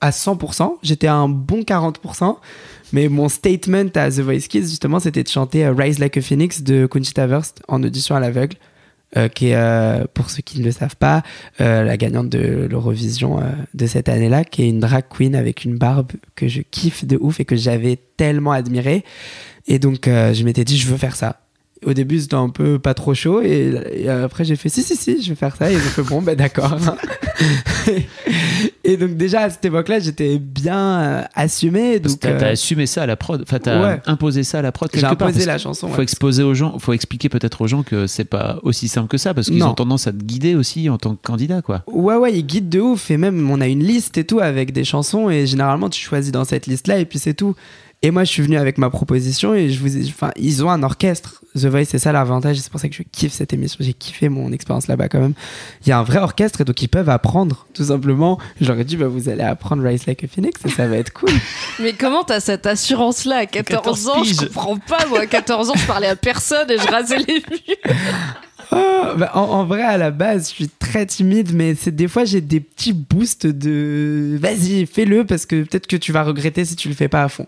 à 0.00 0.10
100%. 0.10 0.76
J'étais 0.82 1.06
à 1.06 1.14
un 1.14 1.28
bon 1.28 1.60
40%. 1.60 2.36
Mais 2.92 3.08
mon 3.08 3.28
statement 3.28 3.90
à 3.94 4.10
The 4.10 4.20
Voice 4.20 4.48
Kids, 4.48 4.62
justement, 4.62 4.98
c'était 4.98 5.22
de 5.22 5.28
chanter 5.28 5.64
euh, 5.64 5.72
Rise 5.72 5.98
Like 5.98 6.16
a 6.16 6.22
Phoenix 6.22 6.62
de 6.62 6.86
Conchita 6.86 7.26
Wurst 7.26 7.62
en 7.68 7.82
audition 7.82 8.16
à 8.16 8.20
l'aveugle, 8.20 8.56
euh, 9.16 9.28
qui 9.28 9.48
est, 9.48 9.56
euh, 9.56 10.04
pour 10.14 10.30
ceux 10.30 10.40
qui 10.42 10.60
ne 10.60 10.64
le 10.64 10.70
savent 10.70 10.96
pas, 10.96 11.24
euh, 11.60 11.82
la 11.82 11.96
gagnante 11.96 12.28
de 12.28 12.68
l'Eurovision 12.70 13.40
de 13.74 13.86
cette 13.86 14.08
année-là, 14.08 14.44
qui 14.44 14.62
est 14.62 14.68
une 14.68 14.80
drag 14.80 15.04
queen 15.10 15.34
avec 15.34 15.64
une 15.64 15.76
barbe 15.76 16.12
que 16.36 16.46
je 16.46 16.60
kiffe 16.62 17.04
de 17.04 17.18
ouf 17.20 17.40
et 17.40 17.44
que 17.44 17.56
j'avais 17.56 17.98
tellement 18.16 18.52
admirée. 18.52 19.04
Et 19.66 19.78
donc, 19.78 20.06
je 20.06 20.44
m'étais 20.44 20.64
dit, 20.64 20.78
je 20.78 20.86
veux 20.86 20.96
faire 20.96 21.16
ça. 21.16 21.40
Au 21.86 21.94
début, 21.94 22.20
c'était 22.20 22.34
un 22.34 22.50
peu 22.50 22.78
pas 22.78 22.92
trop 22.92 23.14
chaud, 23.14 23.40
et, 23.40 23.72
et 23.94 24.08
après, 24.10 24.44
j'ai 24.44 24.56
fait 24.56 24.68
si, 24.68 24.82
si, 24.82 24.96
si, 24.96 25.22
je 25.22 25.30
vais 25.30 25.34
faire 25.34 25.56
ça. 25.56 25.70
Et 25.70 25.74
ils 25.74 25.78
ont 25.78 25.80
fait 25.80 26.02
bon, 26.02 26.20
ben 26.20 26.36
d'accord. 26.36 26.76
et 28.84 28.96
donc, 28.96 29.16
déjà, 29.16 29.42
à 29.42 29.50
cette 29.50 29.64
époque-là, 29.64 29.98
j'étais 29.98 30.38
bien 30.38 31.00
euh, 31.00 31.22
assumé. 31.34 32.00
Donc, 32.00 32.20
T'as 32.20 32.30
euh, 32.30 32.52
assumé 32.52 32.86
ça 32.86 33.04
à 33.04 33.06
la 33.06 33.16
prod, 33.16 33.40
enfin 33.42 33.58
t'as 33.58 33.82
ouais. 33.82 34.00
imposé 34.06 34.42
ça 34.42 34.58
à 34.58 34.62
la 34.62 34.72
prod 34.72 34.90
j'ai 34.92 35.00
part. 35.00 35.12
imposé 35.12 35.32
parce 35.34 35.46
la 35.46 35.58
chanson. 35.58 35.88
Faut 35.88 35.96
ouais. 35.98 36.02
exposer 36.02 36.42
aux 36.42 36.54
gens, 36.54 36.78
faut 36.78 36.92
expliquer 36.92 37.28
peut-être 37.28 37.60
aux 37.62 37.66
gens 37.66 37.82
que 37.82 38.06
c'est 38.06 38.24
pas 38.24 38.58
aussi 38.62 38.88
simple 38.88 39.08
que 39.08 39.18
ça 39.18 39.34
parce 39.34 39.48
qu'ils 39.48 39.62
ont 39.64 39.74
tendance 39.74 40.06
à 40.06 40.12
te 40.12 40.22
guider 40.22 40.54
aussi 40.54 40.88
en 40.90 40.98
tant 40.98 41.14
que 41.14 41.22
candidat 41.22 41.62
quoi. 41.62 41.82
Ouais, 41.86 42.16
ouais, 42.16 42.34
il 42.34 42.44
guide 42.44 42.68
de 42.68 42.80
ouf. 42.80 43.10
Et 43.10 43.16
même, 43.16 43.50
on 43.50 43.60
a 43.60 43.66
une 43.66 43.84
liste 43.84 44.18
et 44.18 44.24
tout 44.24 44.40
avec 44.40 44.72
des 44.72 44.84
chansons. 44.84 45.30
Et 45.30 45.46
généralement, 45.46 45.88
tu 45.88 46.00
choisis 46.00 46.32
dans 46.32 46.44
cette 46.44 46.66
liste-là 46.66 46.98
et 46.98 47.04
puis 47.04 47.18
c'est 47.18 47.34
tout. 47.34 47.54
Et 48.02 48.10
moi, 48.10 48.24
je 48.24 48.30
suis 48.30 48.42
venu 48.42 48.56
avec 48.56 48.78
ma 48.78 48.88
proposition 48.88 49.54
et 49.54 49.68
je 49.70 49.78
vous 49.80 49.96
ai- 49.96 50.06
enfin, 50.08 50.30
ils 50.36 50.64
ont 50.64 50.70
un 50.70 50.82
orchestre. 50.82 51.39
The 51.56 51.64
Voice, 51.66 51.84
c'est 51.86 51.98
ça 51.98 52.12
l'avantage. 52.12 52.58
et 52.58 52.60
C'est 52.60 52.70
pour 52.70 52.80
ça 52.80 52.88
que 52.88 52.94
je 52.94 53.02
kiffe 53.02 53.32
cette 53.32 53.52
émission. 53.52 53.78
J'ai 53.80 53.92
kiffé 53.92 54.28
mon 54.28 54.52
expérience 54.52 54.86
là-bas 54.86 55.08
quand 55.08 55.18
même. 55.20 55.34
Il 55.84 55.88
y 55.88 55.92
a 55.92 55.98
un 55.98 56.02
vrai 56.04 56.18
orchestre 56.18 56.60
et 56.60 56.64
donc 56.64 56.80
ils 56.82 56.88
peuvent 56.88 57.08
apprendre, 57.08 57.66
tout 57.74 57.84
simplement. 57.84 58.38
Je 58.60 58.68
leur 58.68 58.78
ai 58.78 58.84
dit, 58.84 58.96
bah, 58.96 59.08
vous 59.08 59.28
allez 59.28 59.42
apprendre 59.42 59.82
Rise 59.84 60.06
Like 60.06 60.22
a 60.24 60.28
Phoenix 60.28 60.60
et 60.64 60.68
ça 60.70 60.86
va 60.86 60.96
être 60.96 61.12
cool. 61.12 61.30
Mais 61.80 61.92
comment 61.94 62.22
t'as 62.24 62.40
cette 62.40 62.66
assurance-là 62.66 63.36
à 63.38 63.46
14, 63.46 63.78
14 63.82 64.08
ans 64.08 64.22
Je 64.24 64.30
piges. 64.30 64.40
comprends 64.48 64.76
pas, 64.78 65.06
moi. 65.06 65.20
À 65.20 65.26
14 65.26 65.70
ans, 65.70 65.74
je 65.76 65.86
parlais 65.86 66.06
à 66.08 66.16
personne 66.16 66.70
et 66.70 66.78
je 66.78 66.86
rasais 66.86 67.18
les 67.18 67.34
murs. 67.34 67.76
Ah, 68.72 69.14
bah, 69.16 69.32
en, 69.34 69.40
en 69.40 69.64
vrai, 69.64 69.82
à 69.82 69.96
la 69.96 70.12
base, 70.12 70.48
je 70.50 70.54
suis 70.54 70.68
très 70.68 71.04
timide, 71.04 71.52
mais 71.52 71.74
c'est 71.74 71.90
des 71.90 72.06
fois 72.06 72.24
j'ai 72.24 72.40
des 72.40 72.60
petits 72.60 72.92
boosts 72.92 73.48
de 73.48 74.38
vas-y, 74.40 74.86
fais-le 74.86 75.24
parce 75.26 75.44
que 75.44 75.64
peut-être 75.64 75.88
que 75.88 75.96
tu 75.96 76.12
vas 76.12 76.22
regretter 76.22 76.64
si 76.64 76.76
tu 76.76 76.86
le 76.88 76.94
fais 76.94 77.08
pas 77.08 77.24
à 77.24 77.28
fond. 77.28 77.46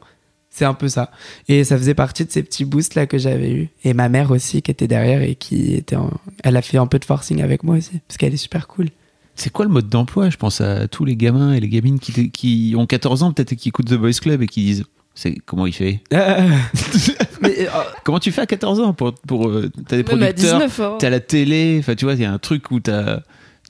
C'est 0.54 0.66
un 0.66 0.74
peu 0.74 0.88
ça. 0.88 1.10
Et 1.48 1.64
ça 1.64 1.78
faisait 1.78 1.94
partie 1.94 2.24
de 2.26 2.30
ces 2.30 2.42
petits 2.42 2.66
boosts 2.66 2.94
là 2.94 3.06
que 3.06 3.16
j'avais 3.16 3.50
eu. 3.52 3.68
Et 3.84 3.94
ma 3.94 4.08
mère 4.10 4.30
aussi 4.30 4.60
qui 4.60 4.70
était 4.70 4.86
derrière 4.86 5.22
et 5.22 5.34
qui 5.34 5.72
était, 5.74 5.96
en- 5.96 6.10
elle 6.44 6.56
a 6.58 6.62
fait 6.62 6.76
un 6.76 6.86
peu 6.86 6.98
de 6.98 7.04
forcing 7.06 7.40
avec 7.42 7.62
moi 7.64 7.76
aussi 7.76 8.00
parce 8.06 8.18
qu'elle 8.18 8.34
est 8.34 8.36
super 8.38 8.68
cool. 8.68 8.88
C'est 9.34 9.50
quoi 9.50 9.64
le 9.64 9.70
mode 9.70 9.88
d'emploi? 9.88 10.28
Je 10.28 10.36
pense 10.36 10.60
à 10.60 10.88
tous 10.88 11.06
les 11.06 11.16
gamins 11.16 11.54
et 11.54 11.60
les 11.60 11.68
gamines 11.70 11.98
qui, 11.98 12.30
qui 12.30 12.74
ont 12.76 12.84
14 12.84 13.22
ans 13.22 13.32
peut-être 13.32 13.52
et 13.52 13.56
qui 13.56 13.70
écoutent 13.70 13.86
The 13.88 13.94
Boys 13.94 14.12
Club 14.20 14.42
et 14.42 14.46
qui 14.46 14.62
disent 14.62 14.84
c'est 15.14 15.36
comment 15.46 15.66
il 15.66 15.72
fait? 15.72 16.00
Euh, 16.12 16.48
mais 17.40 17.60
euh, 17.60 17.68
Comment 18.04 18.18
tu 18.18 18.30
fais 18.30 18.42
à 18.42 18.46
14 18.46 18.80
ans 18.80 18.92
pour 18.92 19.14
pour 19.14 19.48
euh, 19.48 19.70
t'as 19.88 19.96
des 19.96 20.02
à 20.02 20.04
producteurs, 20.04 20.58
19 20.58 20.80
ans. 20.80 20.98
t'as 20.98 21.08
la 21.10 21.20
télé, 21.20 21.76
enfin 21.80 21.94
tu 21.94 22.04
vois, 22.04 22.14
il 22.14 22.20
y 22.20 22.24
a 22.26 22.32
un 22.32 22.38
truc 22.38 22.70
où 22.70 22.78
t'as 22.80 23.20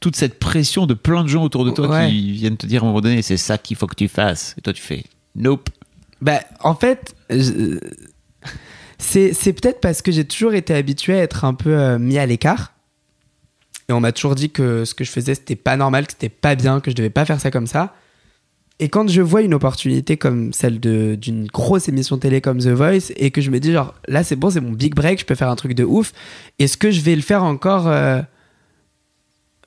toute 0.01 0.17
cette 0.17 0.41
pression 0.41 0.87
de 0.87 0.95
plein 0.95 1.23
de 1.23 1.29
gens 1.29 1.45
autour 1.45 1.65
de 1.65 1.71
toi 1.71 1.89
Ouais. 1.89 2.09
qui 2.11 2.33
viennent 2.33 2.57
te 2.57 2.67
dire 2.67 2.83
à 2.83 2.87
un 2.87 2.89
moment 2.89 3.01
donné 3.01 3.23
c'est 3.23 3.37
ça 3.37 3.57
qu'il 3.57 3.77
faut 3.77 3.87
que 3.87 3.95
tu 3.95 4.09
fasses 4.09 4.57
et 4.59 4.63
toi 4.63 4.73
tu 4.73 4.83
fais 4.83 5.05
nope. 5.37 5.69
Bah, 6.23 6.41
en 6.61 6.75
fait, 6.75 7.15
je- 7.29 7.79
c'est 8.99 9.53
peut-être 9.53 9.81
parce 9.81 10.01
que 10.01 10.13
j'ai 10.13 10.25
toujours 10.25 10.55
été 10.55 10.73
habitué 10.75 11.15
à 11.19 11.23
être 11.23 11.45
un 11.45 11.53
peu 11.55 11.77
euh, 11.77 11.99
mis 11.99 12.17
à 12.19 12.25
l'écart. 12.27 12.73
Et 13.89 13.93
on 13.93 13.99
m'a 14.01 14.13
toujours 14.13 14.37
dit 14.37 14.49
que 14.51 14.85
ce 14.85 14.95
que 14.95 15.03
je 15.05 15.11
faisais, 15.11 15.35
c'était 15.35 15.57
pas 15.57 15.77
normal, 15.77 16.07
que 16.07 16.13
c'était 16.13 16.29
pas 16.29 16.55
bien, 16.55 16.81
que 16.81 16.91
je 16.91 16.97
devais 16.97 17.11
pas 17.11 17.25
faire 17.25 17.41
ça 17.41 17.51
comme 17.51 17.67
ça. 17.67 17.95
Et 18.79 18.89
quand 18.89 19.09
je 19.09 19.21
vois 19.21 19.43
une 19.43 19.55
opportunité 19.55 20.17
comme 20.17 20.53
celle 20.53 20.79
d'une 20.81 21.47
grosse 21.49 21.89
émission 21.89 22.17
télé 22.19 22.41
comme 22.41 22.59
The 22.59 22.69
Voice, 22.69 23.13
et 23.17 23.33
que 23.33 23.41
je 23.41 23.51
me 23.51 23.59
dis, 23.59 23.73
genre, 23.73 23.95
là, 24.07 24.23
c'est 24.23 24.37
bon, 24.37 24.51
c'est 24.51 24.61
mon 24.61 24.73
big 24.73 24.95
break, 24.95 25.19
je 25.21 25.25
peux 25.25 25.35
faire 25.35 25.51
un 25.51 25.57
truc 25.57 25.75
de 25.75 25.85
ouf, 25.85 26.13
est-ce 26.61 26.77
que 26.77 26.91
je 26.93 27.01
vais 27.01 27.17
le 27.17 27.23
faire 27.23 27.43
encore 27.43 27.89
euh, 27.89 28.23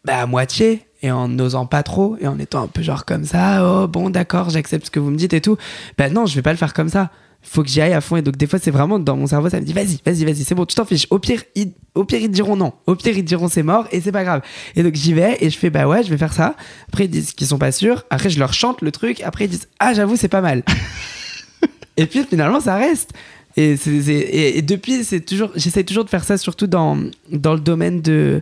bah, 0.05 0.21
à 0.21 0.25
moitié? 0.25 0.85
Et 1.01 1.11
en 1.11 1.27
n'osant 1.27 1.65
pas 1.65 1.83
trop 1.83 2.17
et 2.21 2.27
en 2.27 2.39
étant 2.39 2.63
un 2.63 2.67
peu 2.67 2.81
genre 2.81 3.05
comme 3.05 3.25
ça 3.25 3.61
oh 3.63 3.87
bon 3.87 4.09
d'accord 4.09 4.49
j'accepte 4.49 4.85
ce 4.87 4.91
que 4.91 4.99
vous 4.99 5.11
me 5.11 5.17
dites 5.17 5.33
et 5.33 5.41
tout. 5.41 5.57
Bah 5.97 6.09
non 6.09 6.25
je 6.25 6.35
vais 6.35 6.41
pas 6.41 6.51
le 6.51 6.57
faire 6.57 6.73
comme 6.73 6.89
ça. 6.89 7.11
Faut 7.47 7.61
que 7.61 7.69
j'y 7.69 7.79
aille 7.79 7.93
à 7.93 8.01
fond. 8.01 8.15
Et 8.15 8.23
donc 8.23 8.37
des 8.37 8.47
fois 8.47 8.57
c'est 8.57 8.71
vraiment 8.71 8.97
dans 8.97 9.15
mon 9.15 9.27
cerveau 9.27 9.49
ça 9.49 9.59
me 9.59 9.65
dit 9.65 9.73
vas-y 9.73 9.99
vas-y 10.03 10.25
vas-y 10.25 10.43
c'est 10.43 10.55
bon 10.55 10.65
tu 10.65 10.73
t'en 10.75 10.85
fiches. 10.85 11.05
Au 11.11 11.19
pire 11.19 11.43
ils, 11.53 11.73
au 11.93 12.03
pire 12.05 12.19
ils 12.21 12.31
diront 12.31 12.55
non. 12.55 12.73
Au 12.87 12.95
pire 12.95 13.15
ils 13.17 13.23
diront 13.23 13.47
c'est 13.49 13.61
mort 13.61 13.87
et 13.91 14.01
c'est 14.01 14.11
pas 14.11 14.23
grave. 14.23 14.41
Et 14.75 14.81
donc 14.83 14.95
j'y 14.95 15.13
vais 15.13 15.37
et 15.41 15.49
je 15.51 15.57
fais 15.57 15.69
bah 15.69 15.87
ouais 15.87 16.01
je 16.03 16.09
vais 16.09 16.17
faire 16.17 16.33
ça. 16.33 16.55
Après 16.87 17.05
ils 17.05 17.09
disent 17.11 17.33
qu'ils 17.33 17.47
sont 17.47 17.59
pas 17.59 17.71
sûrs. 17.71 18.03
Après 18.09 18.29
je 18.31 18.39
leur 18.39 18.53
chante 18.53 18.81
le 18.81 18.91
truc. 18.91 19.21
Après 19.21 19.45
ils 19.45 19.49
disent 19.49 19.67
ah 19.79 19.93
j'avoue 19.93 20.15
c'est 20.15 20.27
pas 20.27 20.41
mal. 20.41 20.63
Et 21.97 22.05
puis 22.07 22.23
finalement 22.29 22.59
ça 22.59 22.75
reste. 22.75 23.11
Et, 23.57 23.77
c'est- 23.77 24.01
c'est- 24.01 24.11
et, 24.13 24.57
et 24.57 24.61
depuis 24.61 25.03
c'est 25.03 25.21
toujours 25.21 25.51
j'essaie 25.55 25.83
toujours 25.83 26.03
de 26.03 26.09
faire 26.09 26.23
ça 26.25 26.37
surtout 26.37 26.67
dans 26.67 26.97
dans 27.31 27.53
le 27.53 27.59
domaine 27.61 28.01
de 28.01 28.41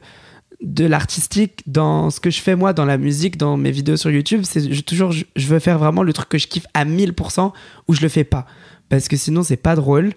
de 0.63 0.85
l'artistique 0.85 1.61
dans 1.67 2.09
ce 2.09 2.21
que 2.21 2.29
je 2.29 2.39
fais 2.39 2.55
moi 2.55 2.71
dans 2.71 2.85
la 2.85 2.97
musique 2.97 3.37
dans 3.37 3.57
mes 3.57 3.71
vidéos 3.71 3.97
sur 3.97 4.09
YouTube 4.09 4.41
c'est 4.43 4.81
toujours 4.83 5.11
je, 5.11 5.25
veux 5.35 5.59
faire 5.59 5.77
vraiment 5.77 6.03
le 6.03 6.13
truc 6.13 6.29
que 6.29 6.37
je 6.37 6.47
kiffe 6.47 6.65
à 6.73 6.85
1000% 6.85 7.51
ou 7.87 7.93
je 7.93 8.01
le 8.01 8.07
fais 8.07 8.23
pas. 8.23 8.47
Parce 8.89 9.07
que 9.07 9.17
sinon 9.17 9.43
c'est 9.43 9.57
pas 9.57 9.75
drôle 9.75 10.13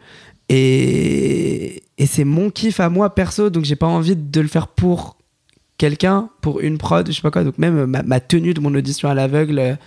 et, 0.48 1.82
et 1.98 2.06
c'est 2.06 2.24
mon 2.24 2.50
kiff 2.50 2.78
à 2.78 2.88
moi 2.88 3.14
perso 3.14 3.50
donc 3.50 3.64
j'ai 3.64 3.74
pas 3.74 3.86
envie 3.86 4.14
de 4.14 4.40
le 4.40 4.46
faire 4.46 4.68
pour 4.68 5.16
quelqu'un 5.78 6.30
pour 6.42 6.60
une 6.60 6.78
prod 6.78 7.06
je 7.08 7.12
sais 7.12 7.22
pas 7.22 7.32
quoi. 7.32 7.42
Donc 7.42 7.58
même 7.58 7.84
ma, 7.86 8.20
tenue 8.20 8.54
de 8.54 8.60
mon 8.60 8.72
audition 8.74 9.08
à 9.08 9.14
l'aveugle 9.14 9.78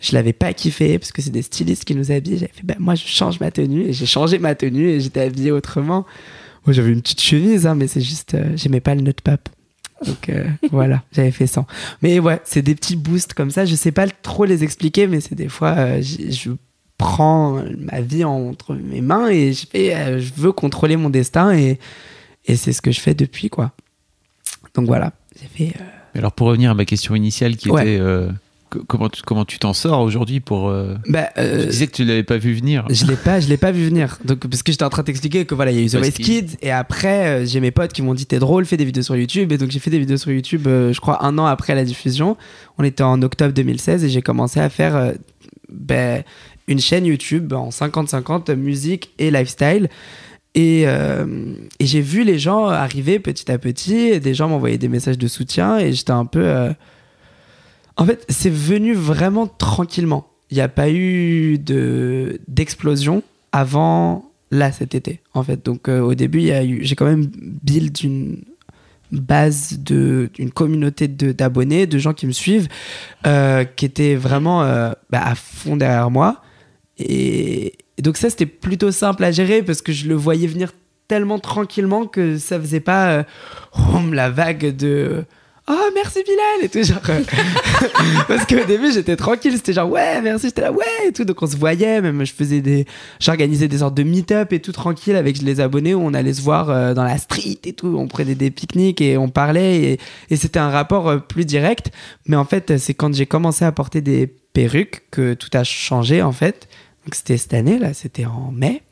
je 0.00 0.14
l'avais 0.14 0.32
pas 0.32 0.52
kiffé 0.52 0.98
parce 0.98 1.12
que 1.12 1.22
c'est 1.22 1.30
des 1.30 1.42
stylistes 1.42 1.84
qui 1.84 1.94
nous 1.94 2.10
habillent. 2.10 2.38
J'avais 2.38 2.52
fait 2.52 2.64
bah, 2.66 2.74
moi 2.80 2.96
je 2.96 3.06
change 3.06 3.38
ma 3.38 3.52
tenue 3.52 3.82
et 3.82 3.92
j'ai 3.92 4.06
changé 4.06 4.40
ma 4.40 4.56
tenue 4.56 4.88
et 4.88 5.00
j'étais 5.00 5.20
habillé 5.20 5.52
autrement. 5.52 6.06
Moi 6.66 6.72
j'avais 6.72 6.90
une 6.90 7.02
petite 7.02 7.20
chemise 7.20 7.68
hein, 7.68 7.76
mais 7.76 7.86
c'est 7.86 8.00
juste 8.00 8.34
euh, 8.34 8.56
j'aimais 8.56 8.80
pas 8.80 8.96
le 8.96 9.02
nœud 9.02 9.12
pape 9.22 9.48
donc 10.06 10.28
euh, 10.28 10.46
voilà, 10.70 11.02
j'avais 11.12 11.30
fait 11.30 11.46
100. 11.46 11.66
Mais 12.02 12.18
ouais, 12.20 12.40
c'est 12.44 12.62
des 12.62 12.74
petits 12.74 12.96
boosts 12.96 13.34
comme 13.34 13.50
ça. 13.50 13.64
Je 13.64 13.74
sais 13.74 13.92
pas 13.92 14.06
trop 14.08 14.44
les 14.44 14.62
expliquer, 14.64 15.06
mais 15.06 15.20
c'est 15.20 15.34
des 15.34 15.48
fois, 15.48 15.74
euh, 15.76 16.02
je 16.02 16.50
prends 16.98 17.62
ma 17.78 18.00
vie 18.00 18.24
entre 18.24 18.74
mes 18.74 19.00
mains 19.00 19.28
et 19.28 19.52
je 19.52 19.66
fais, 19.66 19.94
euh, 19.94 20.18
je 20.20 20.32
veux 20.36 20.52
contrôler 20.52 20.96
mon 20.96 21.10
destin 21.10 21.52
et, 21.56 21.78
et 22.46 22.56
c'est 22.56 22.72
ce 22.72 22.82
que 22.82 22.90
je 22.92 23.00
fais 23.00 23.14
depuis, 23.14 23.50
quoi. 23.50 23.72
Donc 24.74 24.86
voilà, 24.86 25.12
j'ai 25.40 25.46
fait. 25.48 25.74
Alors 26.14 26.32
pour 26.32 26.48
revenir 26.48 26.70
à 26.70 26.74
ma 26.74 26.84
question 26.84 27.14
initiale 27.14 27.56
qui 27.56 27.70
Ouais. 27.70 27.82
était 27.94 28.00
comment 28.86 29.08
tu 29.08 29.22
comment 29.22 29.44
tu 29.44 29.58
t'en 29.58 29.72
sors 29.72 30.00
aujourd'hui 30.00 30.40
pour 30.40 30.68
euh, 30.68 30.94
bah, 31.08 31.30
euh, 31.38 31.62
Tu 31.62 31.68
disais 31.68 31.86
que 31.86 31.92
tu 31.92 32.04
l'avais 32.04 32.22
pas 32.22 32.38
vu 32.38 32.52
venir. 32.54 32.84
Je 32.90 33.06
l'ai 33.06 33.16
pas, 33.16 33.40
je 33.40 33.48
l'ai 33.48 33.56
pas 33.56 33.70
vu 33.72 33.84
venir. 33.84 34.18
Donc 34.24 34.46
parce 34.46 34.62
que 34.62 34.72
j'étais 34.72 34.84
en 34.84 34.90
train 34.90 35.02
de 35.02 35.06
t'expliquer 35.06 35.44
que 35.44 35.54
voilà, 35.54 35.70
il 35.70 35.78
y 35.78 35.80
a 35.80 35.84
eu 35.84 35.88
The 35.88 35.96
Voice 35.96 36.10
Kids. 36.12 36.56
Et 36.62 36.70
après 36.70 37.26
euh, 37.26 37.44
j'ai 37.46 37.60
mes 37.60 37.70
potes 37.70 37.92
qui 37.92 38.02
m'ont 38.02 38.14
dit 38.14 38.26
t'es 38.26 38.38
drôle, 38.38 38.64
fais 38.66 38.76
des 38.76 38.84
vidéos 38.84 39.02
sur 39.02 39.16
YouTube 39.16 39.52
et 39.52 39.58
donc 39.58 39.70
j'ai 39.70 39.78
fait 39.78 39.90
des 39.90 39.98
vidéos 39.98 40.16
sur 40.18 40.30
YouTube. 40.30 40.66
euh, 40.66 40.92
je 40.92 41.00
crois 41.00 41.24
un 41.24 41.36
an 41.38 41.46
après 41.46 41.74
la 41.74 41.84
diffusion. 41.84 42.36
On 42.78 42.84
était 42.84 43.02
en 43.02 43.20
octobre 43.22 43.52
2016 43.52 44.04
et 44.04 44.08
j'ai 44.08 44.22
commencé 44.22 44.60
à 44.60 44.68
faire 44.68 44.96
euh, 44.96 45.12
ben, 45.70 46.22
une 46.66 46.80
chaîne 46.80 47.06
YouTube 47.06 47.52
en 47.54 47.70
50-50 47.70 48.54
musique 48.54 49.10
et 49.18 49.30
lifestyle. 49.30 49.88
Et, 50.54 50.84
euh, 50.86 51.26
et 51.78 51.86
j'ai 51.86 52.00
vu 52.00 52.24
les 52.24 52.38
gens 52.38 52.66
arriver 52.66 53.18
petit 53.20 53.50
à 53.52 53.58
petit, 53.58 53.96
et 53.96 54.18
des 54.18 54.34
gens 54.34 54.48
m'envoyaient 54.48 54.78
des 54.78 54.88
messages 54.88 55.18
de 55.18 55.28
soutien 55.28 55.78
et 55.78 55.92
j'étais 55.92 56.10
un 56.10 56.24
peu. 56.24 56.40
euh, 56.42 56.70
En 57.98 58.06
fait, 58.06 58.24
c'est 58.28 58.50
venu 58.50 58.94
vraiment 58.94 59.48
tranquillement. 59.48 60.28
Il 60.50 60.54
n'y 60.54 60.62
a 60.62 60.68
pas 60.68 60.88
eu 60.88 61.58
de 61.58 62.40
d'explosion 62.46 63.22
avant 63.52 64.30
là 64.50 64.72
cet 64.72 64.94
été, 64.94 65.20
en 65.34 65.42
fait. 65.42 65.64
Donc 65.64 65.88
euh, 65.88 66.00
au 66.00 66.14
début, 66.14 66.40
j'ai 66.80 66.94
quand 66.94 67.04
même 67.04 67.26
build 67.26 68.02
une 68.02 68.44
base 69.10 69.78
de 69.80 70.30
une 70.38 70.52
communauté 70.52 71.08
d'abonnés, 71.08 71.86
de 71.86 71.98
gens 71.98 72.14
qui 72.14 72.26
me 72.26 72.32
suivent, 72.32 72.68
euh, 73.26 73.64
qui 73.64 73.84
étaient 73.84 74.14
vraiment 74.14 74.62
euh, 74.62 74.92
bah, 75.10 75.22
à 75.24 75.34
fond 75.34 75.76
derrière 75.76 76.10
moi. 76.10 76.40
Et, 76.98 77.74
donc 78.00 78.16
ça, 78.16 78.30
c'était 78.30 78.46
plutôt 78.46 78.92
simple 78.92 79.24
à 79.24 79.32
gérer 79.32 79.62
parce 79.62 79.82
que 79.82 79.92
je 79.92 80.08
le 80.08 80.14
voyais 80.14 80.46
venir 80.46 80.72
tellement 81.08 81.40
tranquillement 81.40 82.06
que 82.06 82.38
ça 82.38 82.60
faisait 82.60 82.80
pas 82.80 83.24
la 84.12 84.30
vague 84.30 84.76
de 84.76 85.24
oh 85.68 85.90
merci 85.94 86.22
Bilal 86.24 86.64
et 86.64 86.68
tout 86.68 86.82
genre 86.82 86.98
euh, 87.10 87.22
parce 88.28 88.46
qu'au 88.46 88.64
début 88.64 88.90
j'étais 88.92 89.16
tranquille 89.16 89.52
c'était 89.54 89.74
genre 89.74 89.90
ouais 89.90 90.20
merci 90.22 90.46
j'étais 90.46 90.62
là 90.62 90.72
ouais 90.72 90.86
et 91.08 91.12
tout 91.12 91.24
donc 91.24 91.42
on 91.42 91.46
se 91.46 91.56
voyait 91.56 92.00
même 92.00 92.24
je 92.24 92.32
faisais 92.32 92.60
des 92.60 92.86
j'organisais 93.20 93.68
des 93.68 93.78
sortes 93.78 93.94
de 93.94 94.02
meet-up 94.02 94.52
et 94.52 94.60
tout 94.60 94.72
tranquille 94.72 95.16
avec 95.16 95.42
les 95.42 95.60
abonnés 95.60 95.94
où 95.94 96.00
on 96.00 96.14
allait 96.14 96.32
se 96.32 96.42
voir 96.42 96.70
euh, 96.70 96.94
dans 96.94 97.04
la 97.04 97.18
street 97.18 97.58
et 97.64 97.72
tout 97.74 97.96
on 97.98 98.08
prenait 98.08 98.34
des 98.34 98.50
pique-niques 98.50 99.00
et 99.00 99.18
on 99.18 99.28
parlait 99.28 99.98
et, 100.30 100.36
c'était 100.36 100.58
un 100.58 100.70
rapport 100.70 101.08
euh, 101.08 101.18
plus 101.18 101.44
direct 101.44 101.90
mais 102.26 102.36
en 102.36 102.44
fait 102.44 102.78
c'est 102.78 102.94
quand 102.94 103.14
j'ai 103.14 103.26
commencé 103.26 103.64
à 103.64 103.72
porter 103.72 104.00
des 104.00 104.26
perruques 104.26 105.04
que 105.10 105.34
tout 105.34 105.50
a 105.52 105.64
changé 105.64 106.22
en 106.22 106.32
fait 106.32 106.68
donc 107.04 107.14
c'était 107.14 107.36
cette 107.36 107.54
année 107.54 107.78
là 107.78 107.92
c'était 107.92 108.24
en 108.24 108.50
mai 108.52 108.82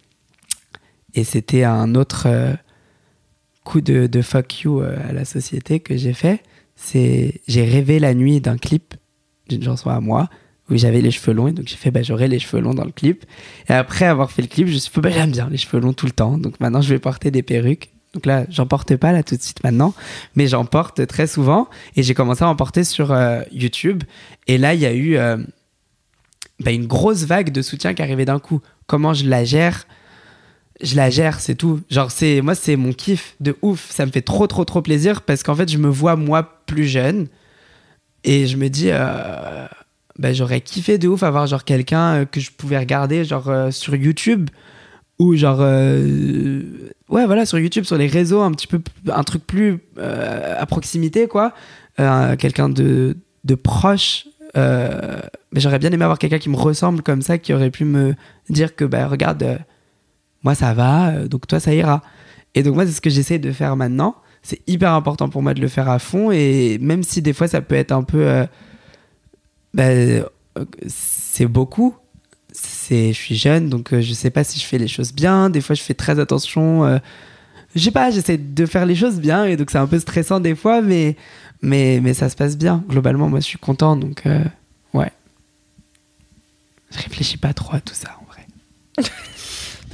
et 1.14 1.24
c'était 1.24 1.64
un 1.64 1.94
autre 1.94 2.28
coup 3.64 3.80
de, 3.80 4.06
de 4.06 4.22
fuck 4.22 4.60
you 4.60 4.80
à 4.80 5.12
la 5.12 5.24
société 5.24 5.80
que 5.80 5.96
j'ai 5.96 6.12
fait. 6.12 6.42
C'est 6.76 7.40
j'ai 7.48 7.64
rêvé 7.64 7.98
la 7.98 8.14
nuit 8.14 8.40
d'un 8.40 8.58
clip 8.58 8.94
d'une 9.48 9.62
chanson 9.62 9.90
à 9.90 10.00
moi 10.00 10.28
où 10.68 10.76
j'avais 10.76 11.00
les 11.00 11.10
cheveux 11.10 11.32
longs 11.32 11.48
et 11.48 11.52
donc 11.52 11.68
j'ai 11.68 11.76
fait 11.76 11.90
bah 11.90 12.02
j'aurai 12.02 12.28
les 12.28 12.38
cheveux 12.38 12.60
longs 12.60 12.74
dans 12.74 12.84
le 12.84 12.92
clip. 12.92 13.24
Et 13.68 13.72
après 13.72 14.04
avoir 14.04 14.30
fait 14.30 14.42
le 14.42 14.48
clip, 14.48 14.66
je 14.68 14.74
me 14.74 14.78
suis 14.78 14.92
dit 14.92 15.00
bah 15.00 15.10
j'aime 15.10 15.30
bien 15.30 15.48
les 15.50 15.56
cheveux 15.56 15.80
longs 15.80 15.92
tout 15.92 16.06
le 16.06 16.12
temps. 16.12 16.38
Donc 16.38 16.60
maintenant 16.60 16.80
je 16.80 16.90
vais 16.90 16.98
porter 16.98 17.30
des 17.30 17.42
perruques. 17.42 17.90
Donc 18.14 18.24
là, 18.24 18.46
j'en 18.48 18.66
porte 18.66 18.96
pas 18.96 19.12
là 19.12 19.22
tout 19.22 19.36
de 19.36 19.42
suite 19.42 19.62
maintenant, 19.62 19.92
mais 20.36 20.46
j'en 20.46 20.64
porte 20.64 21.06
très 21.06 21.26
souvent 21.26 21.68
et 21.96 22.02
j'ai 22.02 22.14
commencé 22.14 22.44
à 22.44 22.48
en 22.48 22.56
porter 22.56 22.82
sur 22.82 23.12
euh, 23.12 23.42
YouTube. 23.52 24.04
Et 24.46 24.56
là, 24.56 24.72
il 24.72 24.80
y 24.80 24.86
a 24.86 24.94
eu 24.94 25.18
euh, 25.18 25.36
bah, 26.60 26.70
une 26.70 26.86
grosse 26.86 27.24
vague 27.24 27.52
de 27.52 27.60
soutien 27.60 27.92
qui 27.92 28.00
arrivait 28.00 28.24
d'un 28.24 28.38
coup. 28.38 28.62
Comment 28.86 29.12
je 29.12 29.28
la 29.28 29.44
gère? 29.44 29.86
Je 30.82 30.96
la 30.96 31.10
gère, 31.10 31.40
c'est 31.40 31.54
tout. 31.54 31.80
Genre, 31.90 32.10
c'est 32.10 32.40
moi, 32.42 32.54
c'est 32.54 32.76
mon 32.76 32.92
kiff 32.92 33.34
de 33.40 33.56
ouf. 33.62 33.90
Ça 33.90 34.04
me 34.06 34.10
fait 34.10 34.22
trop, 34.22 34.46
trop, 34.46 34.64
trop 34.64 34.82
plaisir 34.82 35.22
parce 35.22 35.42
qu'en 35.42 35.54
fait, 35.54 35.70
je 35.70 35.78
me 35.78 35.88
vois 35.88 36.16
moi 36.16 36.62
plus 36.66 36.86
jeune 36.86 37.28
et 38.24 38.46
je 38.46 38.56
me 38.56 38.68
dis, 38.68 38.88
euh, 38.90 39.66
bah, 40.18 40.32
j'aurais 40.32 40.60
kiffé 40.60 40.98
de 40.98 41.08
ouf 41.08 41.22
avoir 41.22 41.46
genre 41.46 41.64
quelqu'un 41.64 42.14
euh, 42.14 42.24
que 42.24 42.40
je 42.40 42.50
pouvais 42.50 42.78
regarder 42.78 43.24
genre 43.24 43.48
euh, 43.48 43.70
sur 43.70 43.94
YouTube 43.94 44.48
ou 45.18 45.34
genre 45.36 45.58
euh, 45.60 46.62
ouais 47.08 47.26
voilà 47.26 47.44
sur 47.44 47.58
YouTube 47.58 47.84
sur 47.84 47.98
les 47.98 48.06
réseaux 48.06 48.40
un 48.40 48.52
petit 48.52 48.66
peu 48.66 48.80
un 49.08 49.24
truc 49.24 49.46
plus 49.46 49.78
à 49.98 50.66
proximité 50.66 51.26
quoi 51.26 51.54
quelqu'un 52.38 52.68
de 52.68 53.16
de 53.44 53.54
proche 53.54 54.26
mais 54.54 55.60
j'aurais 55.60 55.78
bien 55.78 55.90
aimé 55.90 56.04
avoir 56.04 56.18
quelqu'un 56.18 56.38
qui 56.38 56.50
me 56.50 56.56
ressemble 56.56 57.02
comme 57.02 57.22
ça 57.22 57.38
qui 57.38 57.54
aurait 57.54 57.70
pu 57.70 57.86
me 57.86 58.14
dire 58.50 58.76
que 58.76 58.84
bah 58.84 59.08
regarde 59.08 59.58
moi 60.46 60.54
ça 60.54 60.74
va, 60.74 61.08
euh, 61.08 61.26
donc 61.26 61.48
toi 61.48 61.58
ça 61.58 61.74
ira. 61.74 62.02
Et 62.54 62.62
donc 62.62 62.76
moi 62.76 62.86
c'est 62.86 62.92
ce 62.92 63.00
que 63.00 63.10
j'essaie 63.10 63.40
de 63.40 63.50
faire 63.50 63.74
maintenant. 63.74 64.14
C'est 64.42 64.60
hyper 64.68 64.92
important 64.92 65.28
pour 65.28 65.42
moi 65.42 65.54
de 65.54 65.60
le 65.60 65.66
faire 65.66 65.88
à 65.90 65.98
fond 65.98 66.30
et 66.30 66.78
même 66.80 67.02
si 67.02 67.20
des 67.20 67.32
fois 67.32 67.48
ça 67.48 67.60
peut 67.60 67.74
être 67.74 67.90
un 67.90 68.04
peu, 68.04 68.46
euh, 69.80 70.22
c'est 70.86 71.46
beaucoup. 71.46 71.96
C'est, 72.52 73.12
je 73.12 73.18
suis 73.18 73.34
jeune 73.34 73.68
donc 73.68 73.92
euh, 73.92 74.00
je 74.00 74.14
sais 74.14 74.30
pas 74.30 74.44
si 74.44 74.60
je 74.60 74.64
fais 74.64 74.78
les 74.78 74.86
choses 74.86 75.12
bien. 75.12 75.50
Des 75.50 75.60
fois 75.60 75.74
je 75.74 75.82
fais 75.82 75.94
très 75.94 76.20
attention. 76.20 76.84
euh, 76.84 76.98
je 77.74 77.82
sais 77.82 77.90
pas, 77.90 78.10
j'essaie 78.12 78.38
de 78.38 78.66
faire 78.66 78.86
les 78.86 78.94
choses 78.94 79.18
bien 79.18 79.46
et 79.46 79.56
donc 79.56 79.72
c'est 79.72 79.78
un 79.78 79.88
peu 79.88 79.98
stressant 79.98 80.38
des 80.38 80.54
fois, 80.54 80.80
mais 80.80 81.16
mais 81.60 81.98
mais 82.00 82.14
ça 82.14 82.28
se 82.28 82.36
passe 82.36 82.56
bien. 82.56 82.84
Globalement 82.88 83.28
moi 83.28 83.40
je 83.40 83.46
suis 83.46 83.58
content 83.58 83.96
donc 83.96 84.22
ouais. 84.94 85.10
Je 86.92 86.98
réfléchis 86.98 87.36
pas 87.36 87.52
trop 87.52 87.74
à 87.74 87.80
tout 87.80 87.94
ça 87.94 88.16
en 88.22 88.24
vrai. 88.32 88.46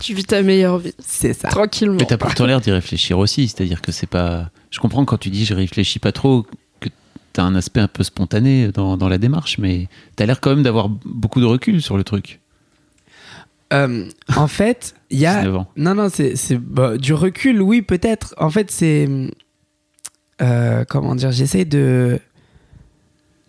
Tu 0.02 0.14
vis 0.14 0.24
ta 0.24 0.42
meilleure 0.42 0.78
vie, 0.78 0.92
C'est 0.98 1.32
ça. 1.32 1.48
tranquillement. 1.48 1.96
Mais 2.00 2.06
t'as 2.06 2.16
pourtant 2.18 2.44
l'air 2.46 2.60
d'y 2.60 2.70
réfléchir 2.72 3.18
aussi, 3.18 3.48
c'est-à-dire 3.48 3.80
que 3.80 3.92
c'est 3.92 4.06
pas. 4.08 4.50
Je 4.70 4.80
comprends 4.80 5.04
quand 5.04 5.16
tu 5.18 5.30
dis 5.30 5.44
je 5.44 5.54
réfléchis 5.54 5.98
pas 6.00 6.12
trop, 6.12 6.44
que 6.80 6.88
t'as 7.32 7.42
un 7.44 7.54
aspect 7.54 7.80
un 7.80 7.88
peu 7.88 8.02
spontané 8.02 8.68
dans, 8.68 8.96
dans 8.96 9.08
la 9.08 9.18
démarche, 9.18 9.58
mais 9.58 9.88
t'as 10.16 10.26
l'air 10.26 10.40
quand 10.40 10.50
même 10.50 10.62
d'avoir 10.64 10.88
beaucoup 10.88 11.40
de 11.40 11.46
recul 11.46 11.80
sur 11.80 11.96
le 11.96 12.04
truc. 12.04 12.40
Euh, 13.72 14.06
en 14.36 14.48
fait, 14.48 14.94
il 15.10 15.18
y 15.20 15.26
a. 15.26 15.36
19 15.40 15.56
ans. 15.56 15.66
Non, 15.76 15.94
non, 15.94 16.08
c'est 16.10 16.36
c'est, 16.36 16.58
bah, 16.58 16.98
du 16.98 17.14
recul, 17.14 17.62
oui, 17.62 17.80
peut-être. 17.82 18.34
En 18.38 18.50
fait, 18.50 18.70
c'est. 18.70 19.08
euh, 20.42 20.84
comment 20.88 21.14
dire 21.14 21.30
J'essaie 21.32 21.64
de. 21.64 22.18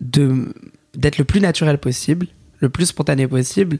de 0.00 0.54
d'être 0.94 1.18
le 1.18 1.24
plus 1.24 1.40
naturel 1.40 1.78
possible, 1.78 2.28
le 2.60 2.68
plus 2.68 2.86
spontané 2.86 3.26
possible, 3.26 3.78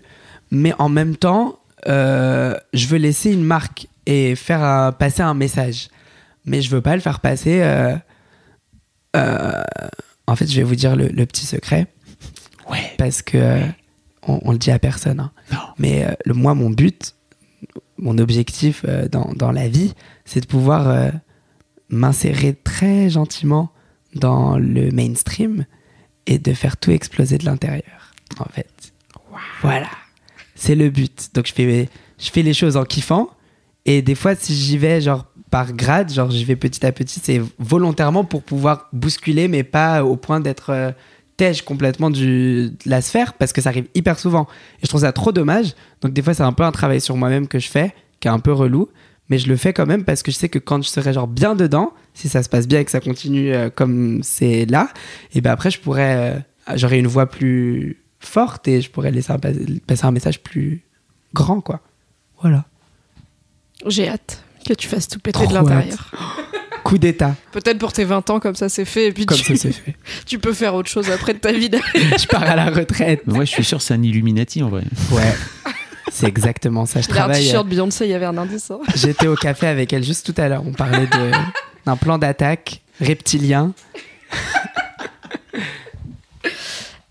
mais 0.51 0.73
en 0.81 0.89
même 0.89 1.17
temps, 1.17 1.61
euh, 1.89 2.57
je 2.73 2.87
veux 2.87 2.99
laisser 2.99 3.33
une 3.33 3.45
marque 3.45 3.87
et 4.07 4.35
faire 4.37 4.63
un- 4.63 4.93
passer 4.93 5.23
un 5.23 5.35
message. 5.35 5.89
Mais 6.47 6.61
je 6.63 6.71
veux 6.71 6.83
pas 6.83 6.95
le 6.95 7.01
faire 7.01 7.21
passer. 7.21 7.61
euh, 7.63 7.97
euh, 9.17 9.63
en 10.27 10.37
fait, 10.37 10.47
je 10.47 10.57
vais 10.57 10.63
vous 10.63 10.75
dire 10.75 10.97
le, 10.97 11.09
le 11.09 11.27
petit 11.27 11.47
secret. 11.47 11.87
Ouais. 12.71 12.93
Parce 12.99 13.23
que. 13.23 13.39
euh, 13.39 13.67
on, 14.27 14.41
on 14.43 14.53
le 14.53 14.59
dit 14.59 14.71
à 14.71 14.79
personne. 14.79 15.21
hein. 15.21 15.33
Non. 15.53 15.59
Mais 15.79 16.07
le, 16.25 16.33
moi, 16.35 16.55
mon 16.55 16.71
but, 16.71 17.15
mon 17.99 18.17
objectif 18.19 18.85
dans, 19.11 19.33
dans 19.35 19.53
la 19.53 19.69
vie, 19.69 19.95
c'est 20.25 20.41
de 20.41 20.47
pouvoir 20.47 21.11
m'insérer 21.91 22.55
très 22.55 23.11
gentiment 23.11 23.71
dans 24.15 24.57
le 24.57 24.91
mainstream 24.93 25.67
et 26.27 26.39
de 26.39 26.55
faire 26.55 26.77
tout 26.79 26.91
exploser 26.91 27.37
de 27.37 27.45
l'intérieur, 27.45 28.13
en 28.39 28.47
fait. 28.47 28.93
Voilà. 29.61 29.89
C'est 30.65 30.75
le 30.75 30.89
but. 30.89 31.29
Donc, 31.35 31.47
je 31.47 31.53
fais, 31.53 31.89
je 32.19 32.31
fais 32.31 32.43
les 32.43 32.55
choses 32.55 32.79
en 32.79 32.85
kiffant. 32.85 33.29
Et 33.85 34.01
des 34.01 34.15
fois, 34.15 34.35
si 34.35 34.55
j'y 34.55 34.79
vais, 34.79 35.03
genre, 35.03 35.27
par 35.51 35.75
grade, 35.75 36.11
genre, 36.11 36.31
j'y 36.31 36.45
vais 36.45 36.57
petit 36.57 36.87
à 36.87 36.91
petit, 36.93 37.21
c'est 37.23 37.43
volontairement 37.59 38.25
pour 38.25 38.43
pouvoir 38.43 38.89
bousculer, 38.95 39.47
mais 39.47 39.63
pas 39.63 40.03
au 40.05 40.17
point 40.17 40.41
d'être 40.41 40.71
euh, 40.71 40.93
complètement 41.67 42.09
du, 42.09 42.71
de 42.71 42.91
la 42.91 43.03
sphère, 43.03 43.35
parce 43.35 43.53
que 43.53 43.61
ça 43.61 43.69
arrive 43.69 43.89
hyper 43.95 44.19
souvent. 44.19 44.47
Et 44.79 44.85
je 44.85 44.89
trouve 44.89 45.03
ça 45.03 45.13
trop 45.13 45.33
dommage. 45.33 45.75
Donc, 46.01 46.15
des 46.15 46.23
fois, 46.23 46.33
c'est 46.33 46.43
un 46.43 46.55
peu 46.55 46.63
un 46.63 46.73
travail 46.73 47.03
sur 47.03 47.15
moi-même 47.17 47.47
que 47.47 47.59
je 47.59 47.69
fais, 47.69 47.95
qui 48.21 48.29
est 48.29 48.31
un 48.31 48.39
peu 48.39 48.53
relou. 48.53 48.89
Mais 49.29 49.37
je 49.39 49.49
le 49.49 49.57
fais 49.57 49.75
quand 49.75 49.87
même 49.87 50.05
parce 50.05 50.23
que 50.23 50.31
je 50.31 50.37
sais 50.37 50.49
que 50.49 50.59
quand 50.59 50.83
je 50.83 50.89
serai 50.89 51.13
genre 51.13 51.27
bien 51.29 51.55
dedans, 51.55 51.93
si 52.15 52.31
ça 52.31 52.43
se 52.43 52.49
passe 52.49 52.67
bien 52.67 52.81
et 52.81 52.85
que 52.87 52.91
ça 52.91 53.01
continue 53.01 53.53
euh, 53.53 53.69
comme 53.69 54.21
c'est 54.23 54.65
là, 54.67 54.89
et 55.35 55.43
ben 55.43 55.51
après, 55.51 55.71
je 55.71 55.79
pourrais. 55.81 56.17
euh, 56.17 56.77
J'aurai 56.77 56.99
une 56.99 57.07
voix 57.07 57.27
plus 57.27 57.99
forte 58.27 58.67
et 58.69 58.81
je 58.81 58.91
pourrais 58.91 59.11
laisser 59.11 59.33
un, 59.33 59.39
passer 59.87 60.05
un 60.05 60.11
message 60.11 60.41
plus 60.43 60.83
grand, 61.33 61.61
quoi. 61.61 61.81
Voilà. 62.41 62.65
J'ai 63.87 64.09
hâte 64.09 64.43
que 64.67 64.73
tu 64.75 64.89
fasses 64.89 65.09
tout 65.09 65.19
péter 65.19 65.39
Trop 65.41 65.47
de 65.49 65.55
l'intérieur. 65.55 66.11
Coup 66.85 66.99
d'état, 66.99 67.35
Peut-être 67.53 67.79
pour 67.79 67.95
tes 67.95 68.05
20 68.05 68.29
ans, 68.29 68.41
comme 68.41 68.55
ça 68.55 68.69
c'est 68.69 68.85
fait, 68.85 69.07
et 69.07 69.13
puis 69.13 69.25
comme 69.25 69.39
tu, 69.39 69.57
ça 69.57 69.63
c'est 69.63 69.73
fait. 69.73 69.97
tu 70.27 70.39
peux 70.39 70.53
faire 70.53 70.75
autre 70.75 70.91
chose 70.91 71.11
après 71.11 71.33
de 71.33 71.39
ta 71.39 71.51
vie. 71.51 71.71
je 71.95 72.27
pars 72.27 72.43
à 72.43 72.55
la 72.57 72.67
retraite. 72.67 73.23
Ouais, 73.27 73.47
je 73.47 73.51
suis 73.53 73.65
sûr 73.65 73.79
que 73.79 73.85
c'est 73.85 73.95
un 73.95 74.03
Illuminati 74.03 74.63
en 74.63 74.69
vrai. 74.69 74.85
Ouais. 75.11 75.35
C'est 76.13 76.27
exactement 76.27 76.85
ça. 76.85 77.01
Je 77.01 77.09
a 77.09 77.11
un 77.11 77.15
travaille. 77.15 77.43
t-shirt 77.43 77.67
Beyoncé, 77.67 78.05
il 78.05 78.11
y 78.11 78.15
avait 78.15 78.27
un 78.27 78.37
indice. 78.37 78.71
hein. 78.71 78.81
J'étais 78.97 79.27
au 79.29 79.35
café 79.35 79.67
avec 79.67 79.95
elle 79.95 80.05
juste 80.05 80.31
tout 80.31 80.39
à 80.39 80.47
l'heure. 80.49 80.63
On 80.67 80.73
parlait 80.73 81.09
d'un 81.87 81.97
plan 81.97 82.19
d'attaque 82.19 82.83
reptilien. 83.01 83.73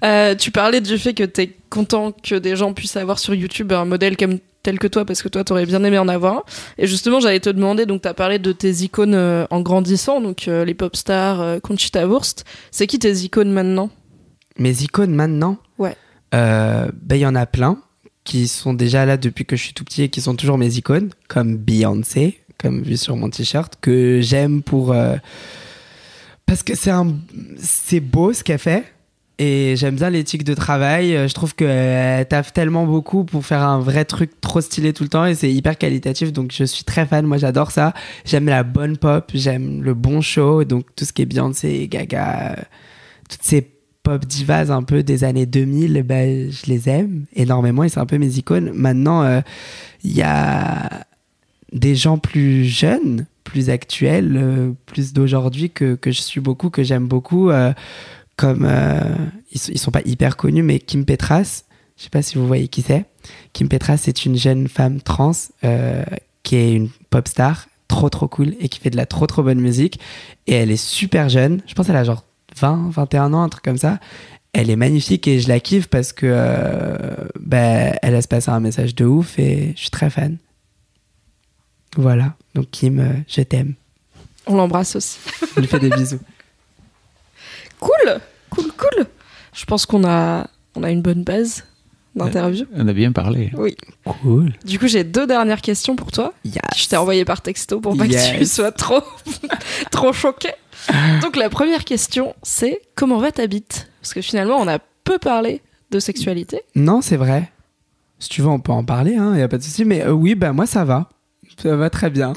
Euh, 0.03 0.35
tu 0.35 0.51
parlais 0.51 0.81
du 0.81 0.97
fait 0.97 1.13
que 1.13 1.23
tu 1.23 1.41
es 1.41 1.51
content 1.69 2.11
que 2.11 2.35
des 2.35 2.55
gens 2.55 2.73
puissent 2.73 2.97
avoir 2.97 3.19
sur 3.19 3.33
YouTube 3.33 3.71
un 3.71 3.85
modèle 3.85 4.17
comme 4.17 4.39
tel 4.63 4.79
que 4.79 4.87
toi 4.87 5.05
parce 5.05 5.21
que 5.21 5.27
toi 5.27 5.43
t'aurais 5.43 5.65
bien 5.65 5.83
aimé 5.83 5.99
en 5.99 6.07
avoir 6.07 6.37
un. 6.37 6.43
Et 6.77 6.87
justement, 6.87 7.19
j'allais 7.19 7.41
te 7.41 7.49
demander, 7.49 7.85
donc 7.85 8.01
t'as 8.01 8.13
parlé 8.13 8.39
de 8.39 8.51
tes 8.53 8.71
icônes 8.83 9.13
euh, 9.13 9.45
en 9.51 9.61
grandissant, 9.61 10.21
donc 10.21 10.47
euh, 10.47 10.65
les 10.65 10.73
pop 10.73 10.95
stars, 10.95 11.41
euh, 11.41 11.59
Conchita 11.59 12.07
Wurst. 12.07 12.45
C'est 12.71 12.87
qui 12.87 12.97
tes 12.97 13.13
icônes 13.17 13.51
maintenant? 13.51 13.91
Mes 14.57 14.81
icônes 14.81 15.13
maintenant? 15.13 15.57
Ouais. 15.77 15.95
Ben, 16.31 16.91
il 17.11 17.17
y 17.17 17.25
en 17.27 17.35
a 17.35 17.45
plein 17.45 17.77
qui 18.23 18.47
sont 18.47 18.73
déjà 18.73 19.05
là 19.05 19.17
depuis 19.17 19.45
que 19.45 19.55
je 19.55 19.63
suis 19.63 19.73
tout 19.73 19.83
petit 19.83 20.03
et 20.03 20.09
qui 20.09 20.21
sont 20.21 20.35
toujours 20.35 20.57
mes 20.57 20.77
icônes, 20.77 21.11
comme 21.27 21.57
Beyoncé, 21.57 22.39
comme 22.57 22.81
vu 22.81 22.97
sur 22.97 23.15
mon 23.17 23.29
t-shirt, 23.29 23.75
que 23.81 24.19
j'aime 24.21 24.63
pour. 24.63 24.95
parce 26.45 26.63
que 26.63 26.73
c'est 26.73 26.89
un... 26.89 27.15
c'est 27.57 27.99
beau 27.99 28.33
ce 28.33 28.43
qu'elle 28.43 28.59
fait. 28.59 28.92
Et 29.39 29.75
j'aime 29.77 29.95
bien 29.95 30.09
l'éthique 30.09 30.43
de 30.43 30.53
travail. 30.53 31.15
Euh, 31.15 31.27
Je 31.27 31.33
trouve 31.33 31.55
qu'elle 31.55 32.27
taffe 32.27 32.53
tellement 32.53 32.85
beaucoup 32.85 33.23
pour 33.23 33.45
faire 33.45 33.63
un 33.63 33.79
vrai 33.79 34.05
truc 34.05 34.39
trop 34.41 34.61
stylé 34.61 34.93
tout 34.93 35.03
le 35.03 35.09
temps 35.09 35.25
et 35.25 35.35
c'est 35.35 35.51
hyper 35.51 35.77
qualitatif. 35.77 36.31
Donc 36.31 36.51
je 36.53 36.63
suis 36.63 36.83
très 36.83 37.05
fan. 37.05 37.25
Moi 37.25 37.37
j'adore 37.37 37.71
ça. 37.71 37.93
J'aime 38.25 38.45
la 38.45 38.63
bonne 38.63 38.97
pop. 38.97 39.31
J'aime 39.33 39.81
le 39.81 39.93
bon 39.93 40.21
show. 40.21 40.63
Donc 40.63 40.85
tout 40.95 41.05
ce 41.05 41.13
qui 41.13 41.23
est 41.23 41.25
Beyoncé, 41.25 41.87
Gaga, 41.87 42.51
euh, 42.51 42.61
toutes 43.29 43.43
ces 43.43 43.73
pop 44.03 44.25
divas 44.25 44.69
un 44.69 44.83
peu 44.83 45.01
des 45.01 45.23
années 45.23 45.45
2000, 45.45 46.03
ben, 46.03 46.51
je 46.51 46.69
les 46.69 46.89
aime 46.89 47.25
énormément 47.35 47.83
et 47.83 47.89
c'est 47.89 48.01
un 48.01 48.05
peu 48.05 48.17
mes 48.17 48.37
icônes. 48.37 48.71
Maintenant, 48.73 49.23
euh, 49.23 49.41
il 50.03 50.11
y 50.11 50.21
a 50.21 51.05
des 51.71 51.95
gens 51.95 52.17
plus 52.17 52.65
jeunes, 52.65 53.25
plus 53.43 53.69
actuels, 53.69 54.35
euh, 54.35 54.71
plus 54.85 55.13
d'aujourd'hui 55.13 55.69
que, 55.69 55.95
que 55.95 56.11
je 56.11 56.21
suis 56.21 56.41
beaucoup, 56.41 56.69
que 56.69 56.83
j'aime 56.83 57.07
beaucoup, 57.07 57.49
euh, 57.49 57.73
comme 58.35 58.65
euh, 58.69 59.15
ils, 59.51 59.61
ils 59.69 59.79
sont 59.79 59.91
pas 59.91 60.01
hyper 60.05 60.37
connus, 60.37 60.63
mais 60.63 60.79
Kim 60.79 61.05
Petras, 61.05 61.63
je 61.97 62.03
sais 62.03 62.09
pas 62.09 62.21
si 62.21 62.37
vous 62.37 62.47
voyez 62.47 62.67
qui 62.67 62.81
c'est. 62.81 63.05
Kim 63.53 63.69
Petras, 63.69 63.97
c'est 63.97 64.25
une 64.25 64.35
jeune 64.35 64.67
femme 64.67 65.01
trans 65.01 65.31
euh, 65.63 66.03
qui 66.43 66.55
est 66.55 66.73
une 66.73 66.89
pop 67.09 67.27
star 67.27 67.67
trop 67.87 68.09
trop 68.09 68.27
cool 68.27 68.55
et 68.59 68.69
qui 68.69 68.79
fait 68.79 68.89
de 68.89 68.97
la 68.97 69.05
trop 69.05 69.27
trop 69.27 69.43
bonne 69.43 69.59
musique 69.59 69.99
et 70.47 70.53
elle 70.53 70.71
est 70.71 70.83
super 70.83 71.29
jeune. 71.29 71.61
Je 71.67 71.75
pense 71.75 71.87
qu'elle 71.87 71.95
a 71.95 72.03
genre 72.03 72.25
20, 72.57 72.89
21 72.91 73.33
ans, 73.33 73.43
un 73.43 73.49
truc 73.49 73.63
comme 73.63 73.77
ça. 73.77 73.99
Elle 74.53 74.69
est 74.69 74.75
magnifique 74.75 75.27
et 75.27 75.39
je 75.39 75.47
la 75.47 75.59
kiffe 75.59 75.87
parce 75.87 76.13
que 76.13 76.27
euh, 76.29 77.27
ben, 77.39 77.95
elle 78.01 78.13
laisse 78.13 78.27
passer 78.27 78.51
un 78.51 78.59
message 78.59 78.95
de 78.95 79.05
ouf 79.05 79.37
et 79.39 79.73
je 79.75 79.81
suis 79.81 79.89
très 79.89 80.09
fan. 80.09 80.37
Voilà, 81.95 82.35
donc 82.55 82.71
Kim, 82.71 83.23
je 83.27 83.41
t'aime. 83.41 83.75
On 84.47 84.55
l'embrasse 84.55 84.95
aussi. 84.95 85.19
Je 85.55 85.61
lui 85.61 85.67
fais 85.67 85.79
des 85.79 85.89
bisous. 85.89 86.19
Cool, 87.83 88.19
cool, 88.49 88.71
cool. 88.77 89.05
Je 89.53 89.65
pense 89.65 89.85
qu'on 89.85 90.03
a, 90.07 90.47
on 90.75 90.83
a 90.83 90.89
une 90.91 91.01
bonne 91.01 91.23
base 91.23 91.65
d'interview. 92.15 92.65
On 92.75 92.87
a 92.87 92.93
bien 92.93 93.11
parlé. 93.11 93.51
Oui. 93.55 93.75
Cool. 94.05 94.53
Du 94.65 94.79
coup, 94.79 94.87
j'ai 94.87 95.03
deux 95.03 95.27
dernières 95.27 95.61
questions 95.61 95.95
pour 95.95 96.11
toi. 96.11 96.33
Yes. 96.45 96.55
Je 96.75 96.87
t'ai 96.87 96.97
envoyé 96.97 97.25
par 97.25 97.41
texto 97.41 97.79
pour 97.79 97.97
pas 97.97 98.07
que 98.07 98.37
tu 98.37 98.45
sois 98.45 98.71
trop, 98.71 99.01
trop 99.91 100.13
choqué. 100.13 100.49
Donc 101.21 101.35
la 101.35 101.49
première 101.49 101.83
question, 101.85 102.35
c'est 102.43 102.81
comment 102.95 103.17
va 103.17 103.31
ta 103.31 103.47
bite? 103.47 103.89
Parce 104.01 104.13
que 104.13 104.21
finalement, 104.21 104.57
on 104.57 104.67
a 104.67 104.79
peu 105.03 105.17
parlé 105.17 105.61
de 105.91 105.99
sexualité. 105.99 106.61
Non, 106.75 107.01
c'est 107.01 107.17
vrai. 107.17 107.51
Si 108.19 108.29
tu 108.29 108.41
veux, 108.41 108.47
on 108.47 108.59
peut 108.59 108.71
en 108.71 108.83
parler, 108.85 109.13
il 109.13 109.21
n'y 109.21 109.41
a 109.41 109.47
pas 109.47 109.57
de 109.57 109.63
souci. 109.63 109.85
Mais 109.85 110.03
euh, 110.03 110.11
oui, 110.11 110.35
bah, 110.35 110.53
moi, 110.53 110.65
ça 110.65 110.85
va. 110.85 111.09
Ça 111.61 111.75
va 111.75 111.89
très 111.89 112.09
bien. 112.09 112.33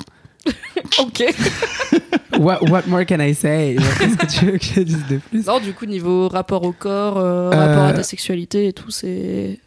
Ok. 1.00 1.22
What, 2.38 2.68
what 2.68 2.82
more 2.86 3.04
can 3.06 3.20
I 3.20 3.34
say? 3.34 3.76
Qu'est-ce 3.98 4.16
que 4.16 4.26
tu 4.26 4.44
veux 4.46 4.58
que 4.58 4.64
je 4.64 4.80
dise 4.82 5.06
de 5.08 5.16
plus? 5.18 5.46
Non, 5.46 5.58
du 5.58 5.72
coup, 5.72 5.86
niveau 5.86 6.28
rapport 6.28 6.62
au 6.64 6.72
corps, 6.72 7.16
euh, 7.18 7.50
Euh. 7.50 7.56
rapport 7.56 7.84
à 7.84 7.92
ta 7.94 8.02
sexualité 8.02 8.68
et 8.68 8.72
tout, 8.74 8.90
c'est. 8.90 9.08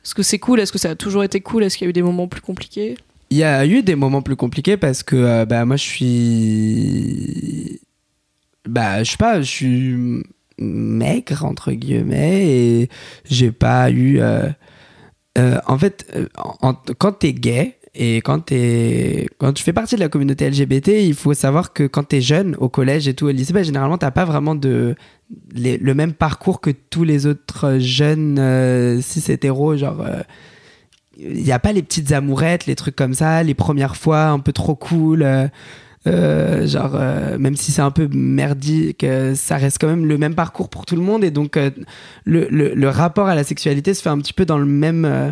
Est-ce 0.04 0.14
que 0.14 0.22
c'est 0.24 0.38
cool? 0.40 0.60
Est-ce 0.60 0.72
que 0.72 0.78
ça 0.78 0.92
a 0.92 0.96
toujours 0.96 1.24
été 1.24 1.42
cool? 1.42 1.64
Est-ce 1.64 1.78
qu'il 1.78 1.86
y 1.86 1.88
a 1.88 1.90
eu 1.90 1.94
des 1.94 2.04
moments 2.04 2.28
plus 2.28 2.42
compliqués? 2.42 2.96
Il 3.32 3.38
y 3.38 3.44
a 3.44 3.66
eu 3.66 3.82
des 3.82 3.96
moments 3.96 4.22
plus 4.22 4.36
compliqués 4.36 4.78
parce 4.78 5.02
que 5.04 5.16
euh, 5.16 5.46
bah, 5.46 5.66
moi, 5.66 5.78
je 5.78 5.84
suis. 5.84 7.80
Bah, 8.68 9.04
je 9.04 9.12
sais 9.12 9.18
pas, 9.18 9.42
je 9.42 9.48
suis 9.50 10.24
maigre, 10.60 11.46
entre 11.46 11.72
guillemets, 11.72 12.48
et 12.48 12.90
j'ai 13.26 13.52
pas 13.52 13.90
eu. 13.90 14.20
euh, 14.20 14.50
en 15.68 15.78
fait, 15.78 16.06
en- 16.62 16.74
quand 16.98 17.14
t'es 17.14 17.34
gay 17.34 17.78
et 17.96 18.18
quand, 18.18 18.46
tu 18.46 19.64
fais 19.64 19.74
partie 19.74 19.96
de 19.96 20.00
la 20.00 20.10
communauté 20.10 20.50
LGBT, 20.50 20.90
il 21.04 21.16
faut 21.16 21.34
savoir 21.34 21.74
que 21.74 21.84
quand 21.84 22.04
t'es 22.04 22.22
jeune, 22.22 22.56
au 22.60 22.70
collège 22.70 23.08
et 23.08 23.14
tout, 23.14 23.26
au 23.26 23.32
lycée, 23.32 23.54
bah, 23.54 23.64
généralement, 23.64 23.98
t'as 23.98 24.12
pas 24.12 24.26
vraiment 24.26 24.56
le 24.56 25.94
même 25.94 26.14
parcours 26.14 26.62
que 26.62 26.70
tous 26.70 27.04
les 27.04 27.26
autres 27.26 27.78
jeunes 27.80 28.38
euh, 28.40 29.02
cis 29.02 29.32
hétéros, 29.32 29.76
genre. 29.78 30.02
euh, 30.02 30.22
il 31.22 31.44
n'y 31.44 31.52
a 31.52 31.60
pas 31.60 31.74
les 31.74 31.84
petites 31.84 32.14
amourettes, 32.14 32.66
les 32.66 32.76
trucs 32.76 32.96
comme 32.96 33.14
ça, 33.14 33.44
les 33.44 33.54
premières 33.54 33.98
fois 33.98 34.28
un 34.28 34.40
peu 34.40 34.54
trop 34.54 34.76
cool. 34.76 35.24
euh, 35.24 35.48
euh, 36.08 36.66
genre, 36.66 36.92
euh, 36.96 37.38
même 37.38 37.56
si 37.56 37.72
c'est 37.72 37.82
un 37.82 37.92
peu 37.92 38.08
merdique, 38.12 39.04
euh, 39.04 39.36
ça 39.36 39.58
reste 39.58 39.80
quand 39.80 39.88
même 39.88 40.06
le 40.06 40.18
même 40.18 40.36
parcours 40.36 40.70
pour 40.70 40.86
tout 40.86 40.96
le 40.96 41.02
monde. 41.02 41.24
Et 41.24 41.32
donc, 41.32 41.58
euh, 41.58 41.72
le, 42.26 42.88
rapport 42.88 43.28
à 43.28 43.36
la 43.36 43.44
sexualité 43.44 43.94
se 43.94 44.02
fait 44.02 44.10
un 44.10 44.18
petit 44.20 44.34
peu 44.34 44.46
dans 44.46 44.58
le 44.58 44.66
même 44.66 45.06
euh, 45.06 45.32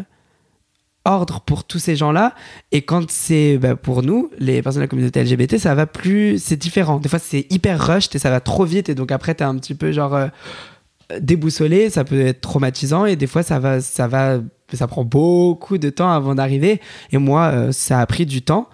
ordre 1.08 1.42
pour 1.42 1.64
tous 1.64 1.80
ces 1.80 1.96
gens-là. 1.96 2.36
Et 2.72 2.84
quand 2.84 3.10
c'est 3.10 3.58
bah, 3.58 3.76
pour 3.76 4.04
nous, 4.04 4.30
les 4.38 4.62
personnes 4.62 4.82
de 4.82 4.86
la 4.86 4.88
communauté 4.88 5.24
LGBT, 5.24 5.58
ça 5.58 5.74
va 5.74 5.88
plus. 5.88 6.42
C'est 6.42 6.58
différent. 6.58 7.00
Des 7.00 7.10
fois, 7.10 7.20
c'est 7.20 7.48
hyper 7.50 7.80
rushed 7.82 8.16
et 8.16 8.20
ça 8.20 8.30
va 8.30 8.40
trop 8.40 8.66
vite. 8.66 8.90
Et 8.90 8.96
donc, 8.96 9.12
après, 9.12 9.34
t'es 9.34 9.44
un 9.44 9.56
petit 9.56 9.76
peu 9.76 9.92
genre. 9.92 10.14
euh, 10.16 10.28
déboussolé, 11.22 11.90
ça 11.90 12.04
peut 12.04 12.20
être 12.20 12.42
traumatisant 12.42 13.06
et 13.06 13.16
des 13.16 13.28
fois 13.28 13.44
ça 13.44 13.60
va, 13.60 13.82
ça 13.82 14.08
va, 14.08 14.40
ça 14.74 14.88
prend 14.88 15.04
beaucoup 15.04 15.78
de 15.78 15.90
temps 15.90 16.12
avant 16.12 16.36
d'arriver. 16.36 16.82
Et 17.12 17.18
moi, 17.18 17.46
euh, 17.46 17.72
ça 17.72 18.00
a 18.00 18.06
pris 18.06 18.26
du 18.26 18.42
temps. 18.42 18.70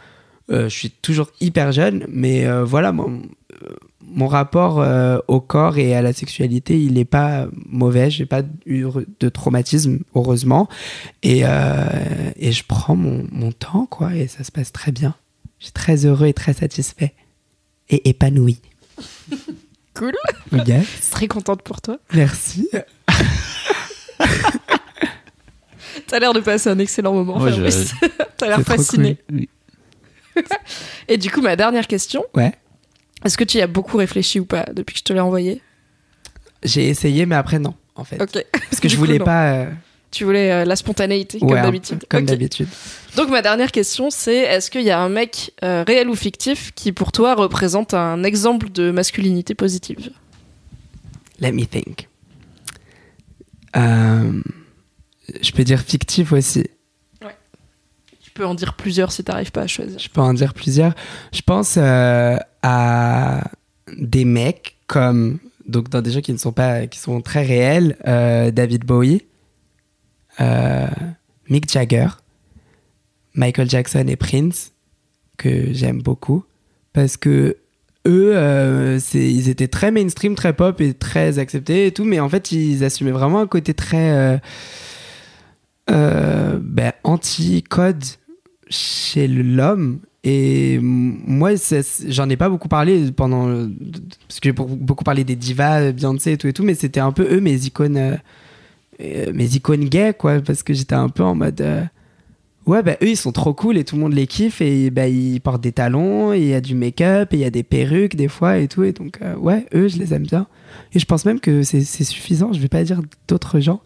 Euh, 0.50 0.64
je 0.68 0.76
suis 0.76 0.90
toujours 0.90 1.30
hyper 1.40 1.72
jeune, 1.72 2.06
mais 2.10 2.46
voilà, 2.64 2.90
euh, 2.90 3.76
mon 4.12 4.28
rapport 4.28 4.80
euh, 4.82 5.18
au 5.28 5.40
corps 5.42 5.78
et 5.78 5.96
à 5.96 6.02
la 6.02 6.14
sexualité, 6.14 6.80
il 6.80 6.94
n'est 6.94 7.06
pas 7.06 7.48
mauvais. 7.68 8.10
J'ai 8.12 8.26
pas 8.26 8.42
eu 8.66 8.86
de 9.20 9.30
traumatisme, 9.30 10.00
heureusement, 10.16 10.68
et, 11.24 11.42
euh, 11.44 12.32
et 12.36 12.52
je 12.52 12.64
prends 12.68 12.96
mon, 12.96 13.26
mon 13.32 13.52
temps, 13.52 13.86
quoi, 13.86 14.16
et 14.16 14.28
ça 14.28 14.44
se 14.44 14.52
passe 14.52 14.72
très 14.72 14.92
bien. 14.92 15.16
Je 15.60 15.66
suis 15.66 15.74
très 15.74 16.06
heureux 16.06 16.28
et 16.28 16.34
très 16.34 16.54
satisfait 16.54 17.14
et 17.90 18.10
épanoui. 18.10 18.60
Cool. 19.96 20.14
Yes. 20.66 21.12
Très 21.12 21.28
contente 21.28 21.62
pour 21.62 21.80
toi. 21.80 22.00
Merci. 22.16 22.68
T'as 26.08 26.20
l'air 26.20 26.34
de 26.34 26.40
passer 26.40 26.70
un 26.70 26.80
excellent 26.80 27.14
moment, 27.14 27.38
Ouais. 27.40 27.52
T'as 28.38 28.48
l'air 28.48 28.62
fasciné. 28.62 29.20
Oui. 29.32 29.50
Et 31.08 31.18
du 31.18 31.30
coup, 31.30 31.42
ma 31.42 31.56
dernière 31.56 31.86
question, 31.88 32.26
Ouais. 32.34 32.54
Est-ce 33.26 33.38
que 33.38 33.44
tu 33.44 33.58
y 33.58 33.62
as 33.62 33.68
beaucoup 33.68 33.98
réfléchi 33.98 34.40
ou 34.40 34.46
pas 34.46 34.66
depuis 34.74 34.94
que 34.94 35.00
je 35.00 35.04
te 35.04 35.14
l'ai 35.14 35.20
envoyé? 35.20 35.62
J'ai 36.64 36.88
essayé, 36.88 37.26
mais 37.26 37.36
après, 37.36 37.60
non, 37.60 37.74
en 37.96 38.04
fait. 38.04 38.22
Ok. 38.22 38.44
Parce 38.52 38.80
que 38.82 38.88
je 38.90 38.98
voulais 38.98 39.20
pas. 39.20 39.54
euh, 39.54 39.70
Tu 40.12 40.24
voulais 40.24 40.52
euh, 40.52 40.66
la 40.66 40.76
spontanéité, 40.76 41.40
comme 41.40 41.50
ouais, 41.52 41.62
d'habitude. 41.62 42.04
Comme 42.10 42.26
d'habitude. 42.26 42.68
Donc 43.18 43.30
ma 43.30 43.42
dernière 43.42 43.72
question, 43.72 44.10
c'est 44.10 44.38
est-ce 44.38 44.72
qu'il 44.72 44.84
y 44.84 44.92
a 44.92 45.00
un 45.00 45.10
mec 45.10 45.52
euh, 45.64 45.84
réel 45.86 46.08
ou 46.10 46.16
fictif 46.16 46.72
qui 46.76 46.92
pour 46.92 47.12
toi 47.12 47.36
représente 47.36 47.94
un 47.94 48.24
exemple 48.24 48.70
de 48.72 48.92
masculinité 48.92 49.56
positive? 49.56 50.12
Let 51.40 51.52
me 51.52 51.66
think. 51.66 52.08
Je 53.76 55.52
peux 55.52 55.64
dire 55.64 55.80
fictif 55.82 56.32
aussi. 56.32 56.66
Tu 58.34 58.42
peux 58.42 58.48
en 58.48 58.56
dire 58.56 58.74
plusieurs 58.74 59.12
si 59.12 59.24
t'arrives 59.24 59.52
pas 59.52 59.62
à 59.62 59.68
choisir. 59.68 60.00
Je 60.00 60.10
peux 60.10 60.20
en 60.20 60.34
dire 60.34 60.56
plusieurs. 60.56 60.96
Je 61.32 61.42
pense 61.44 61.76
euh, 61.78 62.36
à 62.64 63.44
des 63.96 64.26
mecs 64.26 64.76
comme 64.88 65.38
donc 65.68 65.90
dans 65.90 66.02
des 66.02 66.10
gens 66.10 66.22
qui 66.22 66.34
ne 66.34 66.40
sont 66.40 66.52
pas 66.52 66.88
qui 66.88 66.98
sont 66.98 67.22
très 67.22 67.44
réels. 67.44 67.96
euh, 68.08 68.50
David 68.50 68.86
Bowie, 68.86 69.22
euh, 70.42 70.88
Mick 71.48 71.72
Jagger, 71.72 72.08
Michael 73.36 73.70
Jackson 73.70 74.06
et 74.08 74.16
Prince 74.16 74.72
que 75.38 75.72
j'aime 75.72 76.02
beaucoup 76.02 76.44
parce 76.92 77.18
que 77.18 77.58
eux, 78.08 78.98
ils 79.14 79.48
étaient 79.48 79.68
très 79.68 79.92
mainstream, 79.92 80.34
très 80.34 80.54
pop 80.54 80.82
et 80.82 80.96
très 80.96 81.38
acceptés 81.38 81.86
et 81.86 81.92
tout, 81.92 82.04
mais 82.04 82.20
en 82.20 82.30
fait, 82.30 82.52
ils 82.52 82.84
assumaient 82.84 83.12
vraiment 83.12 83.42
un 83.42 83.48
côté 83.48 83.76
très 83.76 84.42
ben, 85.88 86.94
anti-code 87.04 88.04
chez 88.74 89.28
l'homme. 89.28 90.00
Et 90.26 90.80
moi, 90.82 91.52
j'en 92.08 92.30
ai 92.30 92.38
pas 92.38 92.50
beaucoup 92.50 92.70
parlé 92.70 93.12
pendant. 93.12 93.48
Parce 94.28 94.40
que 94.40 94.50
j'ai 94.50 94.52
beaucoup 94.54 95.04
parlé 95.04 95.24
des 95.26 95.36
divas, 95.36 95.92
Beyoncé 95.92 96.32
et 96.34 96.38
tout 96.38 96.48
et 96.48 96.54
tout, 96.54 96.64
mais 96.64 96.76
c'était 96.76 97.02
un 97.02 97.12
peu 97.12 97.28
eux 97.30 97.42
mes 97.42 97.66
icônes. 97.66 97.98
euh, 97.98 98.16
euh, 99.02 99.32
mes 99.34 99.56
icônes 99.56 99.86
gays, 99.86 100.14
quoi, 100.14 100.40
parce 100.40 100.64
que 100.64 100.74
j'étais 100.74 100.96
un 100.96 101.10
peu 101.10 101.24
en 101.24 101.36
mode. 101.36 101.60
euh, 101.62 101.84
Ouais, 102.66 102.82
bah 102.82 102.94
eux 103.04 103.10
ils 103.10 103.18
sont 103.18 103.34
trop 103.34 103.54
cool 103.54 103.78
et 103.78 103.84
tout 103.84 103.98
le 103.98 104.02
monde 104.04 104.14
les 104.14 104.26
kiffe 104.26 104.62
et 104.62 104.90
bah 104.90 105.10
ils 105.10 105.42
portent 105.42 105.62
des 105.62 105.74
talons, 105.74 106.32
et 106.32 106.40
il 106.40 106.48
y 106.48 106.54
a 106.54 106.62
du 106.62 106.76
make-up 106.76 107.34
et 107.34 107.36
il 107.36 107.40
y 107.42 107.46
a 107.46 107.50
des 107.50 107.64
perruques 107.64 108.16
des 108.16 108.30
fois 108.30 108.58
et 108.60 108.70
tout. 108.70 108.84
Et 108.84 108.94
donc, 108.94 109.18
euh, 109.22 109.36
ouais, 109.36 109.66
eux 109.74 109.90
je 109.90 109.98
les 109.98 110.14
aime 110.14 110.24
bien. 110.24 110.48
Et 110.94 111.00
je 111.00 111.06
pense 111.06 111.26
même 111.26 111.42
que 111.42 111.64
c'est 111.64 111.84
suffisant, 111.84 112.54
je 112.54 112.60
vais 112.60 112.70
pas 112.70 112.86
dire 112.86 113.02
d'autres 113.28 113.60
gens. 113.60 113.82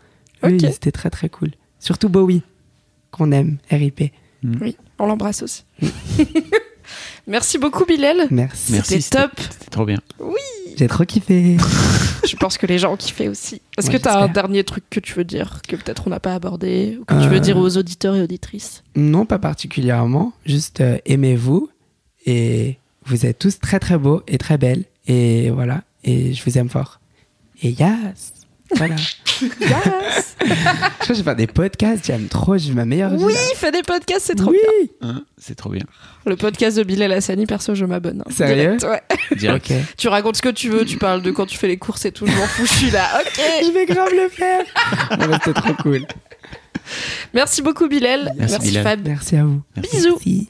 Eux 0.45 0.49
Ok. 0.53 0.61
ils 0.61 0.65
étaient 0.69 0.91
très 0.91 1.09
très 1.09 1.27
cool. 1.29 1.49
Surtout 1.79 2.09
Bowie, 2.09 2.43
qu'on 3.09 3.31
aime, 3.31 3.57
RIP. 3.71 4.11
Oui, 4.61 4.77
on 4.99 5.05
l'embrasse 5.07 5.41
aussi. 5.43 5.63
Merci 7.27 7.57
beaucoup, 7.57 7.85
Bilal. 7.85 8.27
Merci. 8.31 8.71
Merci. 8.71 9.01
C'était 9.01 9.21
top. 9.21 9.31
C'était 9.51 9.69
trop 9.69 9.85
bien. 9.85 9.99
J'ai 10.77 10.87
trop 10.87 11.03
kiffé. 11.03 11.57
Je 12.25 12.35
pense 12.37 12.57
que 12.57 12.65
les 12.65 12.77
gens 12.77 12.93
ont 12.93 12.97
kiffé 12.97 13.27
aussi. 13.27 13.61
Est-ce 13.77 13.87
Ouais, 13.87 13.97
que 13.97 14.01
tu 14.01 14.07
as 14.07 14.17
un 14.19 14.27
dernier 14.27 14.63
truc 14.63 14.85
que 14.89 14.99
tu 14.99 15.13
veux 15.13 15.23
dire, 15.25 15.61
que 15.67 15.75
peut-être 15.75 16.03
on 16.07 16.09
n'a 16.09 16.19
pas 16.19 16.33
abordé, 16.35 16.97
ou 17.01 17.05
que 17.05 17.13
tu 17.15 17.19
Euh. 17.25 17.29
veux 17.29 17.39
dire 17.39 17.57
aux 17.57 17.77
auditeurs 17.77 18.15
et 18.15 18.21
auditrices? 18.21 18.83
Non, 18.95 19.25
pas 19.25 19.39
particulièrement. 19.39 20.33
Juste 20.45 20.79
euh, 20.81 20.97
aimez-vous. 21.05 21.69
Et 22.25 22.77
vous 23.05 23.25
êtes 23.25 23.39
tous 23.39 23.59
très 23.59 23.79
très 23.79 23.97
beaux 23.97 24.21
et 24.27 24.37
très 24.37 24.57
belles. 24.57 24.83
Et 25.07 25.49
voilà. 25.49 25.83
Et 26.03 26.33
je 26.33 26.43
vous 26.45 26.57
aime 26.57 26.69
fort. 26.69 26.99
Et 27.63 27.71
yes 27.71 28.33
Voilà. 28.75 28.95
Yes 29.61 30.26
je 30.45 30.53
crois 30.53 30.89
que 30.99 31.13
je 31.13 31.13
vais 31.13 31.23
faire 31.23 31.35
des 31.35 31.47
podcasts. 31.47 32.05
J'aime 32.05 32.27
trop. 32.27 32.57
J'ai 32.57 32.73
ma 32.73 32.85
meilleure 32.85 33.15
vie. 33.15 33.23
Oui, 33.23 33.33
là. 33.33 33.39
fais 33.55 33.71
des 33.71 33.81
podcasts, 33.83 34.25
c'est 34.27 34.35
trop 34.35 34.51
oui. 34.51 34.57
bien. 35.01 35.09
Hein, 35.09 35.23
c'est 35.37 35.55
trop 35.55 35.69
bien. 35.69 35.83
Le 36.25 36.35
podcast 36.35 36.77
de 36.77 36.83
Bilal 36.83 37.11
Hassani, 37.13 37.45
perso, 37.45 37.73
je 37.75 37.85
m'abonne. 37.85 38.21
hein. 38.25 38.31
Sérieux 38.31 38.77
Direct, 38.77 38.83
ouais. 38.83 39.37
Direct. 39.37 39.73
Tu 39.97 40.07
racontes 40.07 40.35
ce 40.37 40.41
que 40.41 40.49
tu 40.49 40.69
veux, 40.69 40.85
tu 40.85 40.97
parles 40.97 41.21
de 41.21 41.31
quand 41.31 41.45
tu 41.45 41.57
fais 41.57 41.67
les 41.67 41.77
courses 41.77 42.05
et 42.05 42.11
tout, 42.11 42.25
je 42.25 42.31
m'en 42.35 42.45
fous, 42.47 42.65
je 42.65 42.73
suis 42.73 42.91
là. 42.91 43.07
Ok. 43.21 43.41
Je 43.67 43.71
vais 43.71 43.85
grave 43.85 44.11
le 44.13 44.29
faire. 44.29 44.63
C'était 45.43 45.53
trop 45.59 45.73
cool. 45.81 46.05
Merci 47.33 47.61
beaucoup, 47.61 47.87
Bilal. 47.87 48.31
Merci, 48.37 48.59
Bilal. 48.59 48.83
Fab. 48.83 49.07
Merci 49.07 49.35
à 49.37 49.43
vous. 49.43 49.61
Bisous. 49.77 50.13
Merci. 50.15 50.49